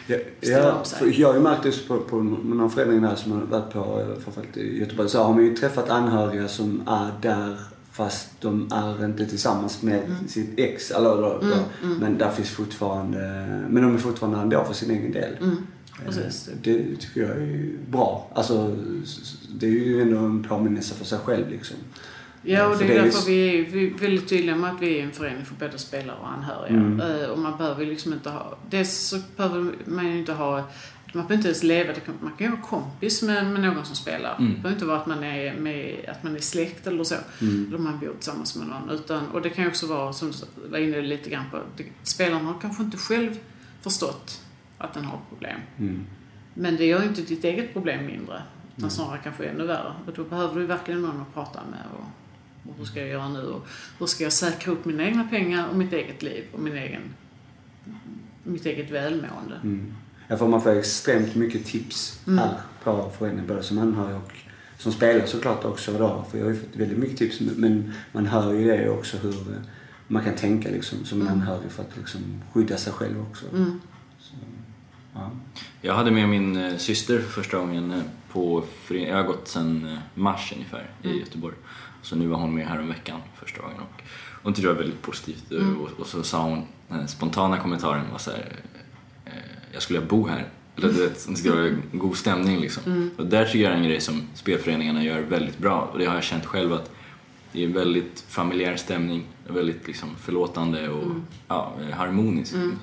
Ja, 0.07 0.17
ja, 0.41 0.83
jag 1.17 1.29
har 1.29 1.35
ju 1.35 1.41
märkt 1.41 1.65
just 1.65 1.89
på, 1.89 1.99
på 1.99 2.17
någon 2.23 2.71
förening 2.71 3.03
där 3.03 3.15
som 3.15 3.33
har 3.33 3.41
varit 3.41 3.73
på, 3.73 3.79
eh, 4.01 4.21
framförallt 4.23 4.57
i 4.57 4.79
Göteborg, 4.79 5.09
så 5.09 5.23
har 5.23 5.35
man 5.35 5.45
ju 5.45 5.57
träffat 5.57 5.91
anhöriga 5.91 6.49
som 6.49 6.83
är 6.89 7.11
där 7.23 7.57
fast 7.99 8.41
de 8.41 8.73
är 8.73 9.05
inte 9.05 9.27
tillsammans 9.27 9.83
med 9.83 10.05
Mm. 10.05 10.29
sitt 10.29 10.59
ex. 10.59 10.91
Eller, 10.91 11.09
då, 11.11 11.39
Mm, 11.43 11.59
mm. 11.83 11.97
Men 11.99 12.19
där 12.19 12.31
finns 12.31 12.51
fortfarande, 12.51 13.19
men 13.71 13.83
de 13.83 13.95
är 13.95 13.99
fortfarande 13.99 14.39
ändå 14.39 14.65
för 14.65 14.75
sin 14.75 14.91
egen 14.91 15.13
del. 15.13 15.37
Mm, 15.41 15.57
precis. 16.07 16.49
Eh, 16.49 16.55
Det 16.63 16.97
tycker 16.97 17.21
jag 17.21 17.31
är 17.31 17.71
bra. 17.91 18.31
Alltså, 18.35 18.77
det 19.59 19.67
är 19.67 19.71
ju 19.71 20.03
ändå 20.03 20.19
en 20.19 20.43
påminnelse 20.43 20.95
för 20.95 21.05
sig 21.05 21.19
själv 21.19 21.51
liksom. 21.51 21.77
Ja, 22.43 22.67
och 22.67 22.77
För 22.79 22.85
det 22.85 22.91
är 22.91 22.95
det 22.95 23.01
är 23.01 23.05
ju- 23.05 23.11
därför 23.11 23.27
vi 23.31 23.59
är 23.61 23.65
vi 23.73 23.87
är 23.87 23.99
väldigt 23.99 24.29
tydliga 24.29 24.57
med 24.57 24.71
att 24.75 24.83
vi 24.83 24.99
är 24.99 25.03
en 25.05 25.13
förening 25.13 25.45
för 25.45 25.55
både 25.55 25.79
spelare 25.79 26.17
och 26.21 26.29
anhöriga. 26.31 26.77
Mm. 26.77 27.01
Eh, 27.01 27.29
Och 27.29 27.39
man 27.39 27.59
behöver 27.59 27.87
liksom 27.87 28.13
inte 28.13 28.31
ha... 28.31 28.59
Dels 28.71 28.99
så 28.99 29.19
behöver 29.37 29.73
man 29.85 30.07
ju 30.07 30.19
inte 30.19 30.33
ha... 30.33 30.65
Man 31.13 31.27
behöver 31.27 31.35
inte 31.35 31.49
ens 31.49 31.63
leva, 31.63 31.93
man 32.21 32.33
kan 32.33 32.47
ju 32.47 32.51
vara 32.51 32.63
kompis 32.63 33.23
med, 33.23 33.47
med 33.47 33.63
någon 33.63 33.85
som 33.85 33.97
spelar. 33.97 34.37
Mm. 34.37 34.51
Det 34.51 34.57
behöver 34.57 34.71
inte 34.77 34.85
vara 34.85 34.99
att 35.01 35.07
man 35.07 35.25
är, 35.25 35.55
med, 35.55 36.09
att 36.09 36.23
man 36.23 36.37
är 36.37 36.41
släkt 36.41 36.87
eller 36.87 37.05
så. 37.05 37.15
Mm. 37.41 37.67
Eller 37.69 37.79
man 37.79 37.99
bor 37.99 38.13
tillsammans 38.15 38.57
med 38.57 38.67
någon. 38.67 38.91
Utan, 38.91 39.27
och 39.27 39.43
det 39.43 39.51
kan 39.51 39.65
ju 39.65 39.71
också 39.71 39.87
vara, 39.87 40.13
som 40.13 40.31
du 40.31 40.69
var 40.69 40.79
inne 40.79 41.01
lite 41.03 41.31
grann 41.31 41.45
på, 41.51 41.61
det, 41.77 41.85
spelaren 42.03 42.45
har 42.47 42.61
kanske 42.61 42.83
inte 42.83 42.97
själv 42.97 43.39
förstått 43.81 44.43
att 44.79 44.95
den 44.95 45.05
har 45.05 45.19
problem. 45.29 45.61
Mm. 45.79 46.05
Men 46.55 46.77
det 46.77 46.85
gör 46.87 47.03
ju 47.03 47.09
inte 47.09 47.23
ditt 47.23 47.45
eget 47.45 47.73
problem 47.73 48.07
mindre. 48.07 48.43
Utan 48.77 48.79
Mm. 48.79 48.91
snarare 48.91 49.21
kanske 49.25 49.45
ännu 49.45 49.67
värre. 49.67 49.93
Och 50.07 50.13
då 50.13 50.25
behöver 50.25 50.61
du 50.61 50.67
verkligen 50.67 51.03
någon 51.03 51.21
att 51.21 51.35
prata 51.35 51.61
med. 51.71 51.81
Och, 51.93 52.71
och 52.71 52.77
hur 52.79 52.85
ska 52.85 53.01
jag 53.01 53.09
göra 53.09 53.29
nu? 53.29 53.43
Och 53.43 53.67
hur 53.99 54.07
ska 54.07 54.25
jag 54.25 54.33
säkra 54.33 54.73
upp 54.73 54.85
mina 54.85 55.05
egna 55.05 55.25
pengar 55.25 55.69
och 55.69 55.77
mitt 55.77 55.93
eget 55.93 56.23
liv 56.23 56.45
och 56.53 56.61
min 56.61 56.77
egen, 56.77 57.03
mitt 58.43 58.67
eget 58.67 58.91
välmående? 58.91 59.55
Mm. 59.63 59.95
Ja, 60.29 60.37
för 60.37 60.49
man 60.49 60.63
får 60.63 60.71
extremt 60.71 61.35
mycket 61.35 61.67
tips 61.67 62.21
Mm. 62.27 62.39
här 62.39 62.55
på 62.85 63.11
föreningen, 63.19 63.47
både 63.47 63.63
som 63.63 63.79
anhörig 63.79 64.17
och 64.17 64.33
som 64.79 64.93
spelare 64.93 65.27
såklart 65.27 65.65
också 65.65 65.93
då. 65.93 66.25
För 66.31 66.39
jag 66.39 66.45
har 66.45 66.53
ju 66.53 66.61
fått 66.61 66.77
väldigt 66.77 66.99
mycket 66.99 67.17
tips, 67.19 67.41
men 67.41 67.93
man 68.13 68.27
hör 68.27 68.53
ju 68.53 68.67
det 68.67 68.91
också 68.91 69.17
hur 69.17 69.33
eh, 69.35 69.59
man 70.09 70.25
kan 70.25 70.35
tänka 70.35 70.69
liksom 70.69 71.05
som 71.05 71.21
en 71.21 71.27
Mm. 71.27 71.41
anhörig 71.41 71.71
för 71.71 71.83
att 71.83 71.97
liksom 71.97 72.21
skydda 72.53 72.77
sig 72.77 72.93
själv 72.93 73.21
också. 73.31 73.45
Mm. 73.55 73.81
Så, 74.21 74.35
ja. 75.15 75.31
Jag 75.81 75.95
hade 75.95 76.11
med 76.11 76.29
min 76.29 76.57
eh, 76.57 76.77
syster 76.77 77.19
för 77.19 77.31
första 77.31 77.59
gången 77.59 77.91
eh, 77.93 78.03
på 78.33 78.65
förening. 78.85 79.09
Jag 79.09 79.17
har 79.17 79.25
gått 79.25 79.49
sedan 79.49 79.99
mars 80.15 80.53
ungefär 80.57 80.91
i 81.03 81.07
Mm. 81.07 81.19
Göteborg. 81.19 81.55
Så 82.03 82.17
nu 82.17 82.27
var 82.27 82.39
hon 82.39 82.55
med 82.55 82.67
här 82.67 82.79
om 82.81 82.89
veckan 82.89 83.21
första 83.37 83.61
gången 83.63 83.77
och 83.81 84.03
hon 84.43 84.53
tyckte 84.55 84.69
det 84.69 84.75
var 84.75 84.81
väldigt 84.81 85.03
positivt. 85.03 85.51
Mm. 85.51 85.81
Och, 85.81 85.89
och 86.01 86.07
så 86.07 86.23
sa 86.23 86.43
hon, 86.43 86.63
den 86.89 87.09
spontana 87.09 87.59
kommentaren 87.59 88.05
var 88.13 88.19
så 88.19 88.31
här, 88.31 88.57
jag 89.79 89.83
skulle 89.83 90.01
bo 90.01 90.27
här. 90.29 90.47
Eller 90.77 90.89
du 90.89 90.95
vet, 91.03 91.27
det 91.29 91.37
ska 91.37 91.55
vara 91.55 91.71
god 91.93 92.17
stämning 92.17 92.61
liksom. 92.61 92.83
Mm. 92.87 93.11
Och 93.17 93.27
där 93.27 93.45
tycker 93.45 93.59
jag 93.59 93.73
är 93.73 93.77
en 93.77 93.83
grej 93.85 94.01
som 94.01 94.23
spelföreningarna 94.35 95.05
gör 95.05 95.21
väldigt 95.21 95.59
bra 95.59 95.89
och 95.93 95.99
det 95.99 96.05
har 96.05 96.15
jag 96.15 96.25
känt 96.25 96.47
själv 96.47 96.73
att 96.73 96.91
det 97.53 97.63
är 97.63 97.67
en 97.67 97.73
väldigt 97.73 98.25
familjär 98.29 98.77
stämning, 98.77 99.25
väldigt 99.49 99.87
liksom 99.87 100.09
förlåtande 100.21 100.89
och 100.89 101.03
Mm. 101.03 101.23
ja, 101.49 101.73
harmonisk. 101.93 102.53
Mm. 102.55 102.79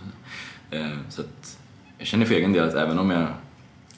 Eh, 0.72 0.98
Så 1.10 1.22
att 1.22 1.58
jag 1.98 2.08
känner 2.08 2.26
för 2.26 2.34
egen 2.36 2.54
del 2.54 2.68
att 2.70 2.76
även 2.76 3.00
om 3.00 3.10
jag 3.10 3.28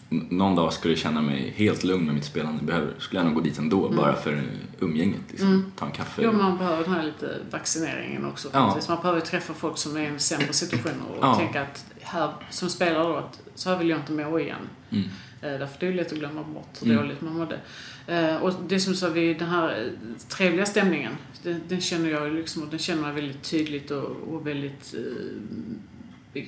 någon 0.10 0.56
dag 0.56 0.74
skulle 0.74 0.95
känna 0.95 1.22
mig 1.22 1.54
helt 1.56 1.84
lugn 1.84 2.06
med 2.06 2.16
mitt 2.16 2.26
spelande 2.26 2.64
behöver, 2.64 2.93
skulle 3.00 3.20
jag 3.20 3.26
nog 3.26 3.36
gå 3.36 3.41
dit 3.41 3.58
ändå 3.60 3.89
bara 3.89 4.16
för 4.16 4.43
umgänget. 4.80 5.22
Liksom. 5.30 5.72
Ta 5.76 5.86
en 5.86 5.91
kaffe. 5.91 6.22
Jo, 6.26 6.32
man 6.32 6.58
behöver 6.58 6.84
den 6.84 6.93
här 6.93 7.04
lite 7.04 7.38
vaccineringen 7.52 8.26
också. 8.26 8.50
Ja. 8.54 8.68
faktiskt. 8.68 8.89
Man 8.89 8.98
behöver 9.02 9.20
träffa 9.22 9.54
folk 9.54 9.78
som 9.78 9.98
är 9.98 10.02
i 10.02 10.06
en 10.06 10.20
sämre 10.20 10.54
situation 10.54 11.02
och 11.10 11.18
Ja. 11.26 11.36
tänka 11.36 11.62
att 11.62 11.86
här, 12.08 12.34
som 12.49 12.70
spelare 12.70 13.03
då, 13.08 13.16
att 13.16 13.39
så 13.55 13.70
här 13.70 13.78
vill 13.78 13.89
jag 13.89 13.99
inte 13.99 14.12
må 14.12 14.39
igen. 14.39 14.70
Mm. 14.89 15.03
Eh, 15.41 15.60
Därför 15.60 15.80
det 15.80 15.88
är 15.88 15.93
lätt 15.93 16.12
att 16.12 16.18
glömma 16.20 16.43
bort 16.43 16.78
hur 16.82 16.91
Mm. 16.91 17.03
dåligt 17.03 17.22
man 17.22 17.34
mådde. 17.34 17.60
Eh, 18.08 18.36
Och 18.36 18.53
det 18.68 18.80
som 18.80 18.93
sa 18.95 19.10
vi, 19.10 19.34
den 19.34 19.49
här 19.49 19.70
eh, 19.86 19.91
trevliga 20.30 20.66
stämningen, 20.66 21.14
den, 21.43 21.62
den 21.68 21.82
känner 21.82 22.10
jag 22.10 22.34
liksom, 22.34 22.64
och 22.64 22.70
den 22.70 22.80
känner 22.80 23.01
man 23.01 23.16
väldigt 23.16 23.43
tydligt 23.43 23.91
och, 23.91 24.05
och 24.34 24.47
väldigt 24.47 24.93
eh, 24.93 25.01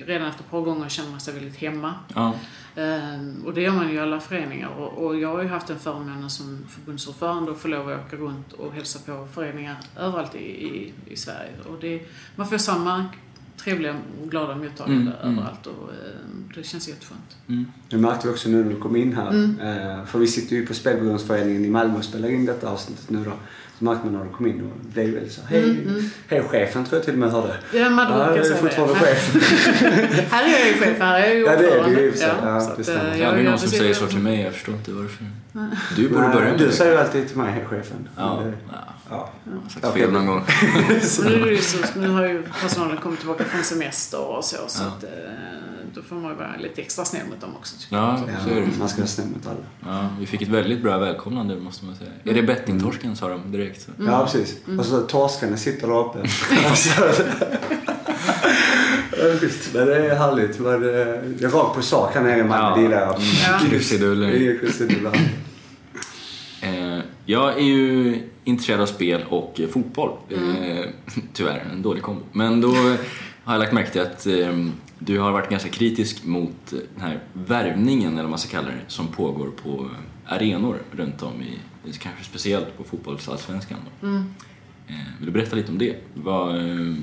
Redan 0.06 0.28
efter 0.28 0.42
ett 0.44 0.50
par 0.50 0.60
gånger 0.60 0.88
känner 0.88 1.10
man 1.10 1.20
sig 1.20 1.34
väldigt 1.34 1.56
hemma. 1.56 1.94
Ja. 2.14 2.34
Och 3.44 3.54
det 3.54 3.60
gör 3.62 3.72
man 3.72 3.88
ju 3.88 3.94
i 3.94 3.98
alla 3.98 4.20
föreningar. 4.20 4.68
Och, 4.68 5.06
och 5.06 5.16
jag 5.20 5.28
har 5.28 5.42
ju 5.42 5.48
haft 5.48 5.66
den 5.66 5.78
förmånen 5.78 6.30
som 6.30 6.66
förbundsordförande 6.68 7.52
att 7.52 7.58
få 7.58 7.68
lov 7.68 7.88
att 7.90 8.06
åka 8.06 8.16
runt 8.16 8.52
och 8.52 8.72
hälsa 8.74 8.98
på 9.06 9.26
föreningar 9.34 9.76
överallt 9.98 10.34
i, 10.34 10.38
i, 10.66 10.92
i 11.06 11.16
Sverige. 11.16 11.50
Och 11.68 11.80
det, 11.80 12.02
man 12.36 12.48
får 12.48 12.58
samma 12.58 13.06
trevliga 13.64 13.94
och 14.22 14.30
glada 14.30 14.54
mottagande 14.54 15.12
Mm, 15.12 15.12
mm. 15.22 15.38
överallt 15.38 15.66
och 15.66 15.72
eh, 15.92 16.54
det 16.56 16.62
känns 16.66 16.88
jätteskönt. 16.88 17.36
Mm. 17.48 17.66
Det 17.88 17.96
märkte 17.96 18.26
vi 18.28 18.34
också 18.34 18.48
nu 18.48 18.64
när 18.64 18.70
du 18.70 18.76
kom 18.80 18.96
in 18.96 19.12
här. 19.12 19.30
Mm. 19.30 19.60
Eh, 19.60 20.04
för 20.04 20.18
vi 20.18 20.26
sitter 20.26 20.56
ju 20.56 20.66
på 20.66 20.74
Spelberoendeföreningen 20.74 21.64
i 21.64 21.68
Malmö 21.70 21.98
och 21.98 22.04
spelar 22.04 22.28
in 22.28 22.46
detta 22.46 22.68
avsnittet 22.70 23.10
nu 23.10 23.24
då. 23.24 23.32
Så 23.78 23.84
märkte 23.84 24.06
man 24.06 24.14
när 24.14 24.24
du 24.24 24.30
kom 24.30 24.46
in 24.46 24.60
och 24.60 24.70
det 24.86 24.92
blev 24.92 25.14
väldigt 25.14 25.32
så 25.32 25.40
hej, 25.48 25.64
Mm, 25.64 25.88
mm. 25.88 26.10
hej 26.28 26.42
chefen 26.42 26.84
tror 26.84 26.96
jag 26.98 27.04
till 27.04 27.12
och 27.14 27.18
med 27.20 27.30
hörde. 27.30 27.54
Ja, 27.74 27.90
man 27.90 28.12
Ja, 28.12 28.26
brukar 28.26 28.42
säga 28.44 28.56
fortfarande 28.56 28.94
det. 28.94 29.00
chef. 29.06 30.30
här 30.30 30.44
är 30.44 30.58
jag 30.58 30.68
ju 30.68 30.74
chef, 30.74 30.98
här 30.98 31.20
är 31.20 31.26
jag 31.26 31.36
ju 31.36 31.44
Ja, 31.44 31.56
det 31.56 31.70
är 31.70 31.84
du 31.96 32.00
ju 32.02 32.12
sig. 32.12 32.28
Ja, 32.42 32.60
så 32.60 32.66
det 32.68 32.72
att, 32.80 32.84
stämmer. 32.84 33.04
Det 33.04 33.10
är 33.10 33.16
jag 33.16 33.28
aldrig 33.28 33.44
någon 33.46 33.58
som 33.58 33.68
säger 33.68 33.94
så 33.94 34.06
till 34.06 34.18
mig, 34.18 34.40
jag 34.40 34.52
förstår 34.52 34.74
inte 34.74 34.92
varför. 34.92 35.26
Du 35.96 36.08
borde 36.08 36.28
börja 36.28 36.50
med 36.50 36.58
Du 36.58 36.72
säger 36.72 36.92
ju 36.92 36.98
alltid 36.98 37.28
till 37.28 37.36
mig, 37.38 37.52
hej 37.52 37.64
chefen. 37.64 38.08
Ja, 38.16 38.42
ja. 38.72 38.78
Ja. 39.10 39.30
jag 39.44 39.52
har 39.62 39.68
sagt 39.68 39.94
fel 39.94 40.12
någon 40.12 40.26
gång. 40.26 40.44
Nu, 41.24 41.34
är 41.34 41.44
det 41.44 41.50
ju 41.50 41.62
så, 41.62 41.78
nu 41.98 42.08
har 42.08 42.26
ju 42.26 42.42
personalen 42.62 42.96
kommit 42.96 43.18
tillbaka 43.18 43.44
från 43.44 43.64
semester 43.64 44.20
och 44.20 44.44
så, 44.44 44.56
så 44.68 44.82
Ja. 44.82 44.88
att, 44.88 45.04
eh, 45.04 45.10
då 45.94 46.02
får 46.02 46.16
man 46.16 46.30
ju 46.30 46.36
vara 46.36 46.56
lite 46.56 46.82
extra 46.82 47.04
snäll 47.04 47.26
mot 47.30 47.40
dem 47.40 47.56
också. 47.56 47.76
Ja, 47.88 48.20
så 48.44 48.50
är 48.50 48.54
det. 48.60 48.66
Man 48.78 48.88
ska 48.88 48.98
vara 48.98 49.08
snäll 49.08 49.26
mot 49.26 49.46
alla. 49.46 49.94
Ja, 49.94 50.08
vi 50.20 50.26
fick 50.26 50.42
ett 50.42 50.48
väldigt 50.48 50.82
bra 50.82 50.98
välkomnande 50.98 51.56
måste 51.56 51.84
man 51.84 51.94
säga. 51.96 52.10
Är 52.24 52.34
det 52.34 52.42
bettingtorsken 52.42 53.16
sa 53.16 53.28
de 53.28 53.52
direkt. 53.52 53.82
Så. 53.82 53.90
Mm. 53.98 54.12
Ja, 54.12 54.24
precis. 54.24 54.56
Och 54.78 54.84
så 54.86 55.00
torskarna 55.00 55.56
sitter 55.56 55.86
där 55.86 55.98
uppe. 55.98 56.18
Ja, 59.22 59.26
visst, 59.40 59.74
men 59.74 59.86
det 59.86 59.96
är 59.96 60.14
härligt. 60.16 60.58
Men 60.58 60.80
det 60.80 61.22
det 61.38 61.44
är 61.44 61.50
rakt 61.50 61.76
på 61.76 61.82
sak 61.82 62.14
här 62.14 62.22
nere 62.22 62.38
i 62.38 62.44
Malmö. 62.44 62.76
Det 62.76 62.82
gillar 62.82 63.00
jag. 63.00 63.14
Ja. 63.20 63.58
Krusiduller. 63.70 64.26
Det 64.30 64.48
är 64.48 64.58
krusiduller. 64.58 65.20
Eh, 66.62 66.98
jag 67.24 67.52
är 67.58 67.62
ju 67.62 68.18
intresserad 68.44 68.80
av 68.80 68.86
spel 68.86 69.24
och 69.28 69.60
eh, 69.60 69.68
fotboll. 69.68 70.10
Eh, 70.28 70.84
tyvärr, 71.32 71.64
en 71.72 71.82
dålig 71.82 72.02
kombo. 72.02 72.22
Men 72.32 72.60
då 72.60 72.72
har 73.44 73.54
jag 73.54 73.58
lagt 73.58 73.72
märke 73.72 73.90
till 73.90 74.00
att 74.00 74.26
eh, 74.26 74.66
du 74.98 75.18
har 75.18 75.32
varit 75.32 75.50
ganska 75.50 75.68
kritisk 75.68 76.24
mot 76.24 76.72
eh, 76.72 76.78
den 76.94 77.04
här 77.04 77.20
värvningen, 77.32 78.12
eller 78.12 78.22
vad 78.22 78.30
man 78.30 78.38
ska 78.38 78.56
kalla 78.56 78.68
det, 78.68 78.80
som 78.86 79.08
pågår 79.08 79.50
på 79.62 79.90
arenor 80.26 80.76
runt 80.90 81.22
om 81.22 81.42
i, 81.42 81.58
kanske 81.98 82.24
speciellt 82.24 82.76
på 82.76 82.84
fotbollsallsvenskan. 82.84 83.78
Mm. 84.02 84.24
Eh, 84.88 84.94
vill 85.18 85.26
du 85.26 85.32
berätta 85.32 85.56
lite 85.56 85.72
om 85.72 85.78
det? 85.78 85.96
Vad, 86.14 86.56
eh, 86.56 86.94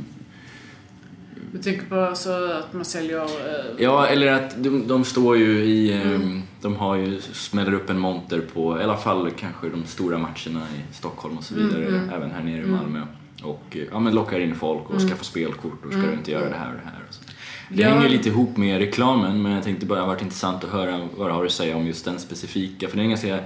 Du 1.51 1.57
tänker 1.57 1.85
på 1.85 1.95
alltså 1.99 2.29
att 2.31 2.73
man 2.73 2.85
säljer... 2.85 3.21
eh, 3.23 3.65
Ja, 3.83 4.07
eller 4.07 4.31
att 4.31 4.63
de, 4.63 4.87
de 4.87 5.03
står 5.03 5.37
ju 5.37 5.63
i... 5.63 5.93
eh, 6.03 6.19
De 6.61 6.75
har 6.75 6.95
ju, 6.95 7.21
smäller 7.21 7.73
upp 7.73 7.89
en 7.89 7.99
monter 7.99 8.41
på 8.53 8.79
i 8.79 8.83
alla 8.83 8.97
fall 8.97 9.31
kanske 9.39 9.69
de 9.69 9.83
stora 9.85 10.17
matcherna 10.17 10.61
i 10.75 10.93
Stockholm 10.93 11.37
och 11.37 11.43
så 11.43 11.55
Mm, 11.55 11.67
vidare, 11.67 11.87
mm. 11.87 12.09
även 12.09 12.31
här 12.31 12.43
nere 12.43 12.55
i 12.57 12.63
Mm. 12.63 12.71
Malmö. 12.71 13.01
Och 13.43 13.63
eh, 13.77 13.83
ja, 13.91 13.99
men 13.99 14.15
lockar 14.15 14.39
in 14.39 14.55
folk 14.55 14.89
och 14.89 14.95
Mm. 14.95 15.07
skaffar 15.09 15.23
spelkort 15.23 15.85
och 15.85 15.91
ska 15.91 15.99
Mm. 15.99 16.11
du 16.11 16.17
inte 16.17 16.31
göra 16.31 16.49
det 16.49 16.55
här 16.55 16.67
och 16.69 16.75
det 16.83 16.85
här. 16.85 16.99
Och 17.07 17.13
så. 17.13 17.21
Det 17.69 17.81
Ja. 17.81 17.89
hänger 17.89 18.09
lite 18.09 18.29
ihop 18.29 18.57
med 18.57 18.77
reklamen 18.79 19.41
men 19.41 19.51
jag 19.51 19.63
tänkte 19.63 19.85
bara 19.85 19.95
det 19.95 20.01
har 20.01 20.07
varit 20.07 20.21
intressant 20.21 20.63
att 20.63 20.69
höra 20.69 21.07
vad 21.17 21.27
du 21.29 21.33
har 21.33 21.45
att 21.45 21.51
säga 21.51 21.77
om 21.77 21.87
just 21.87 22.05
den 22.05 22.19
specifika, 22.19 22.87
för 22.87 22.95
det 22.97 23.01
är 23.01 23.03
en 23.03 23.09
ganska, 23.09 23.39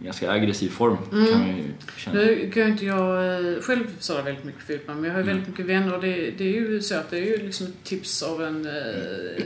ganska 0.00 0.30
aggressiv 0.30 0.68
form 0.68 0.96
kan 1.10 1.18
Mm. 1.18 1.38
man 1.40 1.56
ju 1.56 1.64
känna. 1.96 2.16
Nu 2.20 2.50
kan 2.54 2.62
ju 2.62 2.68
inte 2.68 2.84
jag 2.86 3.38
eh, 3.54 3.60
själv 3.60 3.84
sådär 3.98 4.22
väldigt 4.22 4.44
mycket 4.44 4.62
fotboll, 4.62 4.96
men 4.96 5.04
jag 5.04 5.10
har 5.12 5.18
ju 5.18 5.22
Mm. 5.22 5.36
väldigt 5.36 5.48
mycket 5.48 5.66
vänner 5.66 5.94
och 5.94 6.00
det, 6.02 6.30
det 6.30 6.44
är 6.44 6.52
ju 6.60 6.82
så 6.82 6.94
att 6.94 7.10
det 7.10 7.18
är 7.18 7.24
ju 7.38 7.46
liksom 7.46 7.66
ett 7.66 7.84
tips 7.84 8.22
av 8.22 8.42
en, 8.42 8.66
eh, 8.66 9.42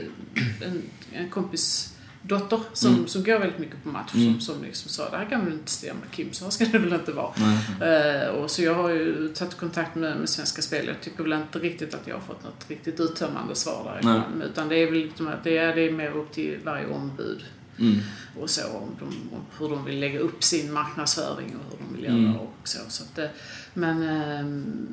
en, 0.67 0.81
en 1.11 1.29
kompis 1.29 1.89
dotter 2.25 2.59
som, 2.73 2.93
Mm. 2.93 3.07
som 3.07 3.23
går 3.23 3.39
väldigt 3.39 3.59
mycket 3.59 3.83
på 3.83 3.89
match 3.89 4.11
Mm. 4.15 4.33
som, 4.41 4.55
som 4.55 4.63
liksom 4.63 4.89
sa 4.89 5.09
det 5.09 5.17
här 5.17 5.25
kan 5.29 5.45
väl 5.45 5.53
inte 5.53 5.71
stämma 5.71 5.99
Kim, 6.11 6.33
så 6.33 6.43
här 6.43 6.51
ska 6.51 6.65
det 6.65 6.77
väl 6.79 6.93
inte 6.93 7.11
vara. 7.11 7.33
Nej. 7.79 7.89
Eh, 8.21 8.27
och 8.27 8.51
så 8.51 8.63
jag 8.63 8.73
har 8.73 8.89
ju 8.89 9.27
tagit 9.33 9.57
kontakt 9.57 9.95
med, 9.95 10.17
med 10.17 10.29
Svenska 10.29 10.61
Spel. 10.61 10.87
Jag 10.87 11.01
tycker 11.01 11.23
väl 11.23 11.33
inte 11.33 11.59
riktigt 11.59 11.93
att 11.93 12.07
jag 12.07 12.15
har 12.15 12.21
fått 12.21 12.43
något 12.43 12.65
riktigt 12.69 12.99
uttömmande 12.99 13.55
svar 13.55 13.91
därifrån. 13.93 14.41
Utan 14.51 14.69
det 14.69 14.75
är 14.75 14.85
väl 14.85 14.93
liksom 14.99 15.27
att 15.27 15.43
det 15.43 15.57
är, 15.57 15.75
det 15.75 15.81
är 15.81 15.91
mer 15.91 16.11
upp 16.17 16.31
till 16.31 16.57
varje 16.63 16.85
ombud 16.87 17.43
Mm. 17.79 17.95
och 18.41 18.49
så 18.49 18.67
om, 18.77 18.95
de, 18.99 19.05
om 19.35 19.41
hur 19.59 19.69
de 19.69 19.85
vill 19.85 19.99
lägga 19.99 20.19
upp 20.19 20.43
sin 20.43 20.71
marknadsföring 20.73 21.55
och 21.55 21.71
hur 21.71 21.85
de 21.87 21.95
vill 22.01 22.05
Mm. 22.09 22.23
göra 22.23 22.39
och 22.39 22.53
så. 22.67 22.79
så 22.89 23.21
eh, 23.21 23.29
men 23.73 24.03
ehm, 24.03 24.85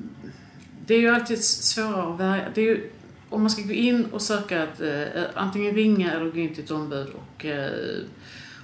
det 0.86 0.94
är 0.94 0.98
ju 1.00 1.08
alltid 1.08 1.44
svårare 1.44 2.14
att 2.14 2.20
välja. 2.20 2.48
Det 2.54 2.60
är 2.60 2.64
ju, 2.64 2.90
om 3.28 3.40
man 3.40 3.50
ska 3.50 3.62
gå 3.62 3.72
in 3.72 4.04
och 4.04 4.22
söka 4.22 4.62
att 4.62 4.80
eh, 4.80 5.04
antingen 5.34 5.74
ringa 5.74 6.12
eller 6.12 6.30
gå 6.30 6.38
in 6.38 6.54
till 6.54 6.64
ett 6.64 6.70
ombud 6.70 7.06
och, 7.08 7.44
eh, 7.44 7.70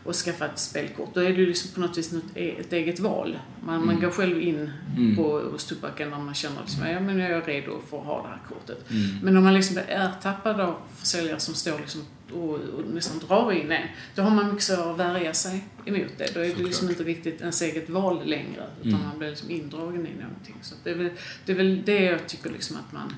och 0.04 0.14
skaffa 0.14 0.44
ett 0.46 0.58
spelkort. 0.58 1.10
Då 1.14 1.20
är 1.20 1.28
det 1.28 1.40
ju 1.40 1.46
liksom 1.46 1.70
på 1.74 1.80
något 1.80 1.98
vis 1.98 2.12
något, 2.12 2.22
e- 2.34 2.54
ett 2.60 2.72
eget 2.72 3.00
val. 3.00 3.38
Man, 3.66 3.78
man 3.78 3.88
Mm. 3.88 4.00
går 4.00 4.10
själv 4.10 4.40
in 4.42 4.70
Mm. 4.96 5.16
på, 5.16 5.40
hos 5.40 5.64
Tubaken 5.64 6.10
när 6.10 6.18
man 6.18 6.34
känner 6.34 6.60
liksom, 6.60 6.86
ja 6.88 7.00
men 7.00 7.18
jag 7.18 7.30
är 7.30 7.42
redo 7.42 7.72
för 7.90 7.98
att 8.00 8.04
ha 8.06 8.22
det 8.22 8.28
här 8.28 8.40
kortet. 8.48 8.90
Mm. 8.90 9.02
Men 9.22 9.36
om 9.36 9.44
man 9.44 9.54
liksom 9.54 9.74
blir 9.74 9.84
ertappad 9.88 10.60
av 10.60 10.74
försäljare 10.96 11.40
som 11.40 11.54
står 11.54 11.78
liksom 11.78 12.02
och, 12.32 12.50
och 12.54 12.82
nästan 12.94 13.18
drar 13.28 13.52
in 13.52 13.72
en, 13.72 13.88
då 14.14 14.22
har 14.22 14.30
man 14.30 14.46
mycket 14.48 14.62
svårare 14.62 14.90
att 14.92 14.98
värja 14.98 15.34
sig 15.34 15.64
emot 15.84 16.12
det. 16.18 16.34
Då 16.34 16.40
är 16.40 16.54
det 16.54 16.62
liksom 16.62 16.88
inte 16.90 17.02
riktigt 17.04 17.40
ens 17.40 17.62
eget 17.62 17.90
val 17.90 18.22
längre, 18.26 18.66
utan 18.80 18.92
Mm. 18.94 19.06
man 19.08 19.18
blir 19.18 19.28
liksom 19.28 19.50
indragen 19.50 20.06
i 20.06 20.10
någonting. 20.22 20.56
Så 20.62 20.74
det, 20.84 20.90
är 20.90 20.94
väl, 20.94 21.10
det 21.44 21.52
är 21.52 21.56
väl 21.56 21.82
det 21.84 22.02
jag 22.04 22.26
tycker 22.28 22.50
liksom 22.50 22.76
att 22.76 22.92
man, 22.92 23.12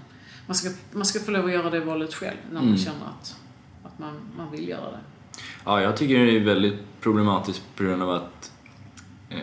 man, 0.47 0.55
ska, 0.55 0.71
man 0.93 1.05
ska 1.05 1.21
få 1.21 1.31
lov 1.31 1.45
att 1.45 1.53
göra 1.53 1.71
det 1.71 1.81
valet 1.81 2.15
själv, 2.15 2.37
när 2.51 2.55
man 2.61 2.65
Mm. 2.65 2.79
känner 2.79 3.07
att, 3.21 3.37
att 3.85 3.99
man, 3.99 4.21
man 4.37 4.51
vill 4.53 4.69
göra 4.69 4.91
det. 4.91 4.99
Ja, 5.65 5.83
jag 5.83 5.97
tycker 5.97 6.19
det 6.27 6.37
är 6.37 6.41
väldigt 6.41 6.79
problematiskt 7.01 7.63
på 7.77 7.83
grund 7.83 8.03
av 8.03 8.11
att 8.11 8.53
eh, 9.31 9.39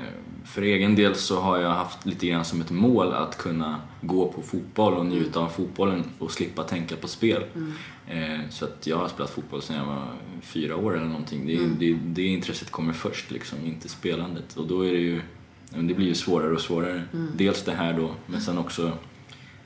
för 0.45 0.61
egen 0.61 0.95
del 0.95 1.15
så 1.15 1.39
har 1.39 1.57
jag 1.57 1.69
haft 1.69 2.05
lite 2.05 2.27
grann 2.27 2.45
som 2.45 2.61
ett 2.61 2.71
mål 2.71 3.13
att 3.13 3.37
kunna 3.37 3.81
gå 4.01 4.27
på 4.31 4.41
fotboll 4.41 4.93
och 4.93 5.05
njuta 5.05 5.39
av 5.39 5.49
fotbollen 5.49 6.03
och 6.19 6.31
slippa 6.31 6.63
tänka 6.63 6.95
på 6.95 7.07
spel. 7.07 7.43
Mm. 7.55 7.73
Eh, 8.07 8.39
så 8.49 8.65
att 8.65 8.87
jag 8.87 8.97
har 8.97 9.07
spelat 9.07 9.29
fotboll 9.31 9.61
sedan 9.61 9.75
jag 9.75 9.85
var 9.85 10.07
fyra 10.41 10.75
år 10.75 10.97
eller 10.97 11.07
någonting. 11.07 11.47
Det, 11.47 11.55
Mm. 11.55 11.75
det, 11.79 11.93
det 11.93 12.23
intresset 12.23 12.71
kommer 12.71 12.93
först 12.93 13.31
liksom, 13.31 13.57
inte 13.65 13.89
spelandet. 13.89 14.57
Och 14.57 14.67
då 14.67 14.85
är 14.85 14.91
det 14.91 14.99
ju, 14.99 15.21
det 15.69 15.93
blir 15.93 16.07
ju 16.07 16.15
svårare 16.15 16.53
och 16.53 16.61
svårare. 16.61 17.03
Mm. 17.13 17.27
Dels 17.37 17.63
det 17.63 17.71
här 17.71 17.93
då, 17.93 18.11
men 18.25 18.41
sen 18.41 18.57
också 18.57 18.91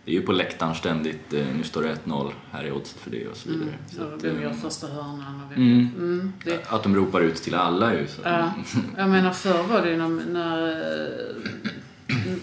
är 0.09 0.13
ju 0.13 0.21
på 0.21 0.31
läktaren 0.31 0.75
ständigt, 0.75 1.33
eh, 1.33 1.45
nu 1.57 1.63
står 1.63 1.81
det 1.81 1.97
1-0, 2.05 2.31
här 2.51 2.63
är 2.63 2.71
oddset 2.71 2.99
för 2.99 3.11
det 3.11 3.27
och 3.27 3.37
så 3.37 3.49
vidare. 3.49 3.69
Mm. 3.69 3.79
Så 3.87 4.03
att, 4.03 4.23
vem 4.23 4.37
eh, 4.37 4.41
gör 4.41 4.53
första 4.53 4.87
hörnan 4.87 5.41
och 5.45 5.51
vem... 5.51 5.61
Mm. 5.61 5.87
Mm, 5.97 6.33
det, 6.45 6.71
Att 6.71 6.83
de 6.83 6.95
ropar 6.95 7.21
ut 7.21 7.35
till 7.35 7.55
alla 7.55 7.93
ju. 7.93 8.07
Så. 8.07 8.21
Ja, 8.23 8.53
jag 8.97 9.09
menar 9.09 9.31
förr 9.31 9.63
var 9.63 9.81
det 9.81 9.91
ju 9.91 9.97
när, 9.97 10.67
eh, 10.67 11.35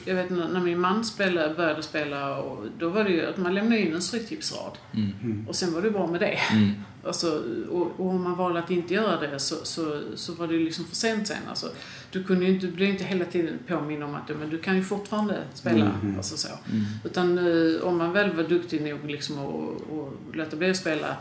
jag 0.05 0.14
vet 0.14 0.31
när, 0.31 0.61
min 0.61 0.81
man 0.81 1.05
spelade, 1.05 1.55
började 1.55 1.83
spela 1.83 2.39
och 2.39 2.67
då 2.79 2.89
var 2.89 3.05
det 3.05 3.11
ju 3.11 3.27
att 3.27 3.37
man 3.37 3.55
lämnade 3.55 3.81
in 3.81 3.95
en 3.95 4.03
stryktipsrad 4.03 4.79
Mm. 4.95 5.45
och 5.49 5.57
sen 5.57 5.75
var 5.75 5.83
det 5.83 5.91
bra 5.91 6.07
med 6.07 6.21
det. 6.21 6.39
Mm. 6.53 6.71
Alltså, 7.07 7.43
och, 7.71 8.01
och 8.01 8.07
om 8.07 8.23
man 8.25 8.37
valde 8.37 8.59
att 8.59 8.71
inte 8.71 8.95
göra 8.95 9.21
det 9.21 9.39
så, 9.39 9.55
så, 9.62 10.03
så 10.14 10.33
var 10.35 10.47
det 10.47 10.55
ju 10.55 10.64
liksom 10.64 10.85
för 10.85 10.97
sent 10.97 11.27
sen. 11.29 11.37
Alltså, 11.49 11.73
du 12.11 12.25
kunde 12.25 12.45
ju 12.45 12.53
inte, 12.55 12.67
blev 12.67 12.89
inte 12.91 13.05
hela 13.05 13.25
tiden 13.25 13.59
påminn 13.69 14.03
om 14.03 14.14
att 14.14 14.29
men 14.39 14.51
du 14.51 14.59
kan 14.59 14.77
ju 14.77 14.85
fortfarande 14.85 15.43
spela. 15.55 15.85
Mhm. 16.03 16.17
Alltså 16.17 16.37
så. 16.37 16.49
Mm. 16.73 16.85
Utan 17.05 17.39
eh, 17.39 17.83
om 17.83 17.99
man 17.99 18.12
väl 18.12 18.33
var 18.37 18.43
duktig 18.43 18.83
nog 18.83 19.11
liksom 19.11 19.39
och, 19.39 19.73
och 19.99 20.12
låta 20.33 20.57
bli 20.57 20.71
att 20.71 20.77
spela 20.77 21.17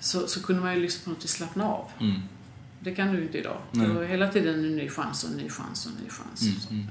så, 0.00 0.26
så 0.26 0.42
kunde 0.42 0.62
man 0.62 0.74
ju 0.74 0.80
liksom 0.80 1.04
på 1.04 1.10
något 1.10 1.24
vis 1.24 1.30
slappna 1.30 1.64
av. 1.68 1.88
Mm. 2.00 2.20
Det 2.80 2.94
kan 2.94 3.12
du 3.12 3.22
inte 3.22 3.38
idag. 3.38 3.58
Nej. 3.70 3.86
Du 3.86 3.92
har 3.94 4.04
hela 4.04 4.28
tiden 4.28 4.54
en 4.54 4.76
ny 4.76 4.88
chans 4.88 5.24
och 5.24 5.30
en 5.30 5.36
ny 5.36 5.48
chans 5.48 5.86
och 5.86 5.92
en 5.92 6.04
ny 6.04 6.10
chans. 6.10 6.42
Mm, 6.42 6.54
Så, 6.60 6.70
mm. 6.70 6.86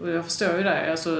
Och 0.00 0.10
jag 0.10 0.24
förstår 0.24 0.56
ju 0.56 0.62
det. 0.62 0.90
Alltså, 0.90 1.18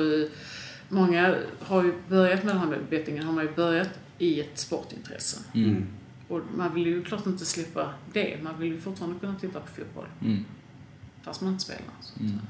många 0.88 1.36
har 1.60 1.84
ju 1.84 1.92
börjat 2.08 2.44
med 2.44 2.54
den 2.54 2.60
här 2.60 2.78
bettingen, 2.90 3.24
har 3.24 3.32
man 3.32 3.44
ju 3.44 3.54
börjat 3.54 3.90
i 4.18 4.40
ett 4.40 4.58
sportintresse. 4.58 5.40
Mm. 5.54 5.86
Och 6.28 6.40
man 6.56 6.74
vill 6.74 6.86
ju 6.86 7.02
klart 7.02 7.26
inte 7.26 7.46
släppa 7.46 7.94
det. 8.12 8.38
Man 8.42 8.58
vill 8.58 8.72
ju 8.72 8.80
fortfarande 8.80 9.20
kunna 9.20 9.34
titta 9.34 9.60
på 9.60 9.66
fotboll. 9.66 10.06
Mm. 10.20 10.44
Fast 11.22 11.40
man 11.40 11.52
inte 11.52 11.64
spelar. 11.64 11.82
Så. 12.00 12.20
Mm. 12.20 12.40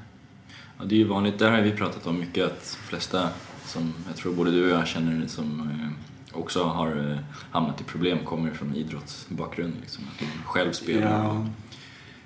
Ja, 0.77 0.85
det 0.85 0.95
är 0.95 0.99
ju 0.99 1.07
vanligt, 1.07 1.39
där 1.39 1.51
har 1.51 1.61
vi 1.61 1.71
pratat 1.71 2.07
om 2.07 2.19
mycket 2.19 2.45
att 2.45 2.77
de 2.81 2.87
flesta 2.87 3.29
som 3.65 3.93
jag 4.07 4.15
tror 4.15 4.33
både 4.33 4.51
du 4.51 4.63
och 4.63 4.79
jag 4.79 4.87
känner 4.87 5.27
som 5.27 5.59
eh, 5.59 6.39
också 6.39 6.63
har 6.63 7.11
eh, 7.11 7.17
hamnat 7.51 7.81
i 7.81 7.83
problem 7.83 8.25
kommer 8.25 8.51
från 8.51 8.75
idrottsbakgrund. 8.75 9.73
Liksom, 9.81 10.03
att 10.13 10.19
de 10.19 10.25
själv 10.45 10.71
spelar. 10.71 11.23
Ja. 11.23 11.47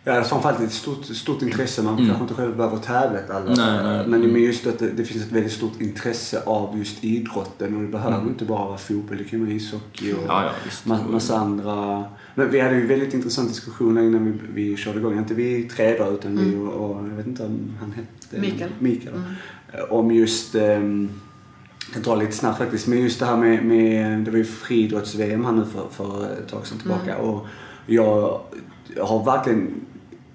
Ja, 0.08 0.24
som 0.24 0.42
fallet 0.42 0.62
ett 0.62 0.72
stort, 0.72 1.06
stort 1.06 1.42
intresse. 1.42 1.82
Man 1.84 1.94
Mm. 1.94 2.06
kanske 2.06 2.22
inte 2.24 2.34
själv 2.34 2.58
behöver 2.58 2.78
tävla 2.78 3.20
alla. 3.30 3.56
Nej, 3.56 3.84
nej. 3.84 4.08
Men 4.08 4.22
men 4.32 4.42
just 4.42 4.68
att 4.68 4.80
det, 4.80 4.90
det 4.90 5.04
finns 5.04 5.24
ett 5.26 5.32
väldigt 5.32 5.52
stort 5.52 5.82
intresse 5.82 6.44
av 6.46 6.78
just 6.78 7.04
idrotten 7.04 7.76
och 7.76 7.82
det 7.82 7.88
behöver 7.88 8.18
Mm. 8.18 8.30
inte 8.30 8.46
bara 8.46 8.66
vara 8.66 8.78
fotboll, 8.78 9.18
det 9.18 9.24
kan 9.24 9.40
vara 9.46 9.52
ishockey 9.52 10.14
och 10.14 10.20
Ja, 10.28 10.44
ja, 10.44 10.52
ma- 10.84 11.12
massa 11.12 11.38
andra. 11.38 12.04
Men 12.36 12.52
vi 12.52 12.60
hade 12.60 12.76
ju 12.76 12.88
väldigt 12.88 13.14
intressant 13.14 13.50
diskussioner 13.50 14.02
innan 14.02 14.26
vi, 14.26 14.40
vi 14.54 14.78
körde 14.78 15.00
igång. 15.00 15.18
Inte 15.18 15.34
vi 15.34 15.64
tre 15.64 15.98
då, 15.98 16.12
utan 16.12 16.38
vi 16.38 16.56
och, 16.56 16.74
och 16.74 16.96
jag 17.08 17.16
vet 17.16 17.28
inte 17.28 17.44
om 17.46 17.74
han 17.80 17.92
hette... 17.92 18.40
Mikael. 18.42 18.70
Mikael. 18.80 19.16
Mm. 19.16 19.26
Om 19.90 20.12
just, 20.12 20.56
ehm, 20.56 21.10
jag 21.94 22.04
drar 22.04 22.18
lite 22.18 22.32
snabbt 22.32 22.58
faktiskt, 22.58 22.88
men 22.88 23.00
just 23.02 23.20
det 23.20 23.26
här 23.26 23.38
med, 23.38 23.66
med 23.66 24.20
det 24.26 24.32
var 24.32 24.38
ju 24.38 24.44
friidrotts-VM 24.46 25.46
här 25.46 25.52
nu 25.52 25.66
för, 25.66 25.88
för 25.92 26.24
ett 26.26 26.48
tag 26.50 26.68
sedan 26.68 26.78
tillbaka. 26.78 27.18
Och 27.18 27.46
jag 27.86 28.40
har 29.02 29.26
verkligen 29.26 29.68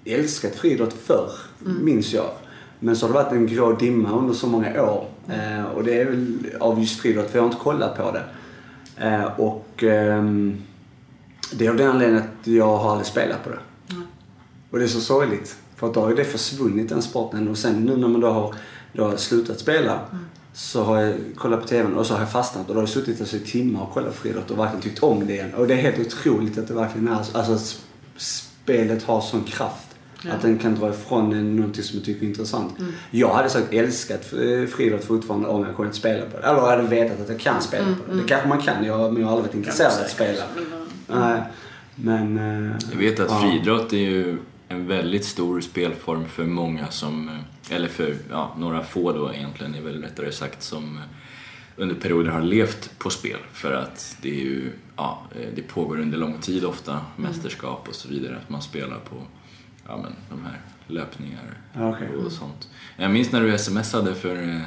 älskat 0.05 0.55
friidrott 0.55 0.93
förr, 0.93 1.31
minns 1.59 2.13
jag. 2.13 2.29
Men 2.79 2.95
så 2.95 3.07
har 3.07 3.13
det 3.13 3.23
varit 3.23 3.33
en 3.33 3.47
grå 3.47 3.73
dimma 3.73 4.11
under 4.11 4.33
så 4.33 4.47
många 4.47 4.83
år. 4.83 5.05
Eh, 5.27 5.63
och 5.63 5.83
det 5.83 6.01
är 6.01 6.05
väl 6.05 6.37
av 6.59 6.79
just 6.79 7.01
friidrott, 7.01 7.29
för 7.29 7.37
jag 7.37 7.43
har 7.43 7.49
inte 7.49 7.63
kollat 7.63 7.97
på 7.97 8.11
det. 8.11 8.23
Eh, 9.07 9.39
och 9.39 9.83
ehm, 9.83 10.57
det 11.53 11.65
är 11.65 11.69
av 11.69 11.77
den 11.77 11.89
anledningen 11.89 12.23
att 12.23 12.47
jag 12.47 12.77
har 12.77 12.91
aldrig 12.91 13.07
spelat 13.07 13.43
på 13.43 13.49
det. 13.49 13.59
Mm. 13.89 14.03
Och 14.71 14.79
det 14.79 14.85
är 14.85 14.87
så 14.87 15.01
sorgligt. 15.01 15.55
För 15.75 15.87
att 15.87 15.93
då 15.93 16.01
har 16.01 16.09
ju 16.09 16.15
det 16.15 16.25
försvunnit 16.25 16.89
den 16.89 17.01
sporten. 17.01 17.47
Och 17.47 17.57
sen 17.57 17.85
nu 17.85 17.97
när 17.97 18.07
man 18.07 18.21
då 18.21 18.29
har, 18.29 18.55
då 18.93 19.03
har 19.03 19.17
slutat 19.17 19.59
spela 19.59 19.99
så 20.53 20.83
har 20.83 21.01
jag 21.01 21.15
kollat 21.35 21.61
på 21.61 21.67
TVn 21.67 21.95
och 21.95 22.05
så 22.05 22.13
har 22.13 22.19
jag 22.19 22.31
fastnat. 22.31 22.69
Och 22.69 22.75
då 22.75 22.79
har 22.79 22.87
jag 22.87 22.89
suttit 22.89 23.21
alltså 23.21 23.35
i 23.35 23.39
timmar 23.39 23.81
och 23.81 23.93
kollat 23.93 24.09
på 24.09 24.21
friidrott 24.21 24.51
och 24.51 24.59
verkligen 24.59 24.81
tyckt 24.81 25.03
om 25.03 25.27
det 25.27 25.33
igen. 25.33 25.53
Och 25.53 25.67
det 25.67 25.73
är 25.73 25.77
helt 25.77 25.99
otroligt 25.99 26.57
att 26.57 26.67
det 26.67 26.73
verkligen 26.73 27.07
är 27.07 27.23
så. 27.23 27.37
Alltså 27.37 27.53
att 27.53 27.81
spelet 28.17 29.03
har 29.03 29.21
sån 29.21 29.43
kraft. 29.43 29.90
Ja. 30.23 30.31
Att 30.33 30.41
den 30.41 30.57
kan 30.59 30.75
dra 30.75 30.89
ifrån 30.89 31.33
en 31.33 31.55
någonting 31.55 31.83
som 31.83 31.97
jag 31.97 32.05
tycker 32.05 32.25
är 32.25 32.29
intressant. 32.29 32.79
Mm. 32.79 32.91
Jag 33.11 33.33
hade 33.33 33.49
sagt 33.49 33.73
älskat 33.73 34.33
eh, 34.33 34.67
friidrott 34.75 35.03
fortfarande 35.03 35.47
om 35.47 35.63
jag 35.65 35.75
kunde 35.75 35.93
spela 35.93 36.25
på 36.25 36.37
det. 36.37 36.43
Eller 36.43 36.59
jag 36.59 36.67
hade 36.67 36.83
vetat 36.83 37.21
att 37.21 37.29
jag 37.29 37.39
kan 37.39 37.61
spela 37.61 37.83
Mm, 37.85 37.95
på 37.95 38.11
det. 38.11 38.21
Det 38.21 38.27
kanske 38.27 38.47
man 38.47 38.61
kan, 38.61 38.85
jag, 38.85 39.13
men 39.13 39.21
jag 39.21 39.29
har 39.29 39.35
aldrig 39.37 39.47
varit 39.53 39.55
intresserad 39.55 39.91
av 39.93 39.99
att 40.01 40.11
spela. 40.11 40.43
Nej. 41.07 41.41
Men... 41.95 42.37
eh, 42.71 42.75
Jag 42.91 42.97
vet 42.97 43.19
att 43.19 43.29
ja. 43.31 43.41
friidrott 43.41 43.93
är 43.93 43.97
ju 43.97 44.37
en 44.67 44.87
väldigt 44.87 45.25
stor 45.25 45.61
spelform 45.61 46.25
för 46.27 46.43
många 46.45 46.87
som, 46.87 47.29
eh, 47.69 47.75
eller 47.75 47.87
för 47.87 48.15
ja, 48.29 48.55
några 48.57 48.83
få 48.83 49.11
då 49.11 49.33
egentligen 49.33 49.75
är 49.75 49.81
väl 49.81 50.01
rättare 50.01 50.31
sagt 50.31 50.63
som 50.63 50.99
under 51.77 51.95
perioder 51.95 52.29
har 52.31 52.41
levt 52.41 52.99
på 52.99 53.09
spel 53.09 53.37
för 53.53 53.73
att 53.73 54.17
det 54.21 54.29
är 54.29 54.43
ju, 54.43 54.71
ja, 54.97 55.21
det 55.55 55.61
pågår 55.61 55.99
under 55.99 56.17
lång 56.17 56.37
tid 56.41 56.65
ofta, 56.65 56.99
mästerskap 57.15 57.87
och 57.87 57.95
så 57.95 58.07
vidare, 58.09 58.37
att 58.43 58.49
man 58.49 58.61
spelar 58.61 58.97
på 59.09 59.15
ja, 59.87 59.97
men, 59.97 60.13
de 60.29 60.45
här 60.45 60.59
löpningar 60.87 61.57
Ja, 61.73 61.89
okej. 61.89 62.07
och 62.25 62.31
sånt. 62.31 62.67
Jag 62.97 63.11
minns 63.11 63.31
när 63.31 63.41
du 63.41 63.57
smsade 63.57 64.15
för 64.15 64.35
eh, 64.49 64.61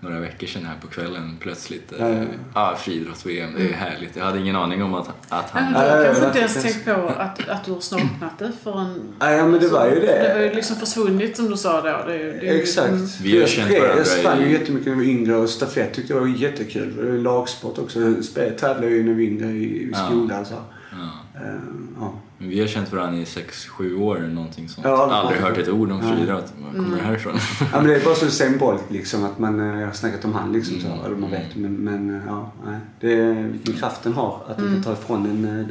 några 0.00 0.20
veckor 0.20 0.46
sedan 0.46 0.64
här 0.64 0.76
på 0.80 0.86
kvällen 0.86 1.36
plötsligt. 1.40 1.92
Ja, 1.98 2.08
ja, 2.08 2.14
eh, 2.14 2.22
ja. 2.22 2.26
Ja, 2.54 2.76
friidrotts-VM, 2.78 3.50
det 3.56 3.68
är 3.68 3.72
härligt. 3.72 4.16
Jag 4.16 4.24
hade 4.24 4.38
ingen 4.40 4.56
aning 4.56 4.82
om 4.82 4.94
att, 4.94 5.08
att 5.28 5.50
han... 5.50 5.64
men 5.64 5.72
du 5.72 5.78
Ja, 5.88 5.96
har 5.96 6.04
kanske 6.04 6.26
inte 6.26 6.38
ens 6.38 6.62
tänkt 6.62 6.84
på 6.84 6.90
att, 7.08 7.48
att 7.48 7.64
du 7.64 7.72
har 7.72 7.80
saknat 7.80 8.38
det 8.38 8.52
förrän... 8.62 9.14
Ja, 9.20 9.46
men 9.46 9.60
det 9.60 9.68
var 9.68 9.86
ju 9.88 9.94
det. 10.00 10.22
Det 10.22 10.32
har 10.34 10.40
ju 10.40 10.54
liksom 10.54 10.76
försvunnit 10.76 11.36
som 11.36 11.50
du 11.50 11.56
sa 11.56 11.80
då. 11.80 12.04
Det, 12.06 12.18
det 12.18 12.60
Exakt. 12.60 12.92
liksom- 12.92 13.24
Vi 13.24 13.32
har 13.32 13.40
jag 13.40 13.48
känt 13.48 13.70
varandra 13.70 13.96
Jag 13.96 14.06
sprang 14.06 14.40
ju 14.40 14.52
jättemycket 14.52 14.86
när 14.86 14.94
vi 14.94 15.04
var 15.12 15.12
yngre 15.20 15.36
och 15.36 15.48
stafett 15.50 15.94
tyckte 15.94 16.12
jag 16.12 16.20
var 16.20 16.26
jättekul. 16.26 16.96
Det 16.96 17.02
var 17.10 17.18
Lagsport 17.18 17.78
också. 17.78 18.00
Jag 18.00 18.24
spel- 18.24 18.58
tävlade 18.58 18.88
ju 18.94 19.04
när 19.04 19.12
vi 19.12 19.26
var 19.26 19.32
yngre 19.32 19.58
i, 19.58 19.64
i 19.82 19.90
Ja. 19.92 20.06
skolan. 20.06 20.44
Så. 20.46 20.54
Ja. 20.54 21.40
Eh, 21.40 21.54
ja. 22.00 22.14
Men 22.38 22.48
vi 22.48 22.60
har 22.60 22.66
känt 22.66 22.92
varandra 22.92 23.18
i 23.20 23.24
6-7 23.24 24.00
år 24.00 24.16
eller 24.18 24.28
någonting 24.34 24.68
sånt. 24.68 24.86
Ja, 24.86 25.12
Aldrig 25.12 25.40
ja. 25.40 25.44
hört 25.48 25.58
ett 25.58 25.68
ord 25.68 25.90
om 25.90 25.98
Nej. 26.00 26.16
friidrott. 26.16 26.52
Var 26.58 26.82
kommer 26.84 26.96
det 26.96 27.02
härifrån? 27.02 27.34
ja, 27.60 27.66
men 27.80 27.86
det 27.86 27.96
är 27.96 28.04
bara 28.04 28.14
så 28.14 28.26
Usain 28.26 28.58
Bolt 28.58 28.82
liksom. 28.88 29.24
Att 29.24 29.38
man, 29.38 29.60
eh, 29.60 29.80
jag 29.80 29.86
har 29.86 29.92
snackat 29.94 30.24
om 30.24 30.32
han 30.32 30.52
liksom. 30.52 30.80
Så, 30.80 30.86
Mm. 30.86 31.04
eller 31.04 31.16
man 31.16 31.30
vet. 31.30 31.56
Men, 31.56 31.72
men 31.72 32.14
eh, 32.16 32.22
ja, 32.26 32.52
nej. 32.66 32.78
Det 33.00 33.12
är 33.20 33.42
vilken 33.42 33.74
kraft 33.74 34.02
den 34.02 34.12
har. 34.12 34.42
Att 34.48 34.56
den 34.56 34.72
kan 34.72 34.82
ta 34.82 34.92
ifrån 34.92 35.26
en. 35.26 35.60
eh, 35.60 35.66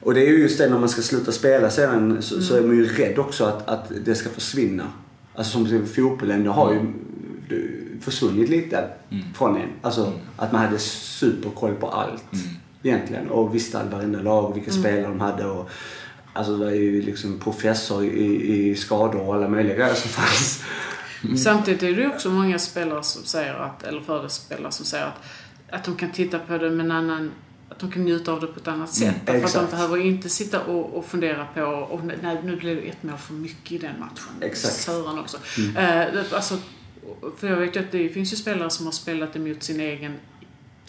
Och 0.00 0.14
det 0.14 0.20
är 0.26 0.30
ju 0.30 0.38
just 0.38 0.58
det 0.58 0.70
när 0.70 0.78
man 0.78 0.88
ska 0.88 1.02
sluta 1.02 1.32
spela 1.32 1.70
sedan 1.70 2.22
så, 2.22 2.40
så 2.42 2.56
är 2.56 2.62
man 2.62 2.76
ju 2.76 2.86
rädd 2.86 3.18
också 3.18 3.44
att, 3.44 3.68
att 3.68 3.92
det 4.04 4.14
ska 4.14 4.30
försvinna. 4.30 4.84
Alltså 5.34 5.52
som 5.52 5.66
till 5.66 5.86
fotbollen, 5.86 6.44
det 6.44 6.50
har 6.50 6.72
ju 6.72 6.78
eh, 6.78 8.00
försvunnit 8.00 8.48
lite 8.48 8.84
Mm. 9.10 9.24
från 9.34 9.56
en. 9.56 9.68
Alltså 9.82 10.12
att 10.36 10.52
man 10.52 10.60
hade 10.60 10.78
superkoll 10.78 11.74
på 11.74 11.88
allt 11.88 12.24
Mm. 12.32 12.44
Egentligen. 12.82 13.28
Och 13.30 13.54
visste 13.54 13.84
varenda 13.92 14.22
lag 14.22 14.44
och 14.50 14.56
vilka 14.56 14.70
spelare 14.72 15.02
de 15.02 15.20
hade. 15.20 15.44
Och, 15.46 15.70
alltså 16.32 16.56
det 16.56 16.64
var 16.64 16.72
ju 16.72 17.02
liksom 17.02 17.38
professor 17.38 18.04
i, 18.04 18.52
i 18.70 18.74
skador 18.76 19.20
och 19.20 19.34
alla 19.34 19.48
möjliga 19.48 19.74
grejer 19.76 19.94
som 19.94 20.10
fanns. 20.10 20.62
Samtidigt 21.42 21.82
är 21.82 21.92
det 21.96 22.08
också 22.08 22.30
många 22.30 22.58
spelare 22.58 23.02
som 23.02 23.24
säger 23.24 23.54
att, 23.54 23.82
eller 23.82 24.00
fördelsspelare 24.00 24.72
som 24.72 24.86
säger 24.86 25.04
att, 25.06 25.22
att 25.70 25.84
de 25.84 25.96
kan 25.96 26.10
titta 26.12 26.38
på 26.38 26.58
det 26.58 26.70
med 26.70 26.84
en 26.86 26.92
annan 26.92 27.30
att 27.68 27.78
de 27.78 27.90
kan 27.90 28.04
njuta 28.04 28.32
av 28.32 28.40
det 28.40 28.46
på 28.46 28.60
ett 28.60 28.68
annat 28.68 28.94
sätt. 28.94 29.14
Därför 29.26 29.44
att 29.46 29.70
de 29.70 29.70
behöver 29.76 29.96
inte 30.06 30.28
sitta 30.28 30.60
och, 30.60 30.94
och 30.98 31.04
fundera 31.06 31.46
på 31.54 31.62
och 31.62 32.00
nej, 32.22 32.40
nu 32.44 32.56
blev 32.56 32.76
det 32.76 32.82
ett 32.82 33.02
mål 33.02 33.18
för 33.18 33.34
mycket 33.34 33.72
i 33.72 33.78
den 33.78 34.00
matchen. 34.00 34.32
Exakt. 34.40 34.74
Sören 34.74 35.18
också. 35.18 35.36
Eh, 35.58 35.72
det- 36.12 36.24
alltså, 36.32 36.58
för 37.38 37.48
jag 37.48 37.56
vet 37.56 37.76
ju 37.76 37.80
att 37.80 37.92
det 37.92 38.08
finns 38.08 38.32
ju 38.32 38.36
spelare 38.36 38.70
som 38.70 38.86
har 38.86 38.92
spelat 38.92 39.36
emot 39.36 39.62
sin 39.62 39.80
egen 39.80 40.14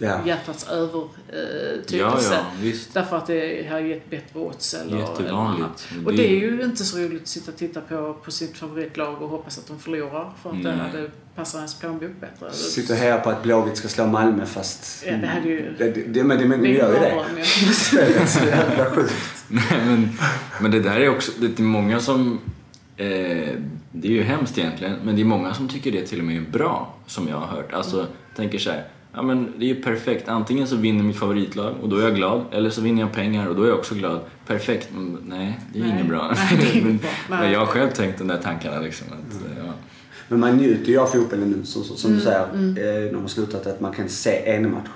Ja. 0.04 0.20
hjärtats 0.26 0.68
övertygelse. 0.70 2.34
ja, 2.34 2.38
ja, 2.38 2.46
visst. 2.62 2.94
Därför 2.94 3.18
att 3.18 3.28
det 3.28 3.68
har 3.70 3.80
gett 3.80 4.10
bättre 4.10 4.40
odds 4.40 4.74
eller, 4.74 5.20
eller 5.20 5.34
annat. 5.34 5.88
Och 6.06 6.14
det 6.14 6.28
är 6.28 6.40
ju 6.40 6.62
inte 6.64 6.84
så 6.84 6.98
roligt 6.98 7.22
att 7.22 7.28
sitta 7.28 7.52
och 7.52 7.58
titta 7.58 7.82
på, 7.82 8.14
på 8.14 8.32
sitt 8.32 8.58
favoritlag 8.58 9.22
och 9.22 9.30
hoppas 9.30 9.58
att 9.58 9.68
de 9.68 9.80
förlorar 9.80 10.32
för 10.42 10.50
att 10.50 10.64
det, 10.64 10.76
Nej. 10.76 10.92
det 10.94 11.12
passar 11.36 11.58
ens 11.60 11.80
plånbok 11.80 12.12
bättre. 12.22 12.52
Sitter 12.52 12.96
här 12.96 13.20
på 13.20 13.30
att 13.30 13.44
Blåvitt 13.44 13.78
ska 13.78 13.88
slå 13.88 14.08
Malmö 14.08 14.46
fast... 14.46 15.04
Ja, 15.08 15.14
det 15.18 15.28
hade 15.28 15.50
ju- 15.50 15.74
Det, 15.78 15.92
det, 15.92 16.02
det, 16.08 16.24
men 16.24 16.38
det, 16.38 16.46
men 16.46 16.64
gör 16.64 16.94
ju 16.94 17.00
det. 17.00 18.46
jävla 18.46 18.86
sjukt. 18.86 19.14
Nej, 19.48 19.64
men, 19.86 20.10
men 20.62 20.72
det 20.72 20.80
där 20.80 21.00
är 21.00 21.10
också, 21.10 21.32
det 21.40 21.60
är 21.60 21.64
många 21.64 22.00
som, 22.00 22.40
eh, 22.98 23.08
det 23.92 24.08
är 24.08 24.12
ju 24.12 24.24
hemskt 24.24 24.58
egentligen, 24.58 24.96
men 25.04 25.16
det 25.16 25.22
är 25.22 25.26
många 25.26 25.54
som 25.54 25.68
tycker 25.70 25.92
det 25.92 26.02
till 26.08 26.20
och 26.20 26.26
med 26.26 26.38
är 26.38 26.42
bra, 26.52 26.96
som 27.08 27.28
jag 27.28 27.38
har 27.38 27.48
hört. 27.48 27.74
Alltså, 27.74 28.08
tänker 28.36 28.58
så 28.60 28.72
här, 28.72 28.84
ja 29.14 29.22
men 29.22 29.54
det 29.58 29.66
är 29.66 29.68
ju 29.76 29.82
perfekt, 29.84 30.30
antingen 30.30 30.68
så 30.68 30.76
vinner 30.76 31.04
mitt 31.04 31.20
favoritlag 31.20 31.74
och 31.82 31.90
då 31.90 31.98
är 31.98 32.04
jag 32.04 32.16
glad, 32.16 32.46
eller 32.52 32.70
så 32.70 32.82
vinner 32.82 33.02
jag 33.02 33.12
pengar 33.14 33.48
och 33.48 33.56
då 33.56 33.64
är 33.64 33.68
jag 33.68 33.78
också 33.80 33.96
glad. 33.96 34.20
Perfekt, 34.48 34.90
men 34.94 35.18
nej, 35.26 35.60
det 35.74 35.80
är 35.80 35.84
Nej. 35.84 35.92
inget 35.94 36.08
bra. 36.08 36.34
Nej, 36.36 36.58
det 36.62 36.66
är 36.68 36.82
inget 36.82 37.02
men, 37.30 37.40
men 37.40 37.52
jag 37.52 37.60
har 37.60 37.66
själv 37.66 37.90
tänkt 37.90 38.18
de 38.18 38.28
där 38.28 38.38
tankarna 38.38 38.80
liksom. 38.80 39.08
Att, 39.08 39.42
ja. 39.58 39.74
Men 40.28 40.40
man 40.40 40.58
njuter 40.58 40.92
ju 40.92 40.98
av 41.00 41.06
fotbollen 41.08 41.50
nu, 41.50 41.66
så, 41.66 41.84
så, 41.84 41.96
som 41.96 42.12
Mm, 42.12 42.20
du 42.20 42.26
säger, 42.26 42.44
eh, 42.44 43.06
när 43.06 43.12
man 43.12 43.22
har 43.22 43.28
slutat, 43.28 43.68
att 43.68 43.82
man 43.82 43.94
kan 43.94 44.10
se 44.10 44.50
en 44.56 44.72
match. 44.72 44.90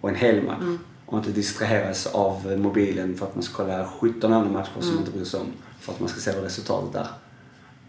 Och 0.00 0.08
en 0.08 0.14
hel 0.14 0.42
match. 0.42 0.60
Mm. 0.60 0.78
Och 1.06 1.18
inte 1.18 1.30
distraheras 1.30 2.06
av 2.06 2.52
eh, 2.52 2.58
mobilen 2.58 3.14
för 3.14 3.26
att 3.26 3.34
man 3.34 3.42
ska 3.42 3.64
kolla 3.64 3.88
17 4.00 4.32
andra 4.32 4.50
matcher 4.52 4.70
som 4.72 4.82
Mm. 4.82 4.94
man 4.94 5.04
inte 5.04 5.16
bryr 5.16 5.24
sig 5.24 5.40
om. 5.40 5.46
För 5.80 5.92
att 5.92 6.00
man 6.00 6.08
ska 6.08 6.20
se 6.20 6.30
resultatet 6.30 6.94
är. 6.94 7.06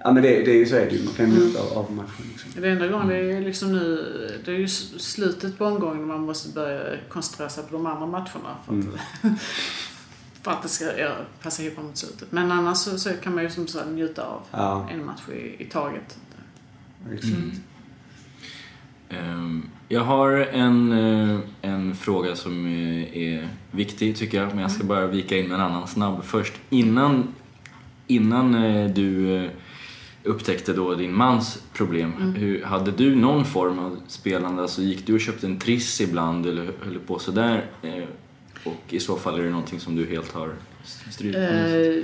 Ja 0.04 0.12
men 0.12 0.24
det, 0.24 0.30
det 0.30 0.52
är 0.52 0.56
ju 0.56 0.66
så 0.66 0.76
är 0.76 0.86
det 0.90 0.96
ju. 0.96 1.04
Man 1.06 1.14
kan 1.14 1.26
Mm. 1.26 1.38
njuta 1.38 1.60
av, 1.76 1.92
matchen. 1.92 2.26
Liksom. 2.32 2.62
Det 2.62 2.70
enda 2.70 2.88
gången 2.88 3.08
det 3.08 3.16
är 3.18 3.24
ju 3.24 3.42
liksom 3.46 3.72
nu, 3.72 4.42
det 4.46 4.52
är 4.52 4.56
ju 4.56 4.68
slutet 4.68 5.58
på 5.58 5.66
omgången 5.66 5.98
när 5.98 6.08
man 6.08 6.22
måste 6.26 6.50
börja 6.54 6.82
koncentrera 7.10 7.50
sig 7.50 7.64
på 7.64 7.74
de 7.74 7.86
andra 7.86 8.06
matcherna. 8.06 8.56
För 8.66 8.74
att, 8.74 8.84
Mm. 8.84 8.98
för 10.42 10.52
att 10.52 10.64
det 10.64 10.70
ska 10.70 10.98
ja, 10.98 11.12
passa 11.42 11.64
ihop 11.64 11.84
mot 11.84 11.98
slutet. 11.98 12.32
Men 12.32 12.52
annars 12.52 12.78
så, 12.78 12.98
så 13.00 13.10
kan 13.24 13.36
man 13.36 13.44
ju 13.44 13.50
som 13.50 13.68
sagt 13.68 13.88
njuta 13.90 14.24
av 14.24 14.42
Ja, 14.52 14.90
en 14.92 15.06
match 15.06 15.22
i, 15.34 15.64
i 15.64 15.66
taget. 15.66 16.18
exakt. 17.14 17.34
Mm. 17.34 17.52
Ehm, 19.10 19.70
Jag 19.90 20.02
har 20.02 20.32
en, 20.32 20.92
eh, 20.92 21.40
en 21.62 21.96
fråga 21.96 22.36
som 22.36 22.66
eh, 22.66 23.18
är 23.18 23.48
viktig 23.72 24.18
tycker 24.18 24.42
jag, 24.42 24.48
men 24.50 24.60
jag 24.60 24.72
ska 24.72 24.84
bara 24.84 25.08
vika 25.08 25.38
in 25.38 25.48
med 25.48 25.56
en 25.56 25.62
annan 25.62 25.88
snabb 25.88 26.24
först. 26.24 26.54
Innan, 26.70 27.34
innan 28.08 28.56
eh, 28.56 28.90
du 28.90 29.50
upptäckte 30.28 30.74
då 30.74 30.96
din 30.96 31.14
mans 31.16 31.64
problem, 31.74 32.34
hur, 32.38 32.64
hade 32.64 32.92
du 32.92 33.16
någon 33.16 33.46
form 33.46 33.80
av 33.80 34.00
spelande? 34.08 34.62
Alltså 34.62 34.82
gick 34.82 35.08
du 35.08 35.14
och 35.14 35.20
köpte 35.20 35.48
en 35.48 35.60
triss 35.60 36.02
ibland 36.02 36.46
eller 36.46 36.72
höll 36.86 37.00
på 37.00 37.20
sådär? 37.20 37.66
Eh, 37.82 38.04
Och 38.64 38.84
i 38.94 39.00
så 39.00 39.16
fall 39.16 39.40
är 39.40 39.44
det 39.44 39.50
någonting 39.50 39.80
som 39.80 39.96
du 39.96 40.06
helt 40.06 40.32
har 40.32 40.50
Stryk? 41.12 41.36
Eh, 41.36 42.04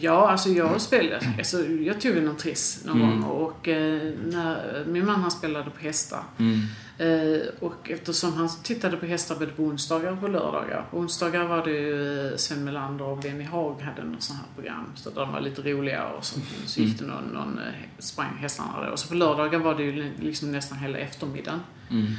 ja, 0.00 0.30
alltså 0.30 0.48
jag 0.48 0.80
spelade. 0.80 1.34
Alltså, 1.38 1.66
jag 1.66 2.00
tog 2.00 2.16
en 2.16 2.36
triss 2.36 2.84
någon 2.86 3.02
Mm. 3.02 3.20
gång 3.20 3.30
och 3.30 3.68
eh, 3.68 4.12
när, 4.26 4.84
min 4.86 5.06
man 5.06 5.20
han 5.20 5.30
spelade 5.30 5.70
på 5.70 5.80
hästar. 5.80 6.22
Mm. 6.38 6.58
Eh, 7.02 7.48
och 7.60 7.90
eftersom 7.90 8.32
han 8.32 8.48
tittade 8.62 8.96
på 8.96 9.06
hästar 9.06 9.34
både 9.38 9.52
på 9.52 9.62
onsdagar 9.62 10.12
och 10.12 10.20
på 10.20 10.28
lördagar. 10.28 10.86
På 10.90 10.98
onsdagar 10.98 11.44
var 11.44 11.64
det 11.64 11.70
ju 11.70 12.26
eh, 12.30 12.36
Sven 12.36 12.64
Melander 12.64 13.04
och 13.04 13.18
Benny 13.18 13.44
Haag 13.44 13.80
hade 13.82 14.04
något 14.04 14.22
sånt 14.22 14.38
här 14.38 14.48
program. 14.54 14.86
Så 14.94 15.10
de 15.10 15.32
var 15.32 15.40
lite 15.40 15.62
roliga 15.62 16.08
och 16.08 16.24
så, 16.24 16.40
så 16.66 16.80
gick 16.80 16.98
det 16.98 17.04
någon, 17.04 17.24
någon 17.24 17.58
eh, 17.58 17.64
sprang 17.98 18.36
hästarna 18.36 18.84
då. 18.86 18.92
Och 18.92 18.98
så 18.98 19.08
på 19.08 19.14
lördagar 19.14 19.58
var 19.58 19.74
det 19.74 19.82
ju 19.82 20.12
liksom 20.20 20.52
nästan 20.52 20.78
hela 20.78 20.98
eftermiddagen. 20.98 21.60
Mm. 21.90 22.12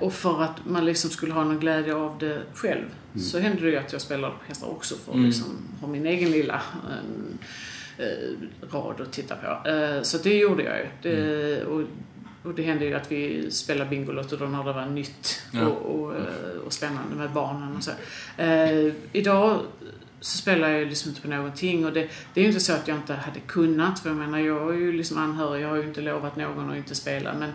Och 0.00 0.12
för 0.12 0.42
att 0.42 0.66
man 0.66 0.84
liksom 0.84 1.10
skulle 1.10 1.32
ha 1.32 1.44
någon 1.44 1.60
glädje 1.60 1.94
av 1.94 2.18
det 2.18 2.42
själv 2.54 2.84
så 3.20 3.38
hände 3.38 3.62
det 3.62 3.70
ju 3.70 3.76
att 3.76 3.92
jag 3.92 4.00
spelade 4.00 4.34
på 4.34 4.44
hästar 4.46 4.66
också 4.70 4.94
för 4.94 5.10
att 5.12 5.16
Mm. 5.16 5.26
liksom 5.26 5.58
ha 5.80 5.88
min 5.88 6.06
egen 6.06 6.30
lilla 6.30 6.62
rad 8.70 9.00
att 9.00 9.12
titta 9.12 9.36
på. 9.36 9.58
Så 10.02 10.18
det 10.18 10.38
gjorde 10.38 10.62
jag 10.62 10.78
ju. 10.78 10.86
Det, 11.02 11.64
och, 11.64 11.82
och 12.42 12.54
det 12.54 12.62
hände 12.62 12.84
ju 12.84 12.94
att 12.94 13.12
vi 13.12 13.50
spelade 13.50 13.90
Bingolotto 13.90 14.36
då 14.36 14.44
när 14.44 14.64
det 14.64 14.72
var 14.72 14.86
nytt 14.86 15.42
Ja. 15.52 15.66
och, 15.66 16.00
och, 16.00 16.16
eh, 16.16 16.22
och 16.66 16.72
spännande 16.72 17.16
med 17.16 17.30
barnen 17.30 17.76
och 17.76 17.82
så. 17.84 17.90
Eh, 18.42 18.92
idag 19.12 19.60
så 20.20 20.38
spelar 20.38 20.68
jag 20.68 20.88
liksom 20.88 21.08
inte 21.08 21.20
på 21.20 21.28
någonting 21.28 21.86
och 21.86 21.92
det, 21.92 22.08
det 22.34 22.40
är 22.40 22.42
ju 22.42 22.48
inte 22.48 22.60
så 22.60 22.72
att 22.72 22.88
jag 22.88 22.96
inte 22.96 23.14
hade 23.14 23.40
kunnat 23.40 24.00
för 24.00 24.08
jag 24.10 24.16
menar 24.18 24.38
jag 24.38 24.70
är 24.74 24.78
ju 24.78 24.92
liksom 24.92 25.18
anhörig, 25.18 25.62
jag 25.64 25.68
har 25.68 25.76
ju 25.76 25.82
inte 25.82 26.00
lovat 26.00 26.36
någon 26.36 26.70
att 26.70 26.76
inte 26.76 26.94
spela 26.94 27.34
men 27.34 27.52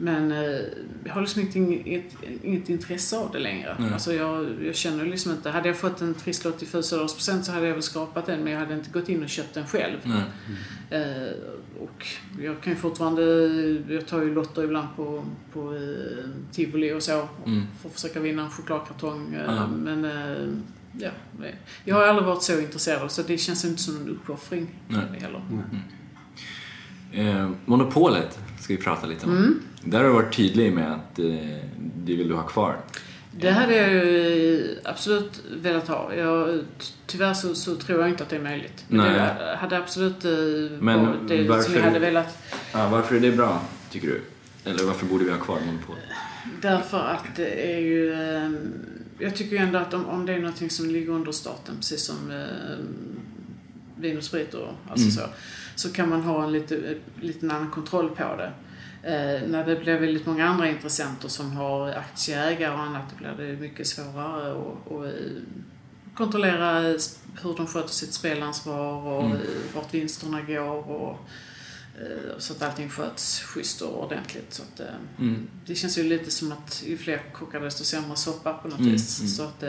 men 0.00 0.32
eh, 0.32 0.60
jag 1.04 1.14
har 1.14 1.20
liksom 1.20 1.42
inget, 1.42 1.56
inget, 1.56 2.16
inget 2.42 2.68
intresse 2.68 3.18
av 3.18 3.32
det 3.32 3.38
längre. 3.38 3.76
Nej. 3.78 3.92
Alltså 3.92 4.12
jag, 4.12 4.64
jag 4.64 4.74
känner 4.74 5.04
liksom 5.04 5.32
inte... 5.32 5.50
Hade 5.50 5.68
jag 5.68 5.76
fått 5.76 6.00
en 6.00 6.14
trisslott 6.14 6.62
i 6.62 6.66
födelsedagspresent 6.66 7.44
så 7.44 7.52
hade 7.52 7.66
jag 7.66 7.74
väl 7.74 7.82
skapat 7.82 8.26
den 8.26 8.44
men 8.44 8.52
jag 8.52 8.60
hade 8.60 8.74
inte 8.74 8.90
gått 8.90 9.08
in 9.08 9.22
och 9.22 9.28
köpt 9.28 9.54
den 9.54 9.66
själv. 9.66 9.98
Nej. 10.04 10.22
Eh, 10.90 11.32
och 11.80 12.06
jag 12.40 12.60
kan 12.62 12.72
ju 12.72 12.78
fortfarande... 12.78 13.22
Jag 13.88 14.06
tar 14.06 14.22
ju 14.22 14.34
lotter 14.34 14.64
ibland 14.64 14.88
på, 14.96 15.24
på 15.52 15.74
eh, 15.74 16.24
tivoli 16.52 16.92
och 16.92 17.02
så. 17.02 17.28
Mm. 17.46 17.62
För 17.80 17.88
att 17.88 17.94
försöka 17.94 18.20
vinna 18.20 18.42
en 18.42 18.50
chokladkartong. 18.50 19.34
Eh. 19.34 19.68
Men 19.68 20.04
eh, 20.04 20.48
ja, 20.92 21.10
jag 21.84 21.96
har 21.96 22.02
aldrig 22.02 22.26
varit 22.26 22.42
så 22.42 22.60
intresserad 22.60 23.10
så 23.10 23.22
det 23.22 23.38
känns 23.38 23.64
inte 23.64 23.82
som 23.82 23.96
en 23.96 24.08
uppoffring 24.08 24.66
heller. 25.20 25.42
Eh, 27.12 27.50
monopolet 27.64 28.38
ska 28.60 28.74
vi 28.74 28.82
prata 28.82 29.06
lite 29.06 29.26
om. 29.26 29.36
Mm. 29.36 29.60
Där 29.84 29.98
har 29.98 30.04
du 30.06 30.12
varit 30.12 30.36
tydlig 30.36 30.72
med 30.72 30.92
att 30.92 31.18
eh, 31.18 31.24
det 31.96 32.16
vill 32.16 32.28
du 32.28 32.34
ha 32.34 32.42
kvar. 32.42 32.76
Det 33.40 33.50
hade 33.50 33.76
jag 33.76 33.90
ju 33.92 34.76
absolut 34.84 35.42
velat 35.62 35.88
ha. 35.88 36.14
Jag, 36.14 36.60
tyvärr 37.06 37.34
så, 37.34 37.54
så 37.54 37.74
tror 37.76 38.00
jag 38.00 38.08
inte 38.08 38.22
att 38.22 38.28
det 38.30 38.36
är 38.36 38.40
möjligt. 38.42 38.84
Men 38.88 38.98
Nej. 39.06 39.14
det 39.14 39.56
hade 39.56 39.76
absolut 39.78 40.24
eh, 40.24 40.30
Men 40.80 41.06
varit 41.06 41.28
det 41.28 41.38
som 41.38 41.48
varför- 41.48 41.76
jag 41.76 41.82
hade 41.82 41.98
velat. 41.98 42.38
Ja, 42.72 42.88
varför 42.88 43.14
är 43.16 43.20
det 43.20 43.32
bra, 43.32 43.62
tycker 43.90 44.08
du? 44.08 44.20
Eller 44.70 44.84
varför 44.84 45.06
borde 45.06 45.24
vi 45.24 45.30
ha 45.30 45.38
kvar 45.38 45.58
monopolet? 45.66 46.02
Därför 46.62 46.98
att 46.98 47.36
det 47.36 47.74
är 47.74 47.78
ju... 47.80 48.12
Eh, 48.12 48.50
jag 49.18 49.36
tycker 49.36 49.56
ju 49.56 49.62
ändå 49.62 49.78
att 49.78 49.94
om, 49.94 50.06
om 50.06 50.26
det 50.26 50.32
är 50.32 50.38
någonting 50.38 50.70
som 50.70 50.90
ligger 50.90 51.10
under 51.12 51.32
staten, 51.32 51.76
precis 51.76 52.04
som 52.04 52.30
eh, 52.30 52.76
vin 54.00 54.16
och 54.16 54.24
sprit 54.24 54.54
och 54.54 54.68
alltså 54.90 55.04
Mm. 55.04 55.10
så, 55.10 55.22
så 55.80 55.92
kan 55.92 56.08
man 56.08 56.22
ha 56.22 56.44
en 56.44 56.52
lite, 56.52 56.94
liten 57.20 57.50
annan 57.50 57.70
kontroll 57.70 58.10
på 58.10 58.36
det. 58.36 58.52
Eh, 59.02 59.48
när 59.48 59.66
det 59.66 59.76
blir 59.76 59.98
väldigt 59.98 60.26
många 60.26 60.46
andra 60.48 60.68
intressenter 60.68 61.28
som 61.28 61.52
har 61.52 61.88
aktieägare 61.90 62.72
och 62.74 62.80
annat, 62.80 63.02
då 63.10 63.34
blir 63.36 63.46
det 63.46 63.52
mycket 63.60 63.86
svårare 63.86 64.50
att 64.52 64.90
eh, 65.04 65.42
kontrollera 66.14 66.80
hur 67.42 67.56
de 67.56 67.66
sköter 67.66 67.88
sitt 67.88 68.12
spelansvar 68.14 68.94
och 69.06 69.24
Mm. 69.24 69.38
vart 69.74 69.94
vinsterna 69.94 70.40
går 70.42 70.90
och 70.90 71.18
eh, 72.00 72.38
så 72.38 72.52
att 72.52 72.62
allting 72.62 72.88
sköts 72.90 73.40
schysst 73.40 73.82
och 73.82 74.04
ordentligt. 74.04 74.52
Så 74.54 74.62
att, 74.62 74.80
eh, 74.80 74.86
Mm. 75.18 75.48
det 75.66 75.74
känns 75.74 75.98
ju 75.98 76.02
lite 76.02 76.30
som 76.30 76.52
att 76.52 76.82
ju 76.86 76.96
fler 76.96 77.22
kockar 77.32 77.60
desto 77.60 77.84
sämre 77.84 78.16
soppa 78.16 78.52
på 78.52 78.68
något 78.68 78.78
Mm, 78.80 78.92
vis. 78.92 79.20
mm. 79.20 79.28
Så 79.30 79.42
att, 79.42 79.64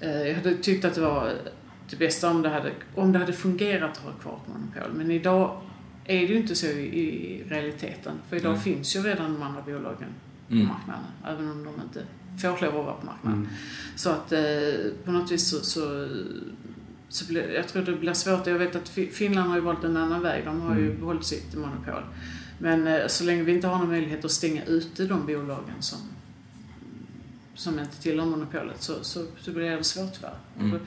jag 0.00 0.34
hade 0.34 0.56
tyckt 0.56 0.84
att 0.84 0.94
det 0.94 1.00
var 1.00 1.32
det 1.92 1.96
bästa 1.98 2.30
om 2.30 2.42
det 2.42 2.48
hade, 2.48 2.72
om 2.94 3.12
det 3.12 3.18
hade 3.18 3.32
fungerat 3.32 3.90
att 3.90 3.98
ha 3.98 4.12
kvar 4.12 4.40
ett 4.44 4.48
monopol. 4.54 4.96
Men 4.98 5.10
idag 5.10 5.60
är 6.04 6.18
det 6.20 6.26
ju 6.26 6.36
inte 6.36 6.54
så 6.54 6.66
i, 6.66 6.98
i 6.98 7.44
realiteten. 7.48 8.12
För 8.28 8.36
idag 8.36 8.52
Nej. 8.52 8.60
finns 8.60 8.96
ju 8.96 9.00
redan 9.02 9.32
de 9.32 9.42
andra 9.42 9.62
bolagen 9.62 10.08
Mm. 10.50 10.66
på 10.66 10.72
marknaden. 10.72 11.04
Även 11.26 11.50
om 11.50 11.64
de 11.64 11.82
inte 11.84 12.04
får 12.42 12.48
lov 12.64 12.78
att 12.80 12.84
vara 12.86 12.94
på 12.94 13.06
marknaden. 13.06 13.38
Mm. 13.38 13.48
Så 13.96 14.10
att 14.10 14.32
eh, 14.32 14.40
på 15.04 15.10
något 15.12 15.32
vis 15.32 15.48
så, 15.48 15.56
så, 15.64 16.08
så 17.08 17.26
blir, 17.26 17.50
jag 17.54 17.68
tror 17.68 17.82
det 17.82 17.92
blir 17.92 18.12
svårt. 18.12 18.46
Jag 18.46 18.58
vet 18.58 18.76
att 18.76 18.88
Fi- 18.88 19.10
Finland 19.10 19.48
har 19.48 19.56
ju 19.56 19.62
valt 19.62 19.84
en 19.84 19.96
annan 19.96 20.22
väg. 20.22 20.44
De 20.44 20.60
har 20.60 20.76
ju 20.76 20.86
Mm. 20.86 21.00
behållit 21.00 21.24
sitt 21.24 21.54
monopol. 21.54 22.02
Men 22.58 22.86
eh, 22.86 23.06
så 23.06 23.24
länge 23.24 23.42
vi 23.42 23.52
inte 23.52 23.66
har 23.66 23.78
någon 23.78 23.88
möjlighet 23.88 24.24
att 24.24 24.30
stänga 24.30 24.64
ute 24.64 25.04
de 25.06 25.26
bolagen 25.26 25.74
som, 25.80 25.98
som 27.54 27.78
inte 27.78 28.02
tillhör 28.02 28.26
monopolet 28.26 28.82
så, 28.82 29.04
så, 29.04 29.26
så 29.40 29.50
blir 29.50 29.70
det 29.70 29.84
svårt 29.84 30.12
tyvärr. 30.14 30.36
Mm. 30.58 30.70
Då, 30.70 30.78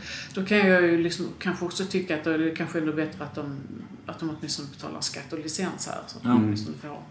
då 0.41 0.47
kan 0.47 0.57
jag 0.57 0.82
ju 0.82 1.03
liksom 1.03 1.28
kanske 1.39 1.66
också 1.66 1.86
tycka 1.86 2.16
att 2.18 2.24
det 2.24 2.34
är 2.34 2.55
kanske 2.55 2.80
ändå 2.80 2.93
bättre 2.93 3.24
att 3.24 3.36
de, 3.36 3.57
att 4.05 4.20
de 4.20 4.30
åtminstone 4.39 4.70
betalar 4.70 5.01
skatt 5.01 5.34
och 5.34 5.39
licens 5.39 5.88
här. 5.88 5.99
Så 6.07 6.18
att 6.18 6.24
Ja. 6.24 6.30
de 6.30 6.43
åtminstone 6.43 6.78
får 6.78 6.89
ja, 6.89 7.01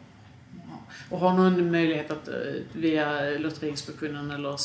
och 1.11 1.19
har 1.21 1.35
någon 1.35 1.71
möjlighet 1.71 2.11
att 2.11 2.29
eh, 2.29 2.35
via 2.73 3.21
Lotteriinspektionen 3.39 4.31
eller 4.31 4.59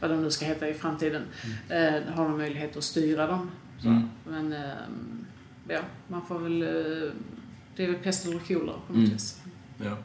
vad 0.00 0.10
de 0.10 0.22
nu 0.22 0.30
ska 0.30 0.44
heta 0.44 0.68
i 0.68 0.74
framtiden, 0.74 1.22
eh, 1.68 2.14
har 2.14 2.24
de 2.28 2.36
möjlighet 2.36 2.76
att 2.76 2.84
styra 2.84 3.26
dem. 3.26 3.50
Så. 3.80 3.88
Mm. 3.88 4.08
Men 4.28 4.52
eh, 4.52 4.60
ja, 5.68 5.80
man 6.08 6.26
får 6.26 6.38
väl... 6.38 6.62
Eh, 6.62 7.10
det 7.76 7.84
är 7.84 7.86
väl 7.92 8.02
pest 8.02 8.26
eller 8.26 8.38
kolera 8.38 8.60
på 8.60 8.66
något 8.66 8.96
Mm. 8.96 9.10
vis. 9.10 9.40
Ja. 9.84 9.96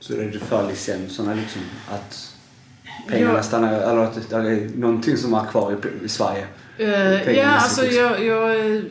Så 0.00 0.14
är 0.14 0.30
du 0.30 0.38
för 0.38 0.68
licenserna 0.70 1.34
liksom? 1.34 1.62
Att 1.88 2.37
pengarna 3.08 3.34
Ja. 3.34 3.42
stannar, 3.42 3.72
eller 3.72 3.98
att 3.98 4.30
det 4.30 4.36
är 4.36 4.70
någonting 4.76 5.16
som 5.16 5.34
är 5.34 5.46
kvar 5.46 5.72
i, 5.72 6.04
i 6.04 6.08
Sverige? 6.08 6.46
Pengarna 6.76 7.32
ja, 7.32 7.48
alltså 7.48 7.84
jag... 7.86 8.24
jag 8.24 8.76
eh, 8.76 8.82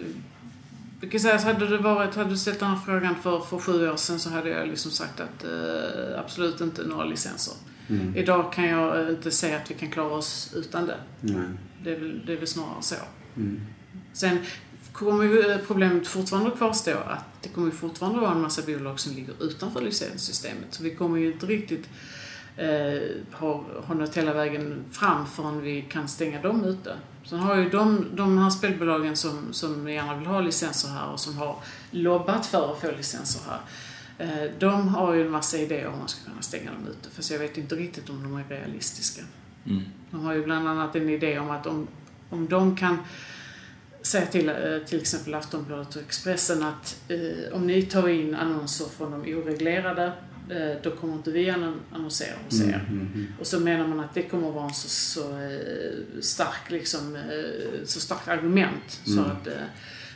jag 1.01 1.11
kan 1.11 1.19
säga 1.19 1.39
så 1.39 1.47
hade 1.47 1.67
det 1.67 1.77
varit, 1.77 2.15
hade 2.15 2.29
du 2.29 2.37
ställt 2.37 2.59
den 2.59 2.69
här 2.69 2.79
frågan 2.85 3.15
för, 3.23 3.39
för 3.39 3.59
sju 3.59 3.89
år 3.89 3.95
sedan 3.95 4.19
så 4.19 4.29
hade 4.29 4.49
jag 4.49 4.67
liksom 4.67 4.91
sagt 4.91 5.19
att 5.19 5.43
eh, 5.43 6.19
absolut 6.19 6.61
inte 6.61 6.83
några 6.83 7.05
licenser. 7.05 7.53
Mm. 7.89 8.15
Idag 8.15 8.53
kan 8.53 8.65
jag 8.65 9.01
eh, 9.01 9.09
inte 9.09 9.31
säga 9.31 9.57
att 9.57 9.71
vi 9.71 9.75
kan 9.75 9.91
klara 9.91 10.13
oss 10.13 10.53
utan 10.55 10.85
det. 10.85 10.97
Nej. 11.21 11.47
Det 11.83 11.91
är 11.91 11.99
väl, 11.99 12.25
det 12.25 12.33
är 12.33 12.37
väl 12.37 12.47
snarare 12.47 12.81
så. 12.81 12.95
Mm. 13.35 13.61
Sen 14.13 14.39
kommer 14.91 15.23
ju 15.23 15.57
problemet 15.67 16.07
fortfarande 16.07 16.49
att 16.51 16.57
kvarstå 16.57 16.97
att 17.07 17.43
det 17.43 17.49
kommer 17.49 17.71
fortfarande 17.71 18.19
vara 18.19 18.31
en 18.31 18.41
massa 18.41 18.61
bolag 18.61 18.99
som 18.99 19.13
ligger 19.13 19.33
utanför 19.43 19.81
licenssystemet. 19.81 20.67
Så 20.69 20.83
vi 20.83 20.95
kommer 20.95 21.17
ju 21.17 21.31
inte 21.31 21.45
riktigt 21.45 21.89
eh, 22.57 23.01
ha, 23.31 23.63
ha 23.85 23.93
nått 23.93 24.17
hela 24.17 24.33
vägen 24.33 24.85
fram 24.91 25.25
förrän 25.25 25.61
vi 25.61 25.81
kan 25.81 26.07
stänga 26.07 26.41
dem 26.41 26.63
ute. 26.63 26.95
Sen 27.23 27.39
har 27.39 27.55
ju 27.55 27.69
de, 27.69 28.05
de 28.13 28.37
här 28.37 28.49
spelbolagen 28.49 29.15
som, 29.15 29.53
som 29.53 29.89
gärna 29.89 30.17
vill 30.17 30.27
ha 30.27 30.41
licenser 30.41 30.89
här 30.89 31.11
och 31.11 31.19
som 31.19 31.37
har 31.37 31.55
lobbat 31.91 32.45
för 32.45 32.71
att 32.71 32.81
få 32.81 32.91
licenser 32.97 33.41
här. 33.49 33.59
Eh, 34.17 34.51
de 34.59 34.87
har 34.87 35.13
ju 35.13 35.21
en 35.21 35.31
massa 35.31 35.57
idéer 35.57 35.87
om 35.87 35.93
hur 35.93 35.99
man 35.99 36.07
ska 36.07 36.29
kunna 36.29 36.41
stänga 36.41 36.71
dem 36.71 36.87
ute. 36.87 37.09
Fast 37.15 37.31
jag 37.31 37.39
vet 37.39 37.57
inte 37.57 37.75
riktigt 37.75 38.09
om 38.09 38.23
de 38.23 38.35
är 38.35 38.43
realistiska. 38.49 39.21
Mm. 39.65 39.83
De 40.11 40.25
har 40.25 40.33
ju 40.33 40.43
bland 40.43 40.67
annat 40.67 40.95
en 40.95 41.09
idé 41.09 41.39
om 41.39 41.49
att 41.49 41.67
om, 41.67 41.87
om 42.29 42.47
de 42.47 42.75
kan 42.75 42.97
säga 44.01 44.25
till 44.25 44.49
eh, 44.49 44.55
till 44.87 45.01
exempel 45.01 45.33
Aftonbladet 45.33 45.95
och 45.95 46.01
Expressen 46.01 46.63
att 46.63 47.01
eh, 47.07 47.53
om 47.53 47.67
ni 47.67 47.81
tar 47.81 48.09
in 48.09 48.35
annonser 48.35 48.85
från 48.85 49.11
de 49.11 49.35
oreglerade 49.35 50.11
då 50.83 50.91
kommer 50.91 51.13
inte 51.13 51.31
vi 51.31 51.49
annon- 51.49 51.79
annonsera 51.91 52.33
hos 52.45 52.59
Mm. 52.59 52.69
er. 52.69 52.85
Mm. 52.89 53.07
Mm. 53.13 53.27
Och 53.39 53.47
så 53.47 53.59
menar 53.59 53.87
man 53.87 53.99
att 53.99 54.13
det 54.13 54.23
kommer 54.23 54.47
att 54.49 54.53
vara 54.55 54.65
en 54.67 54.73
så, 54.73 54.89
så 54.89 55.21
eh, 55.37 56.21
stark 56.21 56.69
liksom, 56.71 57.15
eh, 57.15 57.21
så 57.85 57.99
starkt 57.99 58.27
argument. 58.27 59.01
Så 59.05 59.11
Mm. 59.19 59.25
att, 59.31 59.47
eh, 59.47 59.53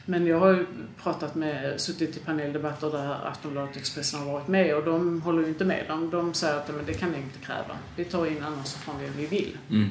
men 0.05 0.25
jag 0.27 0.39
har 0.39 0.49
ju 0.53 0.65
pratat 1.03 1.35
med, 1.35 1.81
suttit 1.81 2.17
i 2.17 2.19
paneldebatter 2.19 2.91
där 2.91 3.27
Aftonbladet 3.27 3.71
och 3.71 3.77
Expressen 3.77 4.19
har 4.19 4.31
varit 4.33 4.47
med 4.47 4.75
och 4.75 4.85
de 4.85 5.21
håller 5.21 5.41
ju 5.41 5.47
inte 5.47 5.65
med. 5.65 5.85
De, 5.87 6.09
de 6.09 6.33
säger 6.33 6.55
att 6.57 6.75
men 6.75 6.85
det 6.85 6.93
kan 6.93 7.11
ni 7.11 7.17
inte 7.17 7.39
kräva. 7.39 7.77
Vi 7.95 8.05
tar 8.05 8.25
in 8.25 8.43
annonser 8.43 8.79
från 8.79 8.99
vem 9.01 9.11
vi 9.17 9.25
vill. 9.25 9.57
Mm. 9.69 9.89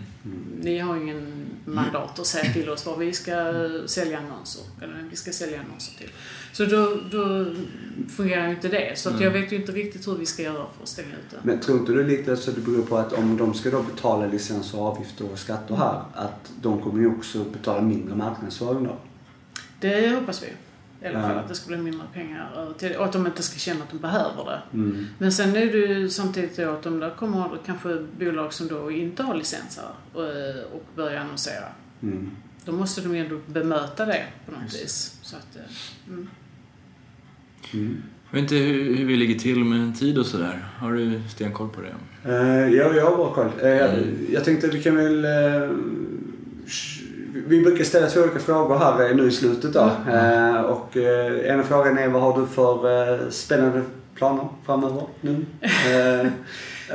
Ni 0.60 0.78
har 0.78 0.96
ingen 0.96 1.46
mandat 1.64 2.18
att 2.18 2.26
säga 2.26 2.52
till 2.52 2.70
oss 2.70 2.86
vad 2.86 2.98
vi 2.98 3.12
ska 3.12 3.34
sälja 3.86 4.18
annonser, 4.18 4.62
eller 4.82 4.94
vem 4.94 5.08
vi 5.08 5.16
ska 5.16 5.32
sälja 5.32 5.60
annonser 5.60 5.98
till. 5.98 6.10
Så 6.52 6.64
då, 6.64 6.96
då 7.10 7.46
fungerar 8.08 8.46
ju 8.48 8.54
inte 8.54 8.68
det. 8.68 8.98
Så 8.98 9.10
att 9.10 9.20
jag 9.20 9.30
vet 9.30 9.52
ju 9.52 9.56
inte 9.56 9.72
riktigt 9.72 10.08
hur 10.08 10.14
vi 10.16 10.26
ska 10.26 10.42
göra 10.42 10.54
för 10.76 10.82
att 10.82 10.88
stänga 10.88 11.08
ut 11.08 11.30
det. 11.30 11.36
Men 11.42 11.60
tror 11.60 11.78
inte 11.78 11.92
du 11.92 12.04
lite 12.06 12.36
så 12.36 12.50
det 12.50 12.60
beror 12.60 12.82
på 12.82 12.96
att 12.96 13.12
om 13.12 13.36
de 13.36 13.54
ska 13.54 13.70
då 13.70 13.82
betala 13.82 14.26
licens 14.26 14.74
och 14.74 14.80
avgifter 14.86 15.32
och 15.32 15.38
skatter 15.38 15.74
här, 15.74 16.02
att 16.14 16.52
de 16.62 16.82
kommer 16.82 17.00
ju 17.00 17.08
också 17.16 17.44
betala 17.44 17.80
mindre 17.82 18.16
marknadsföring 18.16 18.84
då? 18.84 18.96
Det 19.80 20.14
hoppas 20.14 20.42
vi. 20.42 20.46
I 21.02 21.08
alla 21.08 21.18
Ja. 21.20 21.28
fall 21.28 21.38
att 21.38 21.48
det 21.48 21.54
ska 21.54 21.68
bli 21.68 21.76
mindre 21.76 22.06
pengar 22.14 22.52
över 22.56 22.72
till 22.74 22.96
och 22.96 23.04
att 23.04 23.12
de 23.12 23.26
inte 23.26 23.42
ska 23.42 23.58
känna 23.58 23.82
att 23.84 23.90
de 23.90 23.98
behöver 23.98 24.44
det. 24.44 24.60
Mm. 24.76 25.06
Men 25.18 25.32
sen 25.32 25.56
är 25.56 25.66
det 25.66 25.78
ju 25.78 26.08
samtidigt 26.08 26.54
så 26.54 26.70
att 26.70 26.86
om 26.86 27.00
det 27.00 27.10
kommer 27.18 27.48
kanske 27.66 28.06
bolag 28.18 28.52
som 28.52 28.68
då 28.68 28.90
inte 28.90 29.22
har 29.22 29.34
licens 29.34 29.78
här 29.78 29.90
och, 30.20 30.74
och 30.76 30.84
börjar 30.96 31.20
annonsera. 31.20 31.64
Mm. 32.02 32.30
Då 32.64 32.72
måste 32.72 33.00
de 33.00 33.14
ju 33.14 33.20
ändå 33.20 33.38
bemöta 33.46 34.06
det 34.06 34.24
på 34.46 34.52
något 34.52 34.74
vis. 34.74 35.18
Så 35.22 35.36
att, 35.36 35.56
eh, 35.56 36.12
mm. 37.72 38.02
Jag 38.30 38.40
vet 38.40 38.42
inte 38.42 38.54
hur, 38.54 38.96
hur 38.96 39.04
vi 39.04 39.16
ligger 39.16 39.38
till 39.38 39.64
med 39.64 39.98
tid 39.98 40.18
och 40.18 40.26
sådär. 40.26 40.68
Har 40.78 40.92
du 40.92 41.20
stenkoll 41.28 41.68
på 41.68 41.80
det? 41.80 41.94
Uh, 42.32 42.74
ja, 42.74 42.94
jag 42.94 43.04
har 43.04 43.16
bra 43.16 43.34
koll. 43.34 43.50
Uh, 43.62 43.70
Mm. 43.94 44.26
Jag 44.32 44.44
tänkte 44.44 44.66
att 44.66 44.74
vi 44.74 44.82
kan 44.82 44.96
väl... 44.96 45.24
eh, 45.24 45.70
vi 47.46 47.60
brukar 47.60 47.84
ställa 47.84 48.06
två 48.06 48.20
olika 48.20 48.38
frågor 48.38 48.78
här 48.78 49.14
nu 49.14 49.28
i 49.28 49.30
slutet 49.30 49.72
då. 49.72 49.90
Mm. 50.08 50.54
Eh, 50.54 50.60
och 50.60 50.96
uh, 50.96 51.48
ena 51.48 51.62
frågan 51.62 51.98
är 51.98 52.08
vad 52.08 52.22
har 52.22 52.40
du 52.40 52.46
för 52.46 53.30
spännande 53.30 53.82
planer 54.14 54.48
framöver 54.66 55.02
nu? 55.20 55.44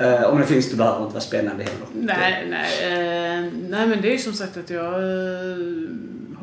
Eh, 0.01 0.23
om 0.23 0.39
det 0.39 0.45
finns, 0.45 0.69
det 0.69 0.77
behöver 0.77 1.01
inte 1.01 1.13
vara 1.13 1.23
spännande 1.23 1.63
heller. 1.63 1.87
Nej, 1.93 2.47
nej, 2.49 2.83
eh, 2.83 3.51
nej, 3.69 3.87
men 3.87 4.01
det 4.01 4.07
är 4.07 4.11
ju 4.11 4.17
som 4.17 4.33
sagt 4.33 4.57
att 4.57 4.69
jag 4.69 4.93
eh, 4.93 5.57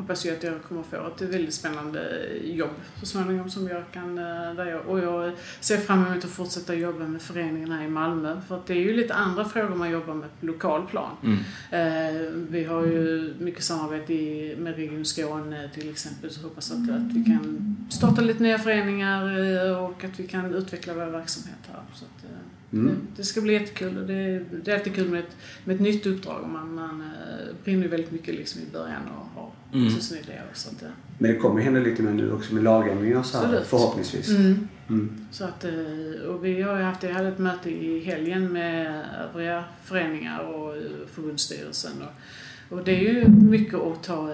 hoppas 0.03 0.25
ju 0.25 0.31
att 0.31 0.43
jag 0.43 0.63
kommer 0.63 0.83
få 0.83 1.07
ett 1.15 1.21
väldigt 1.21 1.53
spännande 1.53 2.27
jobb 2.43 2.69
så 2.99 3.05
småningom 3.05 3.49
som 3.49 3.67
jag 3.67 3.83
kan, 3.91 4.17
eh, 4.17 4.53
där 4.55 4.65
jag, 4.65 4.87
och 4.87 4.99
jag 4.99 5.31
ser 5.59 5.77
fram 5.77 6.05
emot 6.05 6.25
att 6.25 6.31
fortsätta 6.31 6.73
jobba 6.73 7.07
med 7.07 7.21
föreningen 7.21 7.71
här 7.71 7.83
i 7.83 7.87
Malmö. 7.87 8.41
För 8.47 8.55
att 8.55 8.65
det 8.65 8.73
är 8.73 8.77
ju 8.81 8.93
lite 8.93 9.13
andra 9.13 9.45
frågor 9.45 9.75
man 9.75 9.91
jobbar 9.91 10.13
med 10.13 10.29
på 10.39 10.45
lokal 10.45 10.87
plan. 10.87 11.11
Mm. 11.23 11.37
Eh, 11.71 12.31
vi 12.49 12.63
har 12.63 12.85
ju 12.85 13.33
mycket 13.39 13.63
samarbete 13.63 14.13
i, 14.13 14.55
med 14.59 14.75
Region 14.75 15.05
Skåne 15.05 15.69
till 15.73 15.89
exempel 15.89 16.29
så 16.29 16.41
hoppas 16.41 16.71
att, 16.71 16.77
att 16.77 17.13
vi 17.13 17.23
kan 17.25 17.75
starta 17.89 18.21
lite 18.21 18.43
nya 18.43 18.59
föreningar 18.59 19.39
eh, 19.39 19.83
och 19.83 20.03
att 20.03 20.19
vi 20.19 20.27
kan 20.27 20.53
utveckla 20.53 20.93
vår 20.93 21.05
verksamhet 21.05 21.59
här. 21.71 21.81
Så 21.93 22.05
att, 22.05 22.23
eh, 22.23 22.37
Mm. 22.73 22.95
det, 23.15 23.23
ska 23.23 23.41
bli 23.41 23.53
jättekul 23.53 23.97
och 23.97 24.07
det, 24.07 24.39
det 24.63 24.71
är 24.71 24.75
alltid 24.75 24.95
kul 24.95 25.09
med 25.09 25.19
ett, 25.19 25.35
med 25.65 25.75
ett 25.75 25.81
nytt 25.81 26.05
uppdrag. 26.05 26.49
Man, 26.49 26.75
man 26.75 27.01
eh, 27.01 27.55
brinner 27.63 27.83
ju 27.83 27.87
väldigt 27.89 28.11
mycket 28.11 28.35
liksom 28.35 28.61
i 28.61 28.65
början 28.73 29.01
och 29.17 29.41
har 29.41 29.51
Mm. 29.73 29.93
tusen 29.95 30.17
idéer. 30.17 30.45
Så 30.53 30.69
att, 30.69 30.83
eh, 30.83 30.89
Men 31.17 31.31
det 31.31 31.37
kommer 31.37 31.61
hända 31.61 31.79
lite 31.79 32.01
mer 32.01 32.11
nu 32.11 32.31
också 32.31 32.53
med 32.53 32.63
lagändringar 32.63 33.19
och 33.19 33.25
så 33.25 33.37
här, 33.37 33.45
Absolut. 33.45 33.67
förhoppningsvis. 33.67 34.29
mm. 34.29 34.67
Mm. 34.89 35.25
Så 35.31 35.43
att, 35.45 35.63
eh, 35.63 36.25
och 36.27 36.45
vi 36.45 36.61
har 36.61 36.77
ju 36.77 36.83
haft, 36.83 37.03
jag 37.03 37.13
hade 37.13 37.27
ett 37.27 37.39
möte 37.39 37.69
i 37.69 37.99
helgen 37.99 38.53
med 38.53 39.03
övriga 39.29 39.63
föreningar 39.83 40.39
och 40.39 40.75
eh, 40.77 40.81
förbundsstyrelsen. 41.11 41.91
Och, 42.01 42.77
och 42.77 42.83
det 42.85 42.91
är 43.07 43.13
ju 43.13 43.27
mycket 43.29 43.73
att 43.75 44.03
ta, 44.03 44.29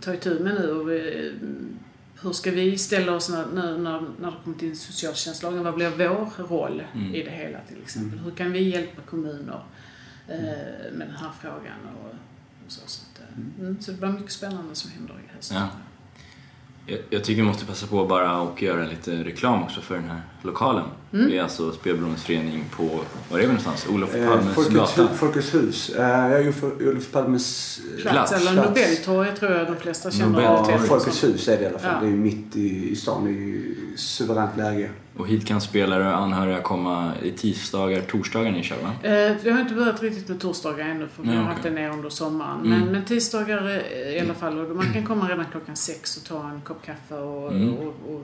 ta 0.00 0.14
itu 0.14 0.38
med 0.38 0.54
nu. 0.54 0.70
Och 0.70 0.90
vi, 0.90 1.32
hur 2.24 2.32
ska 2.32 2.50
vi 2.50 2.78
ställa 2.78 3.12
oss 3.14 3.28
när, 3.30 3.46
när, 3.46 3.78
när, 3.78 4.00
när 4.20 4.30
det 4.30 4.36
kommer 4.44 4.58
till 4.58 4.78
socialtjänstlagen? 4.78 5.64
Vad 5.64 5.74
blir 5.74 5.90
vår 5.90 6.44
roll 6.48 6.82
Mm. 6.94 7.14
i 7.14 7.22
det 7.22 7.30
hela 7.30 7.58
till 7.68 7.82
exempel? 7.82 8.18
Hur 8.18 8.30
kan 8.30 8.52
vi 8.52 8.68
hjälpa 8.68 9.02
kommuner 9.02 9.64
eh, 10.28 10.92
med 10.92 11.08
den 11.08 11.16
här 11.16 11.30
frågan? 11.40 11.78
Och, 12.02 12.10
och 12.66 12.72
så, 12.72 12.80
så, 12.86 13.02
att, 13.02 13.20
eh, 13.20 13.60
mm, 13.60 13.80
så 13.80 13.90
det 13.90 13.98
blir 13.98 14.08
mycket 14.08 14.32
spännande 14.32 14.74
som 14.74 14.90
händer 14.90 15.14
i 15.14 15.36
höst. 15.36 15.52
Ja. 15.54 15.68
Jag, 16.86 16.98
jag 17.10 17.24
tycker 17.24 17.42
vi 17.42 17.48
måste 17.48 17.66
passa 17.66 17.86
på 17.86 18.06
bara 18.06 18.40
och 18.40 18.62
göra 18.62 18.86
lite 18.86 19.24
reklam 19.24 19.62
också 19.62 19.80
för 19.80 19.94
den 19.94 20.10
här 20.10 20.22
lokalen. 20.44 20.84
Mm. 21.12 21.30
Det 21.30 21.38
är 21.38 21.42
alltså 21.42 21.72
Spelberoendes 21.72 22.22
förening 22.24 22.64
på, 22.76 22.82
var 23.30 23.38
är 23.38 23.40
vi 23.42 23.46
någonstans? 23.46 23.86
Olof 23.90 24.14
Eh, 24.14 24.26
Palmes 24.28 24.54
Folkets, 24.54 24.74
gata. 24.96 25.08
Folkets 25.14 25.54
hus. 25.54 25.90
Eh, 25.90 26.02
jag 26.02 26.32
är 26.32 26.42
ju 26.44 26.52
för 26.52 26.88
Olof 26.88 27.10
Palmes... 27.12 27.78
eh, 27.96 28.02
Plats, 28.02 28.30
Plats, 28.30 28.48
eller. 28.48 28.62
Nobeltorget 28.64 29.36
tror 29.36 29.52
jag 29.52 29.66
de 29.66 29.76
flesta 29.76 30.10
känner 30.10 30.26
Nobel- 30.40 30.64
till. 30.64 30.74
Ja, 30.74 30.78
Folkets 30.80 31.24
hus 31.24 31.48
är 31.48 31.56
det 31.56 31.62
i 31.62 31.66
alla 31.66 31.78
fall. 31.78 31.92
Ja. 31.94 32.00
Det 32.00 32.06
är 32.06 32.10
ju 32.10 32.16
mitt 32.16 32.56
i, 32.56 32.90
i 32.90 32.96
stan. 32.96 33.24
Det 33.24 33.30
är 33.30 33.32
ju 33.32 33.76
suveränt 33.96 34.56
läge. 34.56 34.90
Och 35.16 35.28
hit 35.28 35.46
kan 35.46 35.60
spelare 35.60 36.08
och 36.08 36.16
anhöriga 36.18 36.62
komma 36.62 37.12
i 37.22 37.30
tisdagar, 37.30 38.00
torsdagar 38.00 38.50
ni 38.52 38.62
kör 38.62 38.76
va? 38.82 39.08
Eh, 39.10 39.36
Vi 39.42 39.50
har 39.50 39.60
inte 39.60 39.74
börjat 39.74 40.02
riktigt 40.02 40.28
med 40.28 40.40
torsdagar 40.40 40.86
ännu 40.88 41.08
för 41.08 41.22
vi 41.22 41.28
Nej, 41.28 41.36
har 41.36 41.42
okej. 41.44 41.52
haft 41.54 41.62
det 41.64 41.70
ner 41.70 41.90
under 41.90 42.08
sommaren. 42.10 42.60
Mm. 42.60 42.70
Men, 42.80 42.92
men 42.92 43.04
tisdagar 43.04 43.82
i 44.16 44.20
alla 44.20 44.34
fall. 44.34 44.58
Och 44.58 44.76
man 44.76 44.92
kan 44.92 45.06
komma 45.06 45.28
redan 45.28 45.44
klockan 45.50 45.76
sex 45.76 46.16
och 46.16 46.24
ta 46.24 46.50
en 46.50 46.60
kopp 46.60 46.82
kaffe 46.86 47.14
och, 47.14 47.52
Mm. 47.52 47.74
och, 47.74 47.86
och 48.14 48.22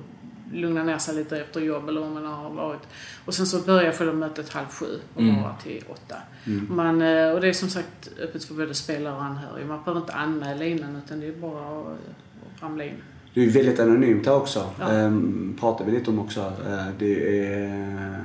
lugna 0.52 0.82
ner 0.84 0.98
sig 0.98 1.14
lite 1.14 1.40
efter 1.40 1.60
jobb 1.60 1.88
eller 1.88 2.02
om 2.02 2.14
man 2.14 2.24
har 2.26 2.50
varit. 2.50 2.80
Och 3.24 3.34
sen 3.34 3.46
så 3.46 3.58
börjar 3.60 3.92
själva 3.92 4.12
mötet 4.12 4.48
halv 4.52 4.66
sju 4.66 4.86
och 5.14 5.20
Mm. 5.22 5.42
varar 5.42 5.56
till 5.62 5.84
åtta. 5.88 6.16
Mm. 6.46 6.66
Man, 6.70 7.02
eh, 7.02 7.30
och 7.32 7.40
det 7.40 7.48
är 7.48 7.52
som 7.52 7.68
sagt 7.68 8.10
öppet 8.22 8.44
för 8.44 8.54
både 8.54 8.74
spelare 8.74 9.14
och 9.14 9.22
anhöriga. 9.22 9.66
Man 9.66 9.78
behöver 9.84 10.00
inte 10.00 10.12
anmäla 10.12 10.64
innan 10.64 10.96
utan 10.96 11.20
det 11.20 11.26
är 11.26 11.32
bara 11.32 11.80
att, 11.80 11.86
att 11.86 12.62
ramla 12.62 12.84
in. 12.84 12.94
Det 13.34 13.44
är 13.44 13.50
väldigt 13.50 13.80
anonymt 13.80 14.26
här 14.26 14.34
också. 14.36 14.70
Ja. 14.80 14.88
Ehm, 14.92 15.56
pratar 15.60 15.84
vi 15.84 15.92
lite 15.92 16.10
om 16.10 16.18
också. 16.18 16.40
Eh, 16.40 16.86
det 16.98 17.44
är, 17.54 18.20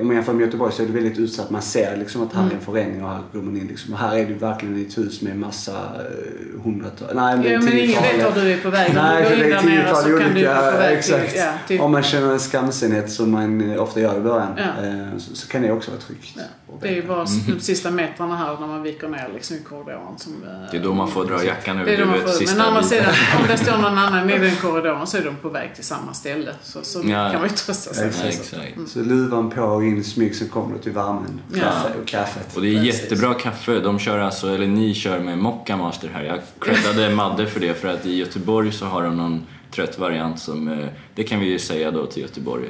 om 0.00 0.06
man 0.06 0.16
jämför 0.16 0.32
med 0.32 0.44
Göteborg 0.44 0.72
så 0.72 0.82
är 0.82 0.86
det 0.86 0.92
väldigt 0.92 1.18
utsatt. 1.18 1.50
Man 1.50 1.62
ser 1.62 1.96
liksom 1.96 2.22
att 2.22 2.32
här 2.34 2.46
är 2.50 2.54
en 2.54 2.60
förening 2.60 3.02
och 3.04 3.10
här 3.10 3.20
går 3.32 3.42
man 3.42 3.56
in. 3.56 3.66
Liksom. 3.66 3.92
Och 3.94 3.98
här 4.00 4.16
är 4.16 4.24
det 4.24 4.32
ju 4.32 4.38
verkligen 4.38 4.86
ett 4.86 4.98
hus 4.98 5.22
med 5.22 5.36
massa 5.38 5.72
uh, 5.72 6.62
hundratal, 6.64 7.08
nej 7.14 7.52
Ja, 7.52 7.60
men 7.60 7.78
ingen 7.78 8.02
vet 8.02 8.24
var 8.24 8.42
du 8.42 8.52
är 8.52 8.56
på 8.58 8.70
väg. 8.70 8.88
Om 8.90 8.94
Nej, 8.94 9.22
du 9.22 9.28
går 9.28 9.36
det 9.36 9.46
in 9.46 9.52
är 9.52 9.56
där 9.56 9.62
nere 9.70 9.84
tiotal 9.84 10.02
så 10.02 10.08
kan 10.08 10.18
du 10.18 10.26
olika, 10.34 10.54
vara 10.60 10.72
på 10.72 10.78
väg 10.78 10.98
exakt. 10.98 11.30
till... 11.30 11.38
Ja, 11.40 11.52
till 11.66 11.80
Om 11.80 11.92
man 11.92 12.02
känner 12.02 12.32
en 12.32 12.40
skamsenhet 12.40 13.10
som 13.12 13.30
man 13.30 13.72
eh, 13.72 13.82
ofta 13.82 14.00
gör 14.00 14.16
i 14.16 14.20
början 14.20 14.52
Ja. 14.56 14.84
eh, 14.86 15.18
så, 15.18 15.36
så 15.36 15.48
kan 15.48 15.62
det 15.62 15.72
också 15.72 15.90
vara 15.90 16.00
tryggt. 16.00 16.32
Ja. 16.36 16.42
Det 16.80 16.88
är 16.88 16.92
ju 16.94 17.06
bara 17.06 17.24
de 17.48 17.60
sista 17.60 17.90
metrarna 17.90 18.36
här 18.36 18.56
när 18.60 18.66
man 18.66 18.82
viker 18.82 19.08
ner 19.08 19.30
liksom 19.34 19.56
i 19.56 19.60
korridoren 19.60 20.18
som... 20.18 20.32
eh, 20.32 20.70
Det 20.70 20.76
är 20.76 20.82
då 20.82 20.94
man 20.94 21.08
får 21.08 21.24
dra 21.24 21.44
jackan 21.44 21.76
Det 21.76 21.82
över 21.82 21.92
är 21.92 21.98
då 21.98 22.04
man 22.04 22.14
huvudet 22.14 22.32
får, 22.34 22.38
sista 22.40 22.56
men 22.56 22.64
å 22.66 22.68
andra 22.68 22.82
sidan, 22.82 23.06
om 23.40 23.46
det 23.48 23.56
står 23.56 23.72
någon 23.78 23.98
annan 23.98 24.30
i 24.36 24.38
den 24.38 24.56
korridoren 24.56 25.06
så 25.06 25.16
är 25.16 25.24
de 25.24 25.36
på 25.36 25.48
väg 25.48 25.74
till 25.74 25.84
samma 25.84 26.14
ställe. 26.14 26.50
Så, 26.62 26.78
så 26.82 26.98
Ja. 27.04 27.30
kan 27.30 27.40
man 27.40 27.48
ju 27.50 27.54
trösta 27.56 27.94
sig. 27.94 28.08
Exakt. 28.08 28.52
Ja, 28.76 28.82
Så- 28.86 28.98
luvan 29.00 29.50
på 29.50 29.62
och 29.62 29.84
in 29.86 29.98
i 29.98 30.04
smyg 30.04 30.34
så 30.34 30.48
kommer 30.48 30.74
du 30.74 30.82
till 30.82 30.92
värmen. 30.92 31.40
Ja. 31.52 31.60
Kaffe 31.60 31.98
och 32.02 32.08
kaffet. 32.08 32.56
Och 32.56 32.62
det 32.62 32.68
är 32.68 32.82
jättebra 32.82 33.34
kaffe. 33.34 33.80
De 33.80 33.98
kör 33.98 34.18
alltså, 34.18 34.54
eller 34.54 34.66
ni 34.66 34.94
kör 34.94 35.20
med 35.20 35.38
Mocca 35.38 35.76
Master 35.76 36.08
här. 36.14 36.24
Jag 36.24 36.40
creddade 36.60 37.14
Madde 37.14 37.46
för 37.46 37.60
det 37.60 37.74
för 37.74 37.88
att 37.88 38.06
i 38.06 38.16
Göteborg 38.16 38.72
så 38.72 38.86
har 38.86 39.02
de 39.02 39.16
någon 39.16 39.46
trött 39.70 39.98
variant 39.98 40.38
som, 40.38 40.68
eh, 40.68 40.88
det 41.16 41.24
kan 41.24 41.40
vi 41.40 41.46
ju 41.46 41.58
säga 41.58 41.90
då 41.90 42.06
till 42.06 42.22
Göteborg, 42.22 42.64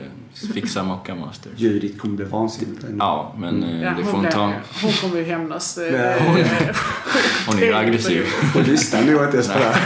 fixa 0.55 0.83
Mocca 0.83 1.15
Master. 1.15 1.53
Judit 1.57 1.99
kommer 2.01 2.17
bli 2.17 2.25
vansinnigt. 2.25 2.85
Ja, 2.99 3.35
men 3.39 3.63
eh, 3.63 3.83
Ja, 3.83 3.91
det 3.99 4.05
får 4.05 4.13
hon, 4.13 4.21
blir, 4.21 4.31
ta. 4.31 4.53
hon 4.83 4.93
kommer 4.93 5.17
ju 5.17 5.25
hämnas. 5.25 5.79
Ja, 5.93 6.15
hon- 6.27 6.45
Hon 7.47 7.63
är 7.63 7.73
aggressiv. 7.75 8.27
Hon 8.55 8.63
lyssnar 8.63 9.03
nog 9.03 9.25
inte 9.25 9.37
ens 9.37 9.49
på 9.49 9.59
det. 9.59 9.77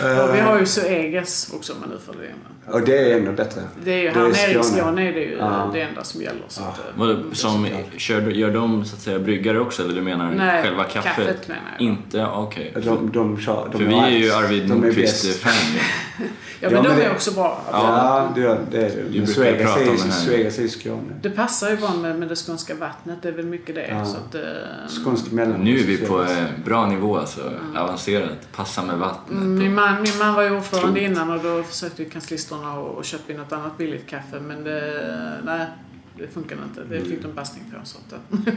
Det. 0.00 0.22
Och 0.22 0.34
vi 0.34 0.40
har 0.40 0.58
ju 0.58 0.66
Suegas 0.66 1.50
också 1.54 1.72
om 1.72 1.80
man 1.80 1.88
nu 1.88 1.96
det. 2.12 2.34
Men 2.64 2.74
Och 2.74 2.80
det 2.86 2.98
är 3.12 3.16
ännu 3.16 3.32
bättre. 3.32 3.60
Det 3.84 3.92
är 3.92 3.96
ju, 3.98 4.02
Det 4.02 4.08
är 4.10 4.14
här 4.14 4.48
nere 4.52 4.60
i 4.60 4.62
Skåne. 4.64 5.08
Är 5.08 5.12
det 5.12 5.20
ju 5.20 5.36
Ja. 5.38 5.70
det 5.72 5.80
enda 5.80 6.04
som 6.04 6.22
gäller. 6.22 6.42
Så 6.48 6.62
Ja. 6.62 6.68
att, 7.04 7.08
eh, 7.10 7.32
som, 7.32 7.68
kör, 7.96 8.20
gör 8.30 8.50
de 8.50 8.84
så 8.84 8.94
att 8.96 9.02
säga 9.02 9.18
bryggare 9.18 9.60
också 9.60 9.82
eller 9.82 9.94
du 9.94 10.02
menar 10.02 10.32
Nej, 10.36 10.62
själva 10.62 10.84
kaffet? 10.84 11.16
kaffet 11.16 11.48
menar 11.48 11.62
jag. 11.78 11.86
Inte, 11.86 12.26
okej. 12.26 12.72
De, 12.84 13.10
de 13.12 13.40
kör, 13.40 13.68
de 13.72 13.78
För 13.78 13.84
vi 13.84 13.94
är 13.98 14.08
ju 14.08 14.32
Arvid 14.32 14.62
De 14.68 14.72
är. 14.72 14.76
Nordqvist-fan. 14.86 15.52
Ja, 16.18 16.24
Ja, 16.60 16.70
men 16.70 16.82
de 16.84 16.96
det- 16.96 17.04
är 17.04 17.10
också 17.12 17.30
bra. 17.36 17.60
Ja, 17.72 18.32
det, 18.34 18.40
gör, 18.40 18.66
det 18.70 18.86
är 18.86 19.04
det. 19.10 19.18
Men 19.18 19.26
Suegas 19.26 19.76
är 19.76 19.88
om 19.88 20.44
ju 20.44 20.44
det 20.44 20.68
Skåne. 20.68 21.14
Det 21.22 21.30
passar 21.30 21.70
ju 21.70 21.76
bra 21.76 21.94
med, 21.94 22.18
med 22.18 22.28
det 22.28 22.36
skånska 22.36 22.74
vattnet. 22.74 23.18
Det 23.22 23.28
är 23.28 23.32
väl 23.32 23.46
mycket 23.46 23.74
det. 23.74 23.88
Ja. 23.88 24.04
Så 24.04 24.16
att, 24.16 24.34
eh, 24.34 24.40
Skånsk 24.88 25.32
mellan. 25.32 25.60
Nu 25.60 25.78
är 25.78 25.84
vi 25.84 25.96
på 25.98 26.22
eh, 26.22 26.44
bra 26.64 26.86
nivå 26.86 27.18
alltså, 27.18 27.52
avancerat. 27.76 28.52
Passa 28.52 28.82
med 28.82 28.98
vattnet. 28.98 29.30
Mm, 29.40 29.58
Min 29.58 29.74
man, 29.74 30.02
min 30.02 30.18
man 30.18 30.34
var 30.34 30.42
ju 30.42 30.56
ordförande 30.56 31.00
Klokt. 31.00 31.12
innan 31.12 31.30
och 31.30 31.42
då 31.42 31.62
försökte 31.62 32.02
ju 32.02 32.10
kanslisterna 32.10 32.78
och, 32.78 32.98
och 32.98 33.04
köpa 33.04 33.32
in 33.32 33.38
något 33.38 33.52
annat 33.52 33.78
billigt 33.78 34.06
kaffe 34.06 34.40
men 34.40 34.64
det, 34.64 35.40
nej, 35.44 35.66
det 36.18 36.26
funkade 36.26 36.60
inte. 36.62 36.94
Det 36.94 37.00
fick 37.00 37.22
de 37.22 37.34
bassning 37.34 37.64
på. 37.72 37.86
Så 37.86 37.98
att, 37.98 38.20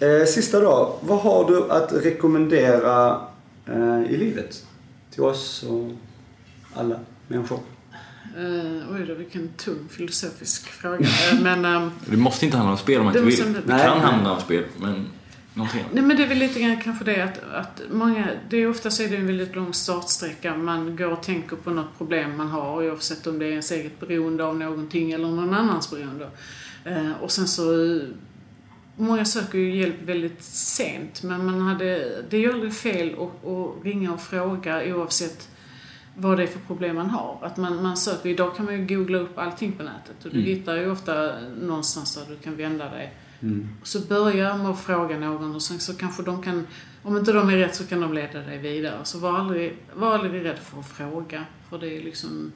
Eh, 0.00 0.24
sista 0.24 0.60
då. 0.60 0.98
Vad 1.00 1.18
har 1.18 1.50
du 1.50 1.70
att 1.70 1.92
rekommendera 1.92 3.20
eh, 3.66 4.02
i 4.02 4.16
livet? 4.16 4.66
Till 5.10 5.22
oss 5.22 5.62
och 5.62 5.90
alla 6.74 6.96
människor. 7.28 7.60
eh, 8.36 8.94
oj 8.94 9.04
då, 9.08 9.14
vilken 9.14 9.48
tung 9.48 9.88
filosofisk 9.90 10.68
fråga. 10.68 10.98
Eh, 10.98 11.40
men, 11.42 11.64
ehm, 11.64 11.90
Det 12.06 12.16
måste 12.16 12.44
inte 12.44 12.56
handla 12.56 12.72
om 12.72 12.78
spel 12.78 12.98
om 12.98 13.04
man 13.04 13.14
Det 13.14 13.20
inte 13.20 13.42
vill. 13.42 13.52
Det 13.66 13.78
kan 13.78 14.00
handla 14.00 14.32
om 14.32 14.40
spel, 14.40 14.64
men 14.76 15.06
någonting 15.54 15.80
annat. 15.80 15.92
nej 15.92 16.02
men 16.02 16.16
det 16.16 16.22
är 16.22 16.26
väl 16.28 16.38
lite 16.38 16.60
grann 16.60 16.80
kanske 16.80 17.04
det 17.04 17.22
att, 17.22 17.38
att 17.54 17.82
många, 17.90 18.28
det 18.50 18.56
är 18.56 18.70
ofta 18.70 18.90
så 18.90 19.02
är 19.02 19.08
det 19.08 19.16
en 19.16 19.26
väldigt 19.26 19.54
lång 19.56 19.74
startsträcka. 19.74 20.56
Man 20.56 20.96
går 20.96 21.12
och 21.12 21.22
tänker 21.22 21.56
på 21.56 21.70
något 21.70 21.98
problem 21.98 22.36
man 22.36 22.48
har 22.48 22.82
oavsett 22.84 23.26
om 23.26 23.38
det 23.38 23.44
är 23.46 23.50
ens 23.50 23.70
eget 23.70 24.00
beroende 24.00 24.44
av 24.44 24.58
någonting 24.58 25.12
eller 25.12 25.28
någon 25.28 25.54
annans 25.54 25.90
beroende. 25.90 26.30
Eh, 26.84 27.12
och 27.22 27.30
sen 27.30 27.48
så 27.48 27.62
Många 29.00 29.24
söker 29.24 29.58
ju 29.58 29.76
hjälp 29.76 30.02
väldigt 30.02 30.42
sent 30.42 31.22
men 31.22 31.46
man 31.46 31.60
hade, 31.60 32.22
det 32.30 32.36
är 32.36 32.40
ju 32.40 32.52
aldrig 32.52 32.74
fel 32.74 33.14
att, 33.14 33.46
att 33.48 33.84
ringa 33.84 34.12
och 34.12 34.20
fråga 34.20 34.94
oavsett 34.94 35.48
vad 36.18 36.36
det 36.36 36.42
är 36.42 36.46
för 36.46 36.58
problem 36.60 36.96
man 36.96 37.10
har. 37.10 37.38
Att 37.42 37.56
man, 37.56 37.82
man 37.82 37.96
söker, 37.96 38.28
idag 38.28 38.56
kan 38.56 38.64
man 38.64 38.74
ju 38.74 38.96
googla 38.96 39.18
upp 39.18 39.38
allting 39.38 39.72
på 39.72 39.82
nätet 39.82 40.24
och 40.24 40.30
du 40.30 40.38
Mm. 40.38 40.44
hittar 40.46 40.76
ju 40.76 40.90
ofta 40.90 41.32
någonstans 41.60 42.14
där 42.16 42.34
du 42.34 42.36
kan 42.40 42.56
vända 42.56 42.90
dig. 42.90 43.14
Mm. 43.42 43.68
Så 43.82 44.00
börja 44.00 44.56
med 44.56 44.70
att 44.70 44.80
fråga 44.80 45.18
någon 45.18 45.54
och 45.54 45.62
sen 45.62 45.78
så 45.80 45.94
kanske 45.94 46.22
de 46.22 46.42
kan, 46.42 46.66
om 47.02 47.16
inte 47.16 47.32
de 47.32 47.48
är 47.50 47.56
rätt 47.56 47.74
så 47.74 47.86
kan 47.86 48.00
de 48.00 48.12
leda 48.12 48.38
dig 48.38 48.58
vidare. 48.58 48.98
Så 49.04 49.18
var 49.18 49.38
aldrig, 49.38 49.76
var 49.94 50.14
aldrig 50.14 50.44
rädd 50.44 50.58
för 50.58 50.80
att 50.80 50.88
fråga. 50.88 51.44
För 51.70 51.78
det 51.78 51.96
är 51.96 52.02
liksom, 52.02 52.52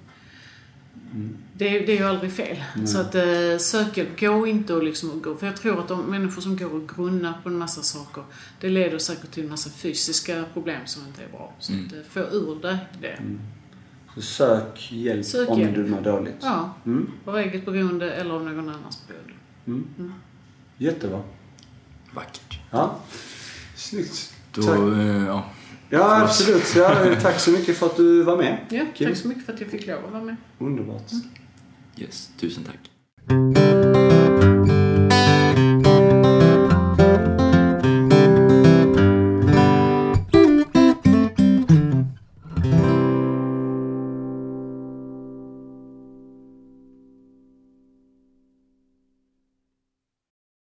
Det, 1.54 1.68
är- 1.78 1.86
det 1.86 1.92
är 1.92 1.96
ju 1.98 2.04
aldrig 2.04 2.32
fel. 2.32 2.56
Så 2.86 3.00
att 3.00 3.14
eh, 3.14 3.56
sök 3.58 3.96
hjälp. 3.96 4.20
Gå 4.20 4.46
inte 4.46 4.74
och 4.74 4.82
liksom 4.82 5.22
gå. 5.22 5.36
För 5.36 5.46
jag 5.46 5.56
tror 5.56 5.78
att 5.80 5.88
de 5.88 6.00
människor 6.00 6.42
som 6.42 6.56
går 6.56 6.74
och 6.74 6.88
grunnar 6.96 7.32
på 7.42 7.48
en 7.48 7.58
massa 7.58 7.82
saker, 7.82 8.24
det 8.60 8.68
leder 8.68 8.98
säkert 8.98 9.30
till 9.30 9.44
en 9.44 9.50
massa 9.50 9.70
fysiska 9.70 10.44
problem 10.52 10.80
som 10.84 11.06
inte 11.06 11.22
är 11.24 11.28
bra. 11.28 11.52
Så 11.58 11.72
Mm. 11.72 11.86
att, 11.86 11.92
eh, 11.92 11.98
få 12.10 12.20
ur 12.20 12.62
dig 12.62 12.76
det. 13.00 13.18
Så 14.14 14.22
sök 14.22 14.92
hjälp 14.92 15.24
Sök 15.26 15.48
om 15.50 15.60
hjälp. 15.60 15.74
du 15.74 15.86
mår 15.86 16.00
dåligt. 16.00 16.34
Ja, 16.40 16.74
Mm. 16.86 17.10
av 17.24 17.36
eget 17.38 17.64
beroende 17.64 18.12
eller 18.12 18.34
av 18.34 18.44
någon 18.44 18.68
annans 18.68 19.02
beroende. 19.08 19.32
Mm. 19.98 20.12
Jättebra. 20.78 21.22
Vackert. 22.14 22.58
Ja. 22.70 22.98
Snyggt. 23.76 24.34
Då, 24.54 24.62
Tack. 24.62 24.78
eh, 24.78 25.24
ja. 25.26 25.44
Ja, 25.94 26.22
absolut. 26.22 26.76
Ja, 26.76 27.14
tack 27.22 27.40
så 27.40 27.50
mycket 27.50 27.76
för 27.76 27.86
att 27.86 27.96
du 27.96 28.22
var 28.22 28.36
med. 28.36 28.58
Ja, 28.68 28.84
tack 28.98 29.16
så 29.16 29.28
mycket 29.28 29.46
för 29.46 29.52
att 29.52 29.60
jag 29.60 29.68
fick 29.70 29.86
lov 29.86 30.04
att 30.06 30.12
vara 30.12 30.22
med. 30.22 30.36
Underbart. 30.58 31.10
Yes, 31.96 32.30
tusen 32.40 32.64
tack. 32.64 33.91